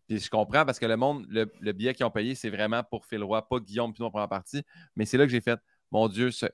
[0.09, 3.05] Puis je comprends parce que le monde, le, billet qu'ils ont payé, c'est vraiment pour
[3.05, 4.63] Phil Roy, pas Guillaume Pinot première partie.
[4.97, 5.61] Mais c'est là que j'ai fait,
[5.91, 6.47] mon Dieu, ce,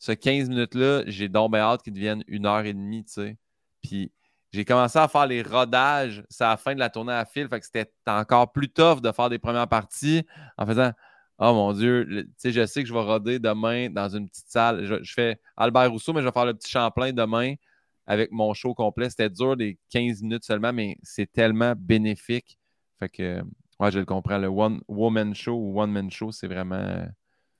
[0.00, 3.38] ce 15 minutes-là, j'ai donc hâte qu'ils deviennent une heure et demie, tu sais.
[3.80, 4.10] Puis
[4.56, 7.46] j'ai commencé à faire les rodages, c'est à la fin de la tournée à fil,
[7.46, 10.24] fait que c'était encore plus tough de faire des premières parties
[10.56, 10.92] en faisant
[11.38, 12.08] Oh mon Dieu,
[12.42, 14.86] je sais que je vais roder demain dans une petite salle.
[14.86, 17.52] Je, fais Albert Rousseau, mais je vais faire le petit Champlain demain
[18.06, 19.10] avec mon show complet.
[19.10, 22.58] C'était dur des 15 minutes seulement, mais c'est tellement bénéfique.
[22.98, 23.42] Fait que,
[23.90, 24.38] je le comprends.
[24.38, 27.06] Le One Woman Show ou One Man Show, c'est vraiment.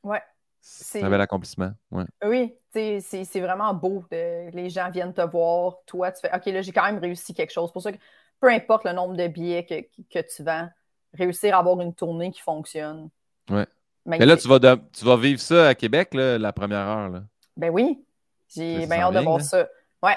[0.02, 0.22] Ouais.
[0.68, 1.70] C'est un bel accomplissement.
[1.92, 4.04] Oui, c'est vraiment beau.
[4.10, 5.76] les gens viennent te voir.
[5.86, 7.72] Toi, tu fais OK, là, j'ai quand même réussi quelque chose.
[7.72, 7.98] Pour ça que
[8.40, 10.68] peu importe le nombre de billets que, tu vends,
[11.14, 13.10] réussir à avoir une tournée qui fonctionne.
[13.48, 13.62] Oui.
[14.04, 17.10] Mais là, tu vas, tu vas vivre ça à Québec, la première heure.
[17.10, 17.22] Là.
[17.56, 18.04] Ben oui.
[18.48, 19.68] J'ai bien hâte de voir ça.
[20.02, 20.16] Ouais,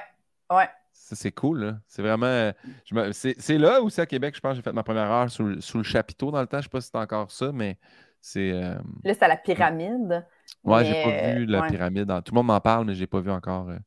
[0.52, 0.70] ouais.
[0.92, 2.52] C'est cool, C'est vraiment.
[3.14, 5.84] C'est là où c'est à Québec, je pense, j'ai fait ma première heure sous, le
[5.84, 6.58] chapiteau dans le temps.
[6.58, 7.78] Je ne sais pas si c'est encore ça, mais
[8.22, 8.52] c'est.
[8.52, 10.26] Euh, là, c'est à la pyramide.
[10.64, 12.08] Ouais, j'ai pas vu la pyramide.
[12.26, 13.78] Tout le monde m'en parle, mais j'ai pas vu encore euh,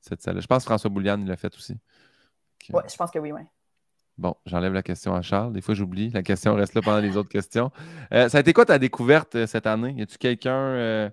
[0.00, 0.40] cette salle.
[0.40, 1.78] Je pense que François Boulian l'a fait aussi.
[2.72, 3.42] Oui, je pense que oui, oui.
[4.18, 5.52] Bon, j'enlève la question à Charles.
[5.52, 6.10] Des fois, j'oublie.
[6.10, 7.72] La question reste là pendant les autres questions.
[8.12, 9.94] Euh, ça a été quoi ta découverte cette année?
[9.96, 11.10] Y a-tu quelqu'un,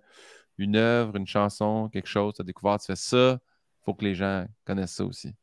[0.58, 3.40] une œuvre, une chanson, quelque chose, tu as découvert, tu fais ça?
[3.82, 5.34] Il faut que les gens connaissent ça aussi?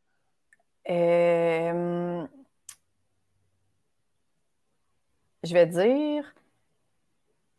[5.43, 6.35] Je vais dire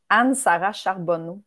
[0.09, 1.41] Anne-Sarah Charbonneau.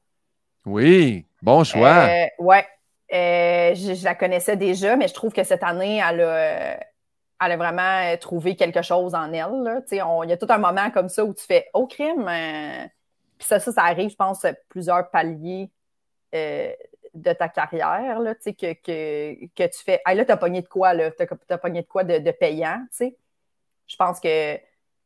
[0.66, 2.06] Oui, bon choix.
[2.08, 2.66] Euh, ouais.
[3.12, 6.76] Euh, je, la connaissais déjà, mais je trouve que cette année, elle a,
[7.42, 9.82] elle a vraiment trouvé quelque chose en elle.
[9.90, 12.28] Il y a tout un moment comme ça où tu fais au crime.
[12.28, 12.86] Euh,
[13.38, 15.70] puis ça, ça, arrive, je pense, à plusieurs paliers
[16.32, 20.00] de ta carrière, là, que, que, que, tu fais.
[20.06, 21.10] Hey, là, tu as pogné de quoi, là?
[21.10, 24.56] Tu as, pogné de quoi de, de payant, Je pense que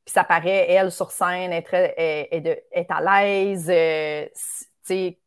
[0.05, 3.71] puis ça paraît, elle, sur scène, être, est, à l'aise.
[3.71, 4.27] Euh,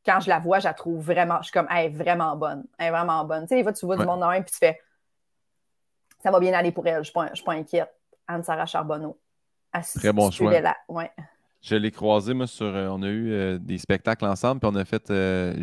[0.05, 2.63] quand je la vois, je la trouve vraiment, je suis comme, elle est vraiment bonne.
[2.77, 3.47] Elle est vraiment bonne.
[3.47, 4.79] Tu sais, tu vois du monde un, puis tu fais,
[6.21, 7.91] ça va bien aller pour elle, je ne suis, pas inquiète.
[8.27, 9.17] Anne-Sara Charbonneau.
[9.95, 10.53] Très bon choix.
[10.87, 11.11] Ouais.
[11.61, 12.67] Je l'ai croisée, moi, sur.
[12.67, 15.11] Euh, on a eu euh, des spectacles ensemble, puis on a fait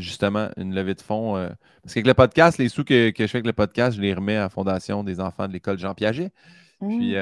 [0.01, 1.35] justement une levée de fonds.
[1.83, 4.13] parce qu'avec le podcast, les sous que, que, je fais avec le podcast, je les
[4.13, 6.33] remets à la Fondation des enfants de l'école Jean Piaget.
[6.81, 7.17] Puis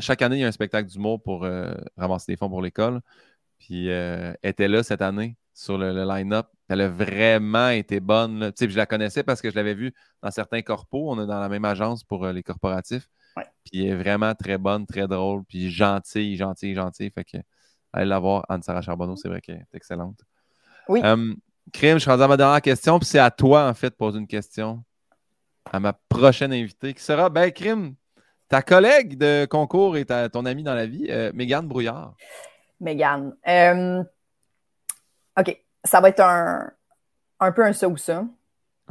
[0.00, 3.00] chaque année, il y a un spectacle d'humour pour euh, ramasser des fonds pour l'école.
[3.58, 6.46] Puis euh, elle était là cette année sur le, line-up.
[6.68, 8.52] Elle a vraiment été bonne.
[8.58, 9.92] Je la connaissais parce que je l'avais vue
[10.22, 11.10] dans certains corpos.
[11.10, 13.08] On est dans la même agence pour euh, les corporatifs.
[13.64, 17.10] Puis elle est vraiment très bonne, très drôle, puis gentille, gentille, gentille.
[17.10, 17.38] Fait que
[17.92, 20.20] allez la voir, Anne-Sara Charbonneau, c'est vrai qu'elle est excellente.
[20.88, 21.00] Oui.
[21.72, 23.94] Crime, je suis rendu à ma dernière question, puis c'est à toi, en fait, de
[23.94, 24.84] poser une question
[25.72, 27.94] à ma prochaine invitée, qui sera, ben, Crime,
[28.48, 32.14] ta collègue de concours et ton amie dans la vie, euh, Mégane Brouillard.
[32.80, 33.34] Mégane.
[33.48, 34.02] Euh,
[35.38, 36.70] OK, ça va être un,
[37.40, 38.24] un peu un ça ou ça.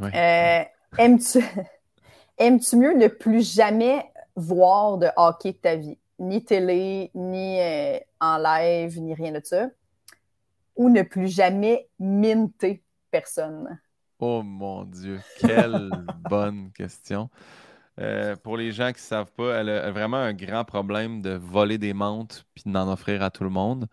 [0.02, 0.62] Euh,
[0.98, 1.44] aimes-tu,
[2.38, 5.98] aimes-tu mieux ne plus jamais voir de hockey de ta vie?
[6.18, 7.58] Ni télé, ni
[8.20, 9.68] en live, ni rien de ça.
[10.76, 13.78] Ou ne plus jamais minter personne?
[14.20, 15.90] Oh mon Dieu, quelle
[16.30, 17.28] bonne question.
[18.00, 21.30] Euh, pour les gens qui ne savent pas, elle a vraiment un grand problème de
[21.30, 23.86] voler des montres puis d'en offrir à tout le monde.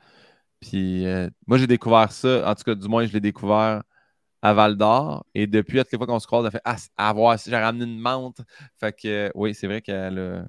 [0.60, 3.84] Puis euh, moi, j'ai découvert ça, en tout cas, du moins, je l'ai découvert
[4.41, 5.26] à Val d'Or.
[5.36, 7.49] Et depuis, à toutes les fois qu'on se croise, elle fait Ah, à voir si
[7.49, 8.44] j'ai ramené une montre.
[8.80, 10.45] Fait que oui, c'est vrai qu'elle a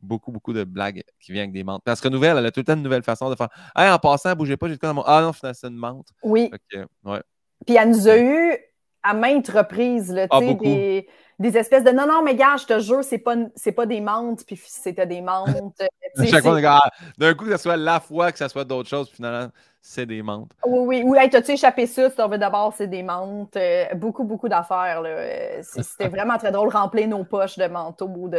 [0.00, 1.84] beaucoup, beaucoup de blagues qui viennent avec des montres.
[1.84, 3.98] Parce que nouvelle, elle a tout le temps une nouvelle façon de faire Hey, en
[3.98, 5.02] passant, bougez pas, j'ai dans mon.
[5.02, 6.12] Ah non, finalement, c'est une montre.
[6.22, 6.50] Oui.
[6.50, 7.22] Fait que, ouais.
[7.66, 8.56] Puis elle nous a eu
[9.04, 11.06] à maintes reprises, là, ah, des,
[11.38, 13.36] des, espèces de non, non, mais gars, je te jure, c'est pas,
[13.76, 15.82] pas des menthes, puis c'était des menthes.
[16.26, 19.08] Chaque fois, ah, d'un coup, que ce soit la foi, que ce soit d'autres choses,
[19.08, 19.50] puis finalement,
[19.82, 20.52] c'est des menthes.
[20.64, 21.02] Oui, oui.
[21.04, 22.08] Ou hey, t'as-tu échappé ça?
[22.08, 23.56] Tu veux d'abord, c'est des menthes.
[23.56, 25.02] Euh, beaucoup, beaucoup d'affaires.
[25.04, 28.30] Euh, c'était vraiment très drôle, remplir nos poches de manteaux ou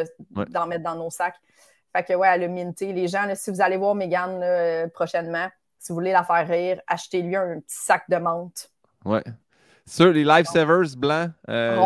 [0.50, 1.40] d'en mettre dans nos sacs.
[1.96, 2.92] Fait que, ouais, elle a minté.
[2.92, 5.48] Les gens, si vous allez voir Megan prochainement,
[5.78, 8.72] si vous voulez la faire rire, achetez-lui un petit sac de menthe.
[9.06, 9.24] Ouais.
[9.88, 11.86] Sur les Lifesavers blancs, euh,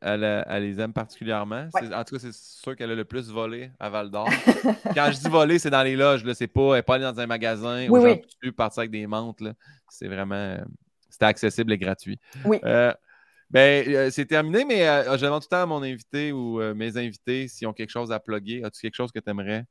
[0.00, 1.68] elle, les aime particulièrement.
[1.74, 4.28] En tout cas, c'est sûr qu'elle a le plus volé à Val d'Or.
[4.94, 6.22] Quand je dis volé, c'est dans les loges.
[6.34, 8.22] C'est pas, elle n'est pas allée dans un magasin oui, ou oui.
[8.40, 9.42] genre, partir avec des menthes.
[9.88, 10.58] C'est vraiment.
[11.08, 12.20] C'était accessible et gratuit.
[12.44, 12.60] Oui.
[12.64, 12.94] Euh,
[13.50, 14.84] ben, euh, c'est terminé, mais
[15.18, 18.12] je demande tout le temps à mon invité ou mes invités s'ils ont quelque chose
[18.12, 18.62] à plugger.
[18.62, 19.64] As-tu quelque chose que tu aimerais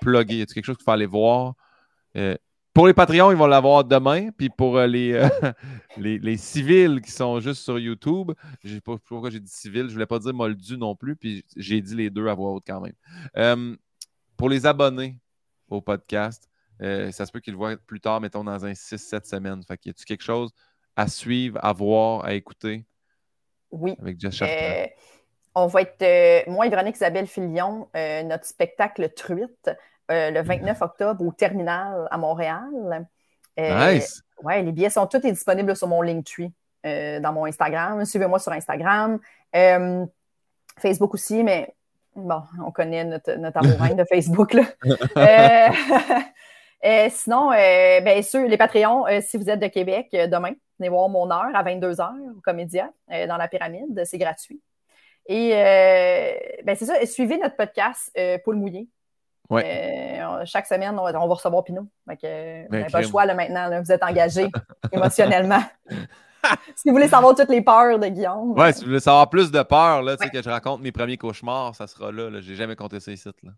[0.00, 0.42] plugger?
[0.42, 1.54] As-tu quelque chose qu'il faut aller voir?
[2.74, 4.30] Pour les Patreons, ils vont l'avoir demain.
[4.32, 5.28] Puis pour euh, euh,
[5.96, 8.32] les, les, civils qui sont juste sur YouTube,
[8.64, 11.14] je sais pas pourquoi j'ai dit civil, je ne voulais pas dire moldu non plus,
[11.14, 12.94] puis j'ai dit les deux à voix haute quand même.
[13.36, 13.76] Euh,
[14.36, 15.16] pour les abonnés
[15.68, 19.62] au podcast, ça se peut qu'ils le voient plus tard, mettons dans un 6-7 semaines.
[19.62, 20.50] Fait y a-tu quelque chose
[20.96, 22.84] à suivre, à voir, à écouter?
[23.70, 23.94] Oui.
[24.00, 24.42] Avec Jess
[25.56, 29.70] on va être, moi et Véronique Isabelle Filion, notre spectacle Truite
[30.10, 33.06] euh, le 29 octobre au Terminal à Montréal.
[33.58, 34.22] Euh, nice!
[34.42, 36.52] Ouais, les billets sont tous disponibles sur mon Linktree,
[36.84, 38.04] euh, dans mon Instagram.
[38.04, 39.18] Suivez-moi sur Instagram.
[40.78, 41.74] Facebook aussi, mais
[42.14, 44.52] bon, on connaît notre, notre amour de Facebook.
[44.52, 44.64] Là.
[47.10, 51.54] sinon, bien sûr, les Patreons, si vous êtes de Québec, demain, venez voir mon heure
[51.54, 54.02] à 22h au Comédia dans la pyramide.
[54.04, 54.60] C'est gratuit.
[55.26, 55.50] Et
[56.62, 58.14] ben, c'est ça, suivez notre podcast
[58.44, 58.88] Poule Mouillé
[59.50, 60.20] Ouais.
[60.20, 61.86] Euh, chaque semaine, on va, recevoir Pinot.
[62.06, 63.82] Donc, euh, ben, pas le choix là, maintenant.
[63.82, 64.48] vous êtes engagé
[64.92, 65.62] émotionnellement.
[66.76, 68.52] si vous voulez savoir toutes les peurs de Guillaume.
[68.52, 71.74] Ouais, si vous voulez savoir plus de peurs, là, que je raconte mes premiers cauchemars,
[71.74, 72.40] ça sera là.
[72.40, 73.28] J'ai jamais compté ça ici.
[73.42, 73.52] Là.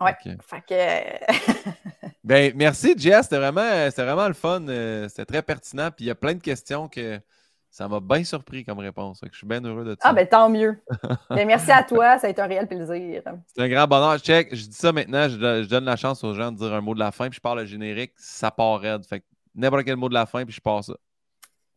[0.00, 0.16] Ouais.
[0.46, 1.70] Fait que...
[2.24, 3.24] ben, merci, Jess.
[3.24, 4.66] C'était vraiment, vraiment le fun.
[4.68, 5.90] Euh, c'était très pertinent.
[5.90, 7.20] Puis il y a plein de questions que
[7.70, 9.20] ça m'a bien surpris comme réponse.
[9.30, 10.08] je suis bien heureux de ça.
[10.08, 10.80] Ah, ben tant mieux.
[11.30, 12.18] Ben, merci à toi.
[12.18, 13.22] Ça a été un réel plaisir.
[13.46, 14.18] C'est un grand bonheur.
[14.18, 15.28] Check, je dis ça maintenant.
[15.28, 17.28] Je, donne la chance aux gens de dire un mot de la fin.
[17.28, 18.12] Puis je parle le générique.
[18.16, 19.04] Ça part raide.
[19.04, 19.22] Fait
[19.54, 20.44] n'importe quel mot de la fin.
[20.44, 20.94] Puis je passe ça.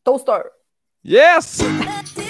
[0.04, 0.42] Toaster.
[1.04, 1.64] Yes!